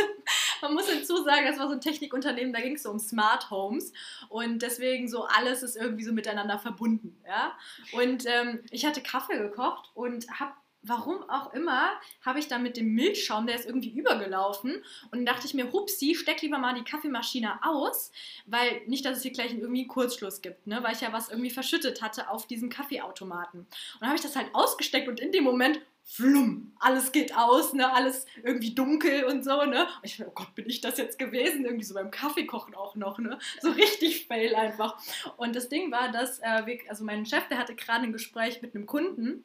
man 0.61 0.73
muss 0.73 0.89
hinzu 0.89 1.23
sagen, 1.23 1.45
das 1.45 1.59
war 1.59 1.67
so 1.67 1.73
ein 1.73 1.81
Technikunternehmen, 1.81 2.53
da 2.53 2.61
ging 2.61 2.75
es 2.75 2.83
so 2.83 2.91
um 2.91 2.99
Smart 2.99 3.49
Homes 3.49 3.91
und 4.29 4.61
deswegen 4.61 5.09
so 5.09 5.25
alles 5.25 5.63
ist 5.63 5.75
irgendwie 5.75 6.03
so 6.03 6.13
miteinander 6.13 6.59
verbunden. 6.59 7.21
Ja. 7.27 7.57
Und 7.91 8.25
ähm, 8.25 8.63
ich 8.71 8.85
hatte 8.85 9.01
Kaffee 9.01 9.37
gekocht 9.37 9.91
und 9.93 10.29
habe 10.39 10.53
Warum 10.83 11.29
auch 11.29 11.53
immer, 11.53 11.91
habe 12.25 12.39
ich 12.39 12.47
dann 12.47 12.63
mit 12.63 12.75
dem 12.75 12.95
Milchschaum, 12.95 13.45
der 13.45 13.55
ist 13.55 13.67
irgendwie 13.67 13.91
übergelaufen. 13.91 14.83
Und 15.11 15.11
dann 15.11 15.25
dachte 15.27 15.45
ich 15.45 15.53
mir, 15.53 15.71
hupsi, 15.71 16.15
steck 16.15 16.41
lieber 16.41 16.57
mal 16.57 16.73
die 16.73 16.83
Kaffeemaschine 16.83 17.59
aus, 17.63 18.11
weil 18.47 18.81
nicht, 18.87 19.05
dass 19.05 19.17
es 19.17 19.21
hier 19.21 19.31
gleich 19.31 19.53
irgendwie 19.53 19.81
einen 19.81 19.87
Kurzschluss 19.87 20.41
gibt, 20.41 20.65
ne? 20.65 20.81
weil 20.81 20.95
ich 20.95 21.01
ja 21.01 21.13
was 21.13 21.29
irgendwie 21.29 21.51
verschüttet 21.51 22.01
hatte 22.01 22.31
auf 22.31 22.47
diesem 22.47 22.69
Kaffeeautomaten. 22.69 23.59
Und 23.59 23.67
dann 23.99 24.09
habe 24.09 24.17
ich 24.17 24.23
das 24.23 24.35
halt 24.35 24.47
ausgesteckt 24.53 25.07
und 25.07 25.19
in 25.19 25.31
dem 25.31 25.43
Moment, 25.43 25.79
flumm, 26.03 26.73
alles 26.79 27.11
geht 27.11 27.35
aus, 27.35 27.73
ne? 27.73 27.91
alles 27.91 28.25
irgendwie 28.43 28.73
dunkel 28.73 29.25
und 29.25 29.43
so. 29.43 29.63
Ne? 29.65 29.83
Und 29.83 30.03
ich 30.03 30.21
oh 30.25 30.31
Gott, 30.33 30.53
bin 30.55 30.69
ich 30.69 30.81
das 30.81 30.97
jetzt 30.97 31.17
gewesen? 31.17 31.65
Irgendwie 31.65 31.85
so 31.85 31.93
beim 31.93 32.11
Kaffeekochen 32.11 32.75
auch 32.75 32.95
noch. 32.95 33.19
Ne? 33.19 33.39
So 33.61 33.71
richtig 33.71 34.27
fail 34.27 34.55
einfach. 34.55 34.97
Und 35.37 35.55
das 35.55 35.69
Ding 35.69 35.91
war, 35.91 36.11
dass 36.11 36.39
äh, 36.39 36.65
wir, 36.65 36.79
also 36.89 37.03
mein 37.03 37.25
Chef, 37.25 37.47
der 37.47 37.57
hatte 37.57 37.75
gerade 37.75 38.03
ein 38.03 38.13
Gespräch 38.13 38.61
mit 38.61 38.75
einem 38.75 38.85
Kunden. 38.85 39.43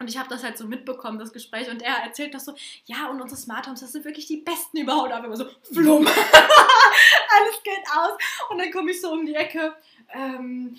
Und 0.00 0.08
ich 0.08 0.16
habe 0.16 0.30
das 0.30 0.42
halt 0.42 0.56
so 0.56 0.66
mitbekommen, 0.66 1.18
das 1.18 1.32
Gespräch. 1.32 1.70
Und 1.70 1.82
er 1.82 1.96
erzählt 1.96 2.32
das 2.32 2.46
so, 2.46 2.54
ja, 2.86 3.08
und 3.08 3.20
unsere 3.20 3.38
Smart 3.38 3.66
Homes, 3.66 3.80
das 3.80 3.92
sind 3.92 4.06
wirklich 4.06 4.26
die 4.26 4.38
besten 4.38 4.78
überhaupt. 4.78 5.12
Aber 5.12 5.26
immer 5.26 5.36
so, 5.36 5.46
flumm. 5.72 6.06
Alles 7.36 7.62
geht 7.62 7.84
aus. 7.94 8.12
Und 8.48 8.58
dann 8.58 8.72
komme 8.72 8.90
ich 8.90 9.00
so 9.00 9.12
um 9.12 9.26
die 9.26 9.34
Ecke. 9.34 9.74
Ähm, 10.12 10.76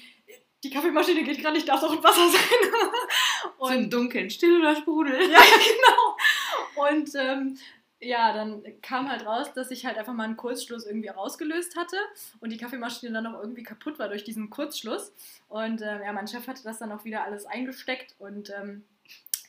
die 0.63 0.69
Kaffeemaschine 0.69 1.23
geht 1.23 1.39
gerade 1.39 1.55
nicht, 1.55 1.67
darf 1.67 1.81
doch 1.81 1.91
ein 1.91 2.03
Wasser 2.03 2.29
sein. 2.29 2.71
Und 3.57 3.73
im 3.73 3.89
Dunkeln, 3.89 4.29
still 4.29 4.59
oder 4.59 4.75
Sprudel. 4.75 5.13
ja, 5.31 5.39
genau. 5.39 6.89
Und 6.89 7.11
ähm, 7.15 7.57
ja, 7.99 8.33
dann 8.33 8.63
kam 8.81 9.09
halt 9.09 9.25
raus, 9.25 9.53
dass 9.53 9.69
ich 9.69 9.85
halt 9.85 9.97
einfach 9.97 10.13
mal 10.13 10.23
einen 10.23 10.37
Kurzschluss 10.37 10.85
irgendwie 10.85 11.09
rausgelöst 11.09 11.77
hatte 11.77 11.97
und 12.39 12.51
die 12.51 12.57
Kaffeemaschine 12.57 13.11
dann 13.13 13.23
noch 13.23 13.39
irgendwie 13.39 13.63
kaputt 13.63 13.99
war 13.99 14.07
durch 14.07 14.23
diesen 14.23 14.49
Kurzschluss. 14.49 15.13
Und 15.49 15.81
ähm, 15.81 16.01
ja, 16.03 16.11
mein 16.11 16.27
Chef 16.27 16.47
hatte 16.47 16.63
das 16.63 16.79
dann 16.79 16.91
auch 16.91 17.05
wieder 17.05 17.23
alles 17.23 17.45
eingesteckt 17.45 18.15
und 18.17 18.49
ähm, 18.49 18.83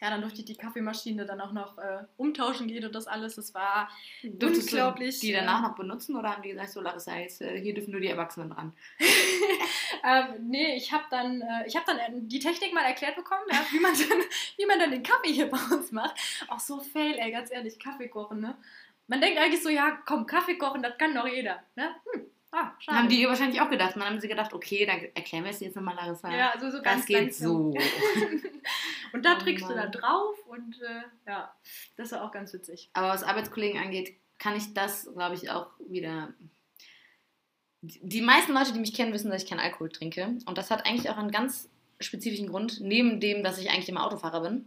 ja, 0.03 0.11
dann 0.11 0.21
durfte 0.21 0.41
ich 0.41 0.47
die 0.47 0.57
Kaffeemaschine 0.57 1.25
dann 1.25 1.41
auch 1.41 1.53
noch 1.53 1.79
äh, 1.79 2.03
umtauschen 2.17 2.67
gehen 2.67 2.85
und 2.85 2.93
das 2.93 3.07
alles. 3.07 3.37
Das 3.37 3.55
war 3.55 3.89
Durftest 4.25 4.73
unglaublich. 4.73 5.21
du 5.21 5.29
die 5.29 5.33
danach 5.33 5.63
noch 5.63 5.77
benutzen 5.77 6.17
oder 6.17 6.33
haben 6.33 6.43
die 6.43 6.49
gesagt, 6.49 6.71
so 6.71 6.81
Larissa, 6.81 7.17
jetzt, 7.17 7.41
äh, 7.41 7.61
hier 7.61 7.73
dürfen 7.73 7.93
nur 7.93 8.01
die 8.01 8.09
Erwachsenen 8.09 8.51
dran? 8.51 8.73
ähm, 10.05 10.49
nee, 10.51 10.75
ich 10.75 10.93
habe 10.93 11.05
dann, 11.09 11.41
äh, 11.41 11.69
ich 11.69 11.77
hab 11.77 11.87
dann 11.87 11.99
äh, 11.99 12.11
die 12.15 12.41
Technik 12.41 12.75
mal 12.75 12.83
erklärt 12.83 13.15
bekommen, 13.15 13.45
ja, 13.49 13.65
wie, 13.71 13.79
man 13.79 13.93
dann, 14.09 14.19
wie 14.57 14.67
man 14.67 14.81
dann 14.81 14.91
den 14.91 15.05
Kaffee 15.05 15.33
hier 15.33 15.49
bei 15.49 15.59
uns 15.73 15.93
macht. 15.93 16.17
Auch 16.49 16.59
so 16.59 16.81
fail, 16.81 17.17
ey, 17.19 17.31
ganz 17.31 17.53
ehrlich, 17.53 17.79
Kaffee 17.79 18.09
kochen, 18.09 18.41
ne? 18.41 18.57
Man 19.07 19.21
denkt 19.21 19.39
eigentlich 19.39 19.63
so, 19.63 19.69
ja, 19.69 19.99
komm, 20.05 20.27
Kaffee 20.27 20.59
kochen, 20.59 20.83
das 20.83 20.99
kann 20.99 21.15
doch 21.15 21.29
jeder, 21.29 21.63
ne? 21.77 21.95
Hm. 22.13 22.27
Ah, 22.55 22.73
schade. 22.79 22.99
Haben 22.99 23.09
die 23.09 23.27
wahrscheinlich 23.27 23.61
auch 23.63 23.71
gedacht. 23.71 23.95
Und 23.95 24.01
dann 24.03 24.11
haben 24.11 24.21
sie 24.21 24.29
gedacht, 24.29 24.53
okay, 24.53 24.85
dann 24.85 25.01
erklären 25.15 25.45
wir 25.45 25.51
es 25.51 25.61
jetzt 25.61 25.75
nochmal, 25.75 25.95
Larissa. 25.97 26.31
ja, 26.31 26.51
also 26.51 26.71
so 26.71 26.83
ganz 26.83 27.01
das 27.01 27.07
geht 27.07 27.19
langsam. 27.19 27.49
so. 27.49 27.75
Und 29.15 29.25
da 29.25 29.37
Oh 29.37 29.41
trickst 29.41 29.65
du 29.65 29.69
Mann. 29.69 29.77
dann 29.77 29.93
drauf 29.93 30.37
und 30.47 30.81
äh, 30.81 31.03
ja, 31.31 31.55
das 31.97 32.13
war 32.13 32.23
auch 32.25 32.33
ganz 32.33 32.53
witzig. 32.55 32.89
Aber 32.95 33.09
was 33.09 33.23
Arbeitskollegen 33.23 33.79
angeht, 33.79 34.17
kann 34.39 34.57
ich 34.57 34.73
das, 34.73 35.07
glaube 35.15 35.35
ich, 35.35 35.51
auch 35.51 35.67
wieder. 35.87 36.33
Die 37.83 38.23
meisten 38.23 38.53
Leute, 38.55 38.73
die 38.73 38.81
mich 38.81 38.95
kennen, 38.95 39.13
wissen, 39.13 39.31
dass 39.31 39.43
ich 39.43 39.49
keinen 39.51 39.61
Alkohol 39.61 39.91
trinke. 39.91 40.37
Und 40.47 40.57
das 40.57 40.71
hat 40.71 40.87
eigentlich 40.87 41.11
auch 41.11 41.19
einen 41.19 41.31
ganz 41.31 41.69
spezifischen 42.01 42.49
Grund. 42.49 42.81
Neben 42.81 43.21
dem, 43.21 43.43
dass 43.43 43.59
ich 43.59 43.69
eigentlich 43.71 43.89
immer 43.91 44.07
Autofahrer 44.07 44.41
bin, 44.43 44.67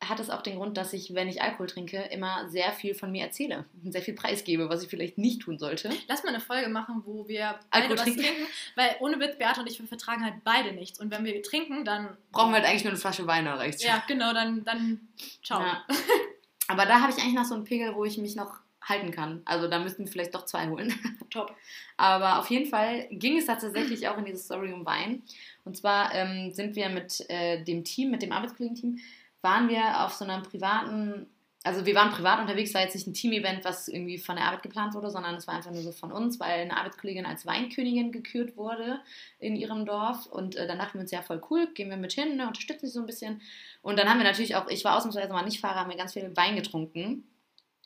hat 0.00 0.20
es 0.20 0.30
auch 0.30 0.42
den 0.42 0.56
Grund, 0.56 0.76
dass 0.76 0.92
ich, 0.92 1.14
wenn 1.14 1.28
ich 1.28 1.42
Alkohol 1.42 1.66
trinke, 1.66 1.98
immer 2.12 2.48
sehr 2.48 2.72
viel 2.72 2.94
von 2.94 3.10
mir 3.10 3.24
erzähle 3.24 3.64
und 3.82 3.92
sehr 3.92 4.02
viel 4.02 4.14
preisgebe, 4.14 4.68
was 4.68 4.82
ich 4.82 4.88
vielleicht 4.88 5.18
nicht 5.18 5.42
tun 5.42 5.58
sollte. 5.58 5.90
Lass 6.06 6.22
mal 6.22 6.30
eine 6.30 6.40
Folge 6.40 6.68
machen, 6.68 7.02
wo 7.04 7.26
wir 7.26 7.58
beide 7.70 7.84
Alkohol 7.84 7.96
was 7.96 8.02
trinken. 8.04 8.22
trinken, 8.22 8.46
weil 8.76 8.96
ohne 9.00 9.18
Witz, 9.18 9.38
Beate 9.38 9.60
und 9.60 9.68
ich, 9.68 9.78
wir 9.80 9.88
vertragen 9.88 10.24
halt 10.24 10.44
beide 10.44 10.72
nichts. 10.72 11.00
Und 11.00 11.10
wenn 11.10 11.24
wir 11.24 11.42
trinken, 11.42 11.84
dann... 11.84 12.16
Brauchen 12.30 12.50
wir 12.50 12.56
halt 12.56 12.66
eigentlich 12.66 12.84
nur 12.84 12.92
eine 12.92 13.00
Flasche 13.00 13.26
Wein 13.26 13.46
oder 13.46 13.58
rechts. 13.58 13.82
Ja, 13.82 14.02
genau, 14.06 14.32
dann, 14.32 14.64
dann 14.64 15.08
ciao. 15.42 15.60
Ja. 15.60 15.84
Aber 16.68 16.86
da 16.86 17.00
habe 17.00 17.12
ich 17.12 17.18
eigentlich 17.18 17.34
noch 17.34 17.44
so 17.44 17.54
einen 17.54 17.64
Pegel, 17.64 17.94
wo 17.94 18.04
ich 18.04 18.18
mich 18.18 18.36
noch 18.36 18.60
halten 18.88 19.10
kann. 19.10 19.42
Also 19.44 19.68
da 19.68 19.78
müssten 19.78 20.04
wir 20.04 20.12
vielleicht 20.12 20.34
doch 20.34 20.44
zwei 20.44 20.68
holen. 20.68 20.94
Top. 21.30 21.54
Aber 21.96 22.38
auf 22.38 22.48
jeden 22.50 22.66
Fall 22.66 23.08
ging 23.10 23.36
es 23.38 23.46
da 23.46 23.56
tatsächlich 23.56 24.08
auch 24.08 24.16
in 24.18 24.24
diese 24.24 24.38
Story 24.38 24.72
um 24.72 24.86
Wein. 24.86 25.22
Und 25.64 25.76
zwar 25.76 26.14
ähm, 26.14 26.52
sind 26.52 26.76
wir 26.76 26.88
mit 26.88 27.28
äh, 27.28 27.62
dem 27.64 27.84
Team, 27.84 28.10
mit 28.10 28.22
dem 28.22 28.32
Arbeitskollegen-Team, 28.32 28.98
waren 29.42 29.68
wir 29.68 30.04
auf 30.04 30.14
so 30.14 30.24
einem 30.24 30.42
privaten, 30.42 31.26
also 31.64 31.86
wir 31.86 31.94
waren 31.94 32.10
privat 32.10 32.40
unterwegs, 32.40 32.74
war 32.74 32.82
jetzt 32.82 32.94
nicht 32.94 33.06
ein 33.06 33.14
Team-Event, 33.14 33.64
was 33.64 33.88
irgendwie 33.88 34.18
von 34.18 34.36
der 34.36 34.46
Arbeit 34.46 34.62
geplant 34.62 34.94
wurde, 34.94 35.10
sondern 35.10 35.34
es 35.34 35.46
war 35.46 35.54
einfach 35.54 35.70
nur 35.70 35.82
so 35.82 35.92
von 35.92 36.12
uns, 36.12 36.40
weil 36.40 36.60
eine 36.60 36.76
Arbeitskollegin 36.76 37.26
als 37.26 37.46
Weinkönigin 37.46 38.12
gekürt 38.12 38.56
wurde 38.56 39.00
in 39.38 39.56
ihrem 39.56 39.84
Dorf. 39.84 40.26
Und 40.26 40.56
äh, 40.56 40.66
dann 40.66 40.78
dachten 40.78 40.94
wir 40.94 41.02
uns, 41.02 41.10
ja, 41.10 41.22
voll 41.22 41.42
cool, 41.50 41.68
gehen 41.74 41.90
wir 41.90 41.96
mit 41.96 42.12
hin, 42.12 42.36
ne, 42.36 42.46
unterstützen 42.46 42.86
sie 42.86 42.92
so 42.92 43.00
ein 43.00 43.06
bisschen. 43.06 43.42
Und 43.82 43.98
dann 43.98 44.08
haben 44.08 44.18
wir 44.18 44.24
natürlich 44.24 44.56
auch, 44.56 44.68
ich 44.68 44.84
war 44.84 44.96
ausnahmsweise 44.96 45.32
mal 45.32 45.44
nicht 45.44 45.60
Fahrer, 45.60 45.80
haben 45.80 45.90
wir 45.90 45.96
ganz 45.96 46.14
viel 46.14 46.36
Wein 46.36 46.56
getrunken. 46.56 47.28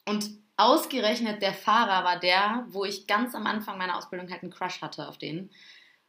Und 0.06 0.30
ausgerechnet 0.56 1.42
der 1.42 1.54
Fahrer 1.54 2.04
war 2.04 2.18
der, 2.18 2.66
wo 2.68 2.84
ich 2.84 3.06
ganz 3.06 3.34
am 3.34 3.46
Anfang 3.46 3.78
meiner 3.78 3.96
Ausbildung 3.96 4.30
halt 4.30 4.42
einen 4.42 4.52
Crush 4.52 4.80
hatte 4.80 5.08
auf 5.08 5.18
den. 5.18 5.50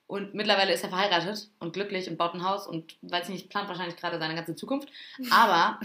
Und 0.08 0.34
mittlerweile 0.34 0.74
ist 0.74 0.84
er 0.84 0.90
verheiratet 0.90 1.50
und 1.60 1.74
glücklich 1.74 2.10
und 2.10 2.18
baut 2.18 2.34
ein 2.34 2.44
Haus 2.44 2.68
und 2.68 2.98
weiß 3.02 3.30
nicht, 3.30 3.50
plant 3.50 3.68
wahrscheinlich 3.68 3.96
gerade 3.96 4.20
seine 4.20 4.36
ganze 4.36 4.56
Zukunft. 4.56 4.90
Aber 5.32 5.80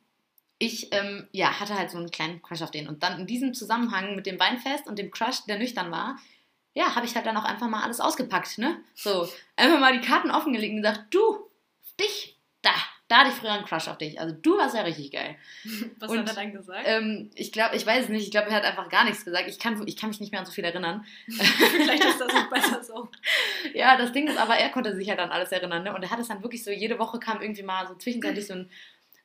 ich 0.58 0.92
ähm, 0.92 1.28
ja, 1.32 1.60
hatte 1.60 1.78
halt 1.78 1.90
so 1.90 1.98
einen 1.98 2.10
kleinen 2.10 2.42
Crush 2.42 2.62
auf 2.62 2.70
den. 2.70 2.88
Und 2.88 3.02
dann 3.02 3.20
in 3.20 3.26
diesem 3.26 3.54
Zusammenhang 3.54 4.16
mit 4.16 4.26
dem 4.26 4.40
Weinfest 4.40 4.86
und 4.86 4.98
dem 4.98 5.10
Crush, 5.10 5.44
der 5.46 5.58
nüchtern 5.58 5.90
war, 5.90 6.18
ja, 6.74 6.94
habe 6.94 7.06
ich 7.06 7.14
halt 7.14 7.26
dann 7.26 7.36
auch 7.36 7.44
einfach 7.44 7.68
mal 7.68 7.82
alles 7.82 8.00
ausgepackt, 8.00 8.58
ne? 8.58 8.80
So, 8.94 9.28
einfach 9.56 9.80
mal 9.80 9.98
die 9.98 10.06
Karten 10.06 10.30
offengelegt 10.30 10.74
und 10.74 10.82
gesagt, 10.82 11.12
du, 11.12 11.50
dich, 11.98 12.38
da, 12.62 12.74
da 13.08 13.18
hatte 13.20 13.30
ich 13.30 13.34
früher 13.36 13.52
einen 13.52 13.64
Crush 13.64 13.88
auf 13.88 13.98
dich. 13.98 14.20
Also 14.20 14.34
du 14.40 14.58
warst 14.58 14.74
ja 14.74 14.82
richtig 14.82 15.10
geil. 15.12 15.36
Was 15.98 16.10
Und, 16.10 16.18
hat 16.18 16.28
er 16.28 16.34
dann 16.34 16.52
gesagt? 16.52 16.82
Ähm, 16.84 17.30
ich 17.34 17.52
glaube, 17.52 17.74
ich 17.74 17.84
weiß 17.86 18.04
es 18.04 18.08
nicht, 18.10 18.24
ich 18.24 18.30
glaube, 18.30 18.48
er 18.50 18.56
hat 18.56 18.64
einfach 18.64 18.88
gar 18.88 19.04
nichts 19.04 19.24
gesagt. 19.24 19.48
Ich 19.48 19.58
kann, 19.58 19.82
ich 19.86 19.96
kann 19.96 20.10
mich 20.10 20.20
nicht 20.20 20.30
mehr 20.30 20.40
an 20.40 20.46
so 20.46 20.52
viel 20.52 20.64
erinnern. 20.64 21.04
Vielleicht 21.28 22.04
ist 22.04 22.20
das 22.20 22.34
auch 22.34 22.50
besser 22.50 22.82
so. 22.84 23.08
Ja, 23.74 23.96
das 23.96 24.12
Ding 24.12 24.28
ist 24.28 24.38
aber, 24.38 24.56
er 24.56 24.68
konnte 24.70 24.94
sich 24.94 25.08
halt 25.10 25.18
an 25.18 25.30
alles 25.30 25.50
erinnern, 25.52 25.82
ne? 25.82 25.94
Und 25.94 26.02
er 26.02 26.10
hat 26.10 26.18
es 26.20 26.28
dann 26.28 26.42
wirklich 26.42 26.62
so, 26.62 26.70
jede 26.70 26.98
Woche 26.98 27.18
kam 27.18 27.40
irgendwie 27.40 27.62
mal 27.62 27.86
so 27.88 27.94
zwischenzeitlich 27.94 28.46
so 28.46 28.54
ein, 28.54 28.70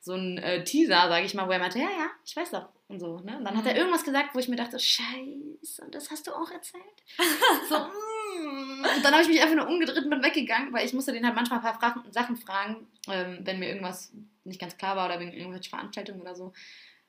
so 0.00 0.14
ein 0.14 0.38
äh, 0.38 0.64
Teaser, 0.64 1.08
sage 1.08 1.24
ich 1.24 1.34
mal, 1.34 1.46
wo 1.46 1.52
er 1.52 1.58
meinte, 1.58 1.78
ja, 1.78 1.84
ja, 1.84 2.10
ich 2.24 2.36
weiß 2.36 2.50
doch. 2.50 2.68
Und 2.88 3.00
so, 3.00 3.20
ne? 3.20 3.38
Und 3.38 3.44
dann 3.44 3.56
hat 3.56 3.64
er 3.66 3.72
Mhm. 3.72 3.78
irgendwas 3.78 4.04
gesagt, 4.04 4.34
wo 4.34 4.38
ich 4.38 4.48
mir 4.48 4.56
dachte, 4.56 4.78
scheiße, 4.78 5.82
und 5.82 5.94
das 5.94 6.10
hast 6.10 6.26
du 6.26 6.32
auch 6.32 6.50
erzählt? 6.50 6.82
so, 7.68 7.78
mm. 7.78 7.90
Und 8.34 9.04
dann 9.04 9.12
habe 9.12 9.22
ich 9.22 9.28
mich 9.28 9.40
einfach 9.40 9.56
nur 9.56 9.68
umgedreht 9.68 10.04
und 10.04 10.10
bin 10.10 10.22
weggegangen, 10.22 10.72
weil 10.72 10.84
ich 10.84 10.92
musste 10.92 11.12
den 11.12 11.24
halt 11.24 11.34
manchmal 11.34 11.60
ein 11.60 11.64
paar 11.64 11.78
Fragen, 11.78 12.02
Sachen 12.12 12.36
fragen, 12.36 12.86
ähm, 13.08 13.38
wenn 13.42 13.58
mir 13.58 13.68
irgendwas 13.68 14.12
nicht 14.44 14.60
ganz 14.60 14.76
klar 14.76 14.96
war 14.96 15.06
oder 15.06 15.20
wegen 15.20 15.32
irgendwelcher 15.32 15.70
Veranstaltungen 15.70 16.20
oder 16.20 16.34
so. 16.34 16.52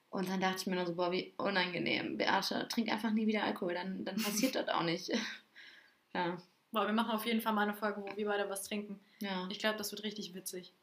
Und 0.10 0.30
dann 0.30 0.40
dachte 0.40 0.58
ich 0.60 0.68
mir 0.68 0.76
nur 0.76 0.86
so, 0.86 0.96
boah, 0.96 1.12
wie 1.12 1.34
unangenehm. 1.38 2.18
Beate, 2.18 2.68
trink 2.70 2.90
einfach 2.92 3.12
nie 3.12 3.28
wieder 3.28 3.44
Alkohol, 3.44 3.74
dann, 3.74 4.06
dann 4.06 4.16
passiert 4.16 4.56
das 4.56 4.70
auch 4.70 4.84
nicht. 4.84 5.10
ja, 6.14 6.38
Boah, 6.76 6.88
wir 6.88 6.94
machen 6.94 7.12
auf 7.12 7.26
jeden 7.26 7.40
Fall 7.40 7.54
mal 7.54 7.62
eine 7.62 7.74
Folge, 7.74 8.02
wo 8.02 8.18
wir 8.18 8.26
beide 8.26 8.50
was 8.50 8.68
trinken. 8.68 9.00
ja. 9.20 9.48
Ich 9.50 9.60
glaube, 9.60 9.78
das 9.78 9.94
wird 9.94 10.04
richtig 10.04 10.34
witzig. 10.34 10.74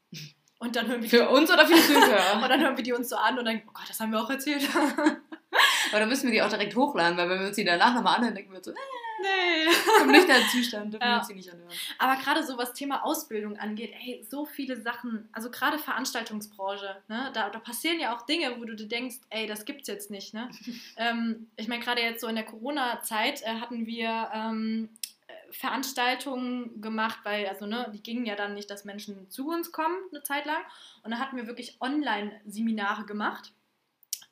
Und 0.57 0.75
dann 0.75 0.87
hören 0.87 1.03
wir 1.03 1.09
Für 1.09 1.29
uns 1.29 1.51
oder 1.51 1.67
für 1.67 1.75
die 1.75 1.81
Zuhörer? 1.81 2.33
und 2.41 2.49
dann 2.49 2.61
hören 2.61 2.75
wir 2.75 2.83
die 2.83 2.93
uns 2.93 3.09
so 3.09 3.15
an 3.15 3.37
und 3.37 3.45
dann, 3.45 3.61
oh 3.67 3.71
Gott, 3.73 3.87
das 3.87 3.99
haben 3.99 4.11
wir 4.11 4.19
auch 4.19 4.29
erzählt. 4.29 4.67
Aber 4.75 5.99
dann 5.99 6.09
müssen 6.09 6.23
wir 6.23 6.31
die 6.31 6.41
auch 6.41 6.49
direkt 6.49 6.75
hochladen, 6.75 7.15
weil 7.15 7.29
wenn 7.29 7.41
wir 7.41 7.47
uns 7.47 7.57
die 7.57 7.63
danach 7.63 7.93
nochmal 7.93 8.15
anhören, 8.15 8.33
denken 8.33 8.53
wir 8.53 8.63
so, 8.63 8.71
äh, 8.71 8.75
nee. 9.23 10.01
im 10.03 10.11
nüchternen 10.11 10.47
Zustand 10.49 10.93
dürfen 10.93 11.03
wir 11.03 11.09
Ja. 11.11 11.17
uns 11.19 11.27
die 11.27 11.33
nicht 11.35 11.51
anhören. 11.51 11.71
Aber 11.97 12.21
gerade 12.21 12.43
so 12.43 12.57
was 12.57 12.73
Thema 12.73 13.03
Ausbildung 13.03 13.57
angeht, 13.57 13.93
ey, 14.05 14.25
so 14.29 14.45
viele 14.45 14.81
Sachen, 14.81 15.27
also 15.31 15.49
gerade 15.49 15.77
Veranstaltungsbranche, 15.79 16.97
ne, 17.07 17.31
da, 17.33 17.49
da 17.49 17.59
passieren 17.59 17.99
ja 17.99 18.15
auch 18.15 18.23
Dinge, 18.25 18.59
wo 18.59 18.65
du 18.65 18.75
dir 18.75 18.87
denkst, 18.87 19.17
ey, 19.29 19.47
das 19.47 19.65
gibt's 19.65 19.87
jetzt 19.87 20.11
nicht, 20.11 20.33
ne? 20.33 20.49
ähm, 20.97 21.47
ich 21.55 21.67
meine, 21.67 21.83
gerade 21.83 22.01
jetzt 22.01 22.21
so 22.21 22.27
in 22.27 22.35
der 22.35 22.45
Corona-Zeit 22.45 23.41
äh, 23.43 23.59
hatten 23.59 23.85
wir 23.85 24.29
ähm, 24.33 24.89
äh, 25.27 25.33
Veranstaltungen 25.51 26.81
gemacht, 26.81 27.19
weil, 27.23 27.47
also, 27.47 27.65
ne, 27.65 27.89
die 27.93 28.01
gingen 28.03 28.25
ja 28.25 28.35
dann 28.35 28.53
nicht, 28.53 28.69
dass 28.69 28.85
Menschen 28.85 29.29
zu 29.29 29.47
uns 29.49 29.71
kommen, 29.71 29.95
eine 30.11 30.23
Zeit 30.23 30.45
lang. 30.45 30.61
Und 31.03 31.11
da 31.11 31.19
hatten 31.19 31.37
wir 31.37 31.47
wirklich 31.47 31.77
Online-Seminare 31.81 33.05
gemacht. 33.05 33.51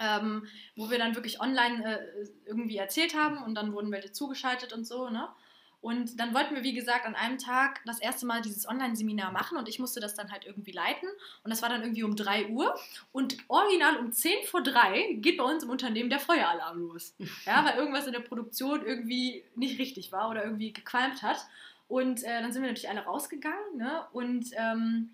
Ähm, 0.02 0.48
wo 0.76 0.90
wir 0.90 0.98
dann 0.98 1.16
wirklich 1.16 1.40
online 1.40 1.86
äh, 1.86 2.28
irgendwie 2.46 2.78
erzählt 2.78 3.16
haben 3.16 3.38
und 3.44 3.56
dann 3.56 3.74
wurden 3.74 3.92
welche 3.92 4.12
zugeschaltet 4.12 4.74
und 4.74 4.86
so, 4.86 5.10
ne? 5.10 5.30
Und 5.82 6.20
dann 6.20 6.36
wollten 6.36 6.54
wir, 6.54 6.62
wie 6.62 6.76
gesagt, 6.76 7.08
an 7.08 7.16
einem 7.16 7.40
Tag 7.40 7.82
das 7.86 8.00
erste 8.00 8.28
Mal 8.28 8.44
dieses 8.44 8.68
Online-Seminar 8.70 9.32
machen 9.32 9.58
und 9.58 9.68
ich 9.68 9.80
musste 9.80 10.00
das 10.00 10.14
dann 10.14 10.32
halt 10.32 10.46
irgendwie 10.46 10.72
leiten. 10.72 11.10
Und 11.44 11.50
das 11.50 11.64
war 11.64 11.70
dann 11.70 11.82
irgendwie 11.82 12.04
um 12.04 12.16
3 12.16 12.50
Uhr. 12.50 12.76
Und 13.12 13.38
original 13.48 13.98
um 13.98 14.12
10 14.12 14.46
vor 14.46 14.62
3 14.62 15.14
geht 15.14 15.38
bei 15.38 15.44
uns 15.44 15.64
im 15.64 15.72
Unternehmen 15.72 16.12
der 16.12 16.20
Feueralarm 16.20 16.82
los. 16.82 17.16
Ja, 17.48 17.66
weil 17.66 17.78
irgendwas 17.78 18.06
in 18.06 18.14
der 18.14 18.20
Produktion 18.20 18.86
irgendwie 18.86 19.44
nicht 19.56 19.80
richtig 19.80 20.12
war 20.12 20.30
oder 20.30 20.44
irgendwie 20.44 20.72
gequalmt 20.72 21.24
hat. 21.24 21.40
Und 21.88 22.24
äh, 22.24 22.42
dann 22.42 22.54
sind 22.54 22.62
wir 22.62 22.70
natürlich 22.70 22.90
alle 22.90 23.06
rausgegangen. 23.06 23.78
Ne? 23.78 24.06
Und 24.14 24.52
ähm, 24.56 25.10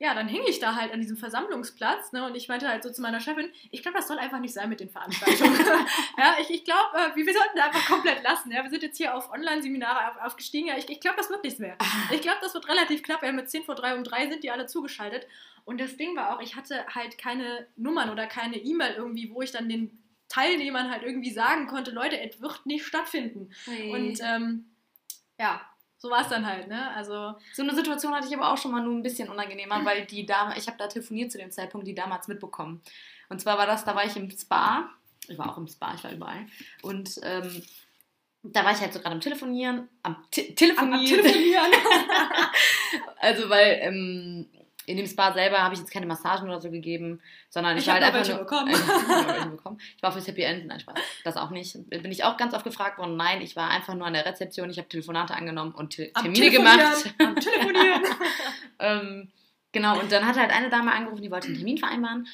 ja, 0.00 0.12
dann 0.12 0.26
hing 0.26 0.42
ich 0.48 0.58
da 0.58 0.74
halt 0.74 0.92
an 0.92 1.00
diesem 1.00 1.16
Versammlungsplatz 1.16 2.12
ne, 2.12 2.26
und 2.26 2.34
ich 2.34 2.48
meinte 2.48 2.68
halt 2.68 2.82
so 2.82 2.90
zu 2.90 3.00
meiner 3.00 3.20
Chefin, 3.20 3.50
ich 3.70 3.80
glaube, 3.80 3.96
das 3.96 4.08
soll 4.08 4.18
einfach 4.18 4.40
nicht 4.40 4.52
sein 4.52 4.68
mit 4.68 4.80
den 4.80 4.90
Veranstaltungen. 4.90 5.56
ja, 6.18 6.34
ich, 6.40 6.50
ich 6.50 6.64
glaube, 6.64 6.96
äh, 6.96 7.14
wir, 7.14 7.32
sollten 7.32 7.56
da 7.56 7.66
einfach 7.66 7.86
komplett 7.86 8.22
lassen. 8.22 8.50
Ja. 8.50 8.64
Wir 8.64 8.70
sind 8.70 8.82
jetzt 8.82 8.96
hier 8.96 9.14
auf 9.14 9.30
Online-Seminare 9.30 10.10
auf, 10.10 10.26
aufgestiegen. 10.26 10.68
Ja, 10.68 10.76
ich, 10.76 10.88
ich 10.88 11.00
glaube, 11.00 11.16
das 11.16 11.30
wird 11.30 11.44
nichts 11.44 11.60
mehr. 11.60 11.76
Ich 12.10 12.20
glaube, 12.20 12.38
das 12.42 12.54
wird 12.54 12.68
relativ 12.68 13.02
knapp. 13.02 13.22
Ja, 13.22 13.32
mit 13.32 13.50
10 13.50 13.64
vor 13.64 13.74
3 13.76 13.96
um 13.96 14.04
3 14.04 14.28
sind 14.30 14.44
die 14.44 14.50
alle 14.50 14.66
zugeschaltet. 14.66 15.26
Und 15.64 15.80
das 15.80 15.96
Ding 15.96 16.16
war 16.16 16.34
auch, 16.34 16.40
ich 16.40 16.56
hatte 16.56 16.84
halt 16.88 17.16
keine 17.16 17.66
Nummern 17.76 18.10
oder 18.10 18.26
keine 18.26 18.56
E-Mail 18.56 18.94
irgendwie, 18.96 19.30
wo 19.30 19.42
ich 19.42 19.52
dann 19.52 19.68
den 19.68 20.02
Teilnehmern 20.28 20.90
halt 20.90 21.02
irgendwie 21.02 21.30
sagen 21.30 21.66
konnte, 21.66 21.92
Leute, 21.92 22.20
es 22.20 22.40
wird 22.40 22.66
nicht 22.66 22.84
stattfinden. 22.84 23.50
Hey. 23.64 23.90
Und 23.90 24.20
ähm, 24.22 24.66
ja, 25.38 25.60
so 26.04 26.10
war 26.10 26.20
es 26.20 26.28
dann 26.28 26.46
halt, 26.46 26.68
ne? 26.68 26.90
Also 26.94 27.34
So 27.54 27.62
eine 27.62 27.74
Situation 27.74 28.14
hatte 28.14 28.28
ich 28.28 28.36
aber 28.36 28.52
auch 28.52 28.58
schon 28.58 28.72
mal 28.72 28.82
nur 28.82 28.92
ein 28.94 29.02
bisschen 29.02 29.30
unangenehmer, 29.30 29.82
weil 29.86 30.04
die 30.04 30.26
Dame, 30.26 30.54
ich 30.58 30.66
habe 30.66 30.76
da 30.76 30.86
telefoniert 30.86 31.32
zu 31.32 31.38
dem 31.38 31.50
Zeitpunkt, 31.50 31.86
die 31.86 31.94
damals 31.94 32.28
mitbekommen. 32.28 32.82
Und 33.30 33.40
zwar 33.40 33.56
war 33.56 33.66
das, 33.66 33.86
da 33.86 33.94
war 33.94 34.04
ich 34.04 34.14
im 34.14 34.30
Spa, 34.30 34.90
ich 35.26 35.38
war 35.38 35.50
auch 35.50 35.56
im 35.56 35.66
Spa, 35.66 35.94
ich 35.94 36.04
war 36.04 36.12
überall. 36.12 36.44
Und 36.82 37.18
ähm, 37.22 37.62
da 38.42 38.66
war 38.66 38.72
ich 38.72 38.80
halt 38.80 38.92
so 38.92 38.98
gerade 38.98 39.14
am 39.14 39.22
Telefonieren, 39.22 39.88
am 40.02 40.16
Te 40.30 40.54
Telefonieren. 40.54 40.94
am 40.94 41.06
Telefonieren. 41.06 41.72
also 43.20 43.48
weil 43.48 43.78
ähm, 43.80 44.46
in 44.86 44.96
dem 44.96 45.06
Spa 45.06 45.32
selber 45.32 45.62
habe 45.62 45.74
ich 45.74 45.80
jetzt 45.80 45.90
keine 45.90 46.06
Massagen 46.06 46.48
oder 46.48 46.60
so 46.60 46.70
gegeben, 46.70 47.20
sondern 47.48 47.76
ich, 47.76 47.82
Ich 47.82 47.86
war 47.86 47.94
halt 47.94 48.04
einfach 48.04 48.28
nur, 48.28 48.38
bekommen. 48.38 48.72
Welche 49.26 49.48
bekommen. 49.48 49.78
Ich 49.96 50.02
war 50.02 50.12
fürs 50.12 50.26
Happy 50.26 50.42
End, 50.42 50.66
nein 50.66 50.80
Spaß, 50.80 50.94
das 51.24 51.36
auch 51.36 51.50
nicht. 51.50 51.88
Bin 51.88 52.10
ich 52.10 52.24
auch 52.24 52.36
ganz 52.36 52.54
oft 52.54 52.64
gefragt 52.64 52.98
worden, 52.98 53.16
nein, 53.16 53.40
ich 53.42 53.56
war 53.56 53.70
einfach 53.70 53.94
nur 53.94 54.06
an 54.06 54.14
der 54.14 54.26
Rezeption, 54.26 54.70
ich 54.70 54.78
habe 54.78 54.88
Telefonate 54.88 55.34
angenommen 55.34 55.72
und 55.72 55.90
Te 55.90 56.10
Am 56.14 56.24
Termine 56.24 56.50
gemacht. 56.50 57.14
Am 57.18 57.36
Telefonieren. 57.36 58.02
Ähm, 58.80 59.30
genau, 59.70 60.00
und 60.00 60.10
dann 60.10 60.26
hat 60.26 60.36
halt 60.36 60.50
eine 60.50 60.68
Dame 60.68 60.92
angerufen, 60.92 61.22
die 61.22 61.30
wollte 61.30 61.46
einen 61.46 61.56
Termin 61.56 61.78
vereinbaren. 61.78 62.26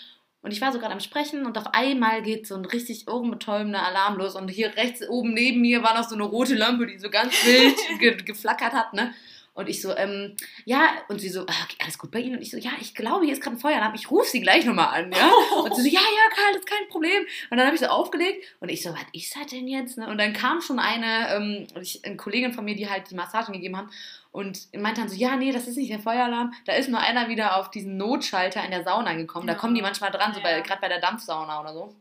Und 0.42 0.52
ich 0.52 0.60
war 0.60 0.72
so 0.72 0.78
gerade 0.78 0.94
am 0.94 1.00
Sprechen 1.00 1.44
und 1.44 1.58
auf 1.58 1.74
einmal 1.74 2.22
geht 2.22 2.46
so 2.46 2.54
ein 2.54 2.64
richtig 2.64 3.08
ohrenbetäubender 3.08 3.84
Alarm 3.84 4.16
los. 4.16 4.36
Und 4.36 4.48
hier 4.48 4.74
rechts 4.74 5.06
oben 5.06 5.34
neben 5.34 5.60
mir 5.60 5.82
war 5.82 5.94
noch 5.94 6.08
so 6.08 6.14
eine 6.14 6.24
rote 6.24 6.54
Lampe, 6.54 6.86
die 6.86 6.98
so 6.98 7.10
ganz 7.10 7.34
wild 7.44 7.76
ge 7.98 8.16
geflackert 8.16 8.72
hat, 8.72 8.94
ne? 8.94 9.12
Und 9.52 9.68
ich 9.68 9.82
so, 9.82 9.94
ähm, 9.96 10.36
ja, 10.64 10.90
und 11.08 11.20
sie 11.20 11.28
so, 11.28 11.42
ah, 11.42 11.64
okay, 11.64 11.76
alles 11.82 11.98
gut 11.98 12.10
bei 12.10 12.20
Ihnen? 12.20 12.36
Und 12.36 12.42
ich 12.42 12.50
so, 12.50 12.56
ja, 12.56 12.70
ich 12.80 12.94
glaube, 12.94 13.24
hier 13.24 13.34
ist 13.34 13.42
gerade 13.42 13.56
ein 13.56 13.60
Feueralarm, 13.60 13.94
ich 13.94 14.10
rufe 14.10 14.28
Sie 14.28 14.40
gleich 14.40 14.64
nochmal 14.64 15.02
an, 15.02 15.12
ja? 15.12 15.30
Und 15.62 15.74
sie 15.74 15.82
so, 15.82 15.88
ja, 15.88 16.00
ja, 16.00 16.34
Karl, 16.34 16.52
das 16.52 16.62
ist 16.62 16.68
kein 16.68 16.88
Problem. 16.88 17.24
Und 17.50 17.56
dann 17.56 17.66
habe 17.66 17.74
ich 17.74 17.80
so 17.80 17.88
aufgelegt 17.88 18.44
und 18.60 18.68
ich 18.68 18.82
so, 18.82 18.90
was 18.90 19.04
ist 19.12 19.36
das 19.36 19.46
denn 19.46 19.66
jetzt? 19.66 19.98
Ne? 19.98 20.08
Und 20.08 20.18
dann 20.18 20.32
kam 20.32 20.60
schon 20.60 20.78
eine, 20.78 21.34
ähm, 21.34 21.66
ich, 21.80 22.04
eine 22.04 22.16
Kollegin 22.16 22.52
von 22.52 22.64
mir, 22.64 22.76
die 22.76 22.88
halt 22.88 23.10
die 23.10 23.14
Massagen 23.14 23.52
gegeben 23.52 23.76
haben 23.76 23.90
und 24.32 24.72
meinte 24.74 25.00
dann 25.00 25.10
so, 25.10 25.16
ja, 25.16 25.36
nee, 25.36 25.52
das 25.52 25.66
ist 25.66 25.76
nicht 25.76 25.90
der 25.90 25.98
Feueralarm, 25.98 26.52
da 26.64 26.74
ist 26.74 26.88
nur 26.88 27.00
einer 27.00 27.28
wieder 27.28 27.56
auf 27.56 27.70
diesen 27.70 27.96
Notschalter 27.96 28.64
in 28.64 28.70
der 28.70 28.84
Sauna 28.84 29.14
gekommen. 29.14 29.46
Da 29.46 29.54
kommen 29.54 29.74
die 29.74 29.82
manchmal 29.82 30.10
dran, 30.10 30.32
so 30.32 30.40
gerade 30.40 30.80
bei 30.80 30.88
der 30.88 31.00
Dampfsauna 31.00 31.60
oder 31.60 31.74
so. 31.74 31.94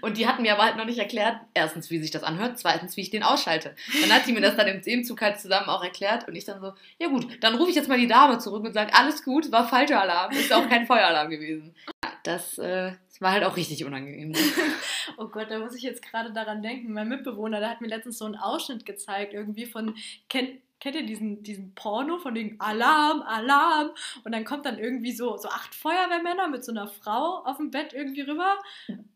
Und 0.00 0.18
die 0.18 0.26
hatten 0.26 0.42
mir 0.42 0.52
aber 0.54 0.64
halt 0.64 0.76
noch 0.76 0.84
nicht 0.84 0.98
erklärt, 0.98 1.36
erstens, 1.54 1.90
wie 1.90 1.98
sich 1.98 2.10
das 2.10 2.22
anhört, 2.22 2.58
zweitens, 2.58 2.96
wie 2.96 3.00
ich 3.02 3.10
den 3.10 3.22
ausschalte. 3.22 3.74
Dann 4.02 4.12
hat 4.12 4.24
sie 4.26 4.32
mir 4.32 4.40
das 4.40 4.56
dann 4.56 4.66
im 4.66 4.82
Thementzug 4.82 5.20
halt 5.22 5.40
zusammen 5.40 5.68
auch 5.68 5.82
erklärt 5.84 6.26
und 6.28 6.34
ich 6.34 6.44
dann 6.44 6.60
so, 6.60 6.72
ja 6.98 7.08
gut, 7.08 7.42
dann 7.42 7.54
rufe 7.54 7.70
ich 7.70 7.76
jetzt 7.76 7.88
mal 7.88 7.98
die 7.98 8.08
Dame 8.08 8.38
zurück 8.38 8.64
und 8.64 8.72
sage, 8.72 8.92
alles 8.94 9.22
gut, 9.24 9.50
war 9.52 9.68
falscher 9.68 10.00
Alarm, 10.00 10.32
ist 10.32 10.52
auch 10.52 10.68
kein 10.68 10.86
Feueralarm 10.86 11.30
gewesen. 11.30 11.74
Ja, 12.04 12.12
Das, 12.24 12.58
äh, 12.58 12.92
war 13.20 13.32
halt 13.32 13.44
auch 13.44 13.56
richtig 13.56 13.84
unangenehm. 13.84 14.30
ne? 14.30 14.38
Oh 15.18 15.28
Gott, 15.28 15.50
da 15.50 15.58
muss 15.58 15.74
ich 15.74 15.82
jetzt 15.82 16.02
gerade 16.02 16.32
daran 16.32 16.62
denken. 16.62 16.92
Mein 16.92 17.08
Mitbewohner, 17.08 17.60
der 17.60 17.70
hat 17.70 17.80
mir 17.80 17.86
letztens 17.86 18.18
so 18.18 18.24
einen 18.24 18.36
Ausschnitt 18.36 18.84
gezeigt, 18.84 19.32
irgendwie 19.32 19.66
von, 19.66 19.94
kennt, 20.28 20.50
kennt 20.80 20.96
ihr 20.96 21.06
diesen, 21.06 21.42
diesen 21.42 21.74
Porno 21.74 22.18
von 22.18 22.34
dem 22.34 22.56
Alarm, 22.60 23.22
Alarm? 23.22 23.90
Und 24.24 24.32
dann 24.32 24.44
kommt 24.44 24.66
dann 24.66 24.78
irgendwie 24.78 25.12
so, 25.12 25.36
so 25.36 25.48
acht 25.48 25.74
Feuerwehrmänner 25.74 26.48
mit 26.48 26.64
so 26.64 26.72
einer 26.72 26.88
Frau 26.88 27.42
auf 27.44 27.56
dem 27.56 27.70
Bett 27.70 27.92
irgendwie 27.92 28.22
rüber. 28.22 28.56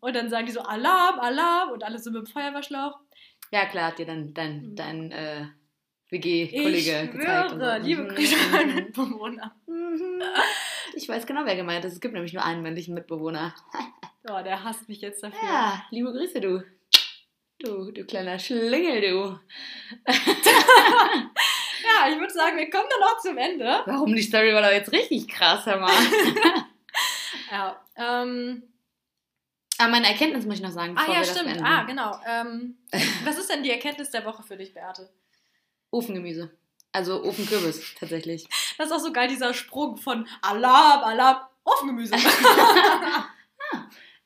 Und 0.01 0.17
dann 0.17 0.31
sagen 0.31 0.47
die 0.47 0.53
so 0.53 0.61
Alarm, 0.63 1.19
Alarm 1.19 1.71
und 1.71 1.85
alle 1.85 1.99
so 1.99 2.11
mit 2.11 2.27
dem 2.27 2.33
Feuerwehrschlauch. 2.33 2.99
Ja, 3.51 3.67
klar, 3.67 3.89
hat 3.89 3.99
dir 3.99 4.07
dann 4.07 4.33
dein, 4.33 4.75
dein 4.77 5.13
äh, 5.13 5.43
Ich 5.43 6.13
WG-Kollege 6.13 7.09
gezeigt. 7.13 7.51
schwöre, 7.53 7.81
so. 7.81 7.87
liebe 7.87 8.03
Mhm, 8.03 8.09
Grüße 8.09 8.37
an 8.59 8.69
mhm. 8.69 8.75
Mitbewohner. 8.75 9.55
Mhm. 9.67 10.23
Ich 10.95 11.09
weiß 11.09 11.27
genau, 11.27 11.43
wer 11.45 11.57
gemeint 11.57 11.85
ist. 11.85 11.95
Es 11.95 12.01
gibt 12.01 12.15
nämlich 12.15 12.33
nur 12.33 12.45
einen 12.45 12.63
männlichen 12.63 12.95
Mitbewohner. 12.95 13.55
Oh, 14.29 14.43
der 14.45 14.65
hasst 14.65 14.89
mich 14.89 15.01
jetzt 15.01 15.23
dafür. 15.23 15.49
Ja, 15.49 15.85
liebe 15.91 16.13
Grüße, 16.13 16.41
du. 16.41 16.63
Du, 17.63 17.91
du 17.93 18.05
kleiner 18.05 18.39
Schlingel, 18.39 19.01
du. 19.01 19.39
Ja, 21.83 22.09
ich 22.13 22.19
würde 22.19 22.33
sagen, 22.33 22.57
wir 22.59 22.71
kommen 22.71 22.87
dann 22.91 23.09
auch 23.09 23.19
zum 23.21 23.37
Ende. 23.39 23.83
Warum 23.87 24.15
die 24.15 24.23
Story 24.23 24.55
war 24.55 24.63
doch 24.63 24.71
jetzt 24.71 24.93
richtig 24.93 25.29
krass, 25.29 25.67
hör 25.67 25.79
mal. 25.79 25.93
Ja, 27.51 27.85
ähm, 27.97 28.63
Aber 29.79 29.91
meine 29.91 30.07
Erkenntnis 30.07 30.45
muss 30.45 30.57
ich 30.57 30.63
noch 30.63 30.71
sagen, 30.71 30.95
ah 30.97 31.13
ja, 31.13 31.25
stimmt. 31.25 31.61
Ah, 31.65 31.83
genau. 31.83 32.17
Ähm, 32.25 32.79
was 33.25 33.39
ist 33.39 33.51
denn 33.51 33.65
die 33.65 33.71
Erkenntnis 33.71 34.11
der 34.11 34.25
Woche 34.25 34.45
für 34.45 34.57
dich, 34.57 34.73
Beate? 34.73 35.11
Ofengemüse. 35.91 36.57
Also 36.93 37.25
Ofenkürbis, 37.25 37.95
tatsächlich. 37.99 38.47
Das 38.79 38.87
ist 38.87 38.93
auch 38.93 39.01
so 39.01 39.13
geil, 39.13 39.27
dieser 39.29 39.53
Sprung 39.53 39.97
von 39.97 40.29
Alarm, 40.43 41.03
Alarm, 41.03 41.39
Ofengemüse. 41.65 42.15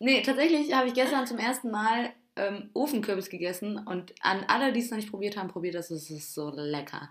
Nee, 0.01 0.23
tatsächlich 0.23 0.75
habe 0.75 0.89
ich 0.89 0.95
gestern 0.95 1.27
zum 1.27 1.39
ersten 1.39 1.71
Mal 1.71 2.13
ähm, 2.37 2.71
Ofenkürbis 2.75 3.31
gegessen 3.31 3.79
und 3.79 4.15
an 4.21 4.45
alle, 4.49 4.73
die 4.73 4.81
es 4.81 4.91
noch 4.91 4.97
nicht 4.97 5.11
probiert 5.11 5.37
haben, 5.37 5.49
probiert 5.49 5.75
das. 5.75 5.91
Es 5.91 6.11
ist 6.11 6.35
so 6.35 6.51
lecker. 6.55 7.11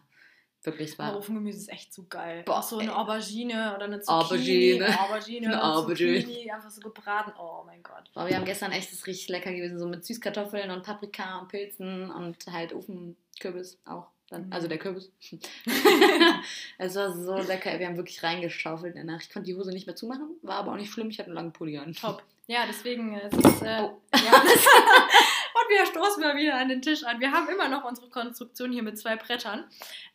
Wirklich, 0.64 0.98
war. 0.98 1.18
Ofengemüse 1.18 1.58
ist 1.58 1.70
echt 1.70 1.94
so 1.94 2.06
geil. 2.08 2.44
Boah, 2.46 2.60
auch 2.60 2.64
so 2.64 2.78
eine. 2.78 2.96
Aubergine 2.96 3.76
oder 3.76 3.86
eine 3.86 4.00
Zucchini. 4.00 4.82
Aubergine. 4.82 5.00
Aubergine, 5.00 5.48
Eine 5.48 5.64
Aubergine. 5.64 6.22
Zucchini, 6.22 6.52
einfach 6.52 6.70
so 6.70 6.82
gebraten. 6.82 7.34
Oh 7.38 7.64
mein 7.66 7.84
Gott. 7.84 8.10
Boah, 8.14 8.28
wir 8.28 8.36
haben 8.38 8.46
gestern 8.46 8.72
echt 8.72 8.92
das 8.92 9.06
richtig 9.06 9.28
lecker 9.28 9.52
gewesen, 9.52 9.78
so 9.78 9.88
mit 9.88 10.06
Süßkartoffeln 10.06 10.72
und 10.72 10.84
Paprika 10.84 11.40
und 11.40 11.50
Pilzen 11.50 12.10
und 12.10 12.38
halt 12.48 12.72
Ofenkürbis 12.74 13.82
auch. 13.86 14.13
Dann, 14.34 14.48
Mhm. 14.48 14.54
Also 14.54 14.68
der 14.68 14.78
Kürbis. 14.80 15.12
es 16.80 16.96
war 16.96 17.12
so 17.14 17.38
lecker. 17.38 17.78
Wir 17.80 17.88
haben 17.88 17.98
wirklich 17.98 18.24
reingeschaufelt 18.24 18.96
in 18.96 19.06
der 19.06 19.14
Nacht. 19.16 19.26
Ich 19.28 19.34
konnte 19.34 19.46
die 19.48 19.56
Hose 19.56 19.72
nicht 19.72 19.86
mehr 19.86 19.96
zumachen, 19.96 20.36
war 20.42 20.56
aber 20.58 20.72
auch 20.72 20.76
nicht 20.78 20.92
schlimm. 20.92 21.10
Ich 21.10 21.20
hatte 21.20 21.28
einen 21.28 21.36
langen 21.36 21.54
Pulli 21.54 21.78
an. 21.78 21.94
Top. 21.94 22.24
Ja, 22.48 22.66
deswegen 22.68 23.14
äh, 23.16 23.28
es 23.28 23.34
ist 23.38 23.62
äh, 23.62 23.80
Oh. 23.82 24.02
ja. 24.16 24.32
Und 25.56 25.70
wir 25.70 25.86
stoßen 25.86 26.22
mal 26.22 26.36
wieder 26.36 26.56
an 26.56 26.68
den 26.68 26.82
Tisch 26.82 27.04
an. 27.04 27.20
Wir 27.22 27.32
haben 27.32 27.48
immer 27.48 27.70
noch 27.70 27.86
unsere 27.86 28.10
Konstruktion 28.10 28.72
hier 28.72 28.84
mit 28.84 28.98
zwei 29.00 29.16
Brettern. 29.16 29.66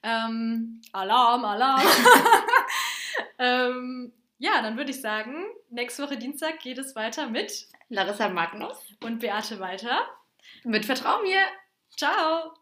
Ähm, 0.02 0.82
Alarm, 0.92 1.44
Alarm. 1.44 1.80
ähm, 3.38 4.12
ja, 4.38 4.60
dann 4.62 4.76
würde 4.76 4.90
ich 4.90 5.00
sagen, 5.00 5.46
nächste 5.70 6.02
Woche 6.02 6.16
Dienstag 6.18 6.58
geht 6.60 6.78
es 6.78 6.94
weiter 6.96 7.28
mit 7.28 7.66
Larissa 7.88 8.28
Magnus. 8.28 8.76
und 9.02 9.20
Beate 9.20 9.58
weiter. 9.60 10.00
Mit 10.64 10.84
Vertrau 10.84 11.22
mir. 11.22 11.40
Ciao! 11.96 12.58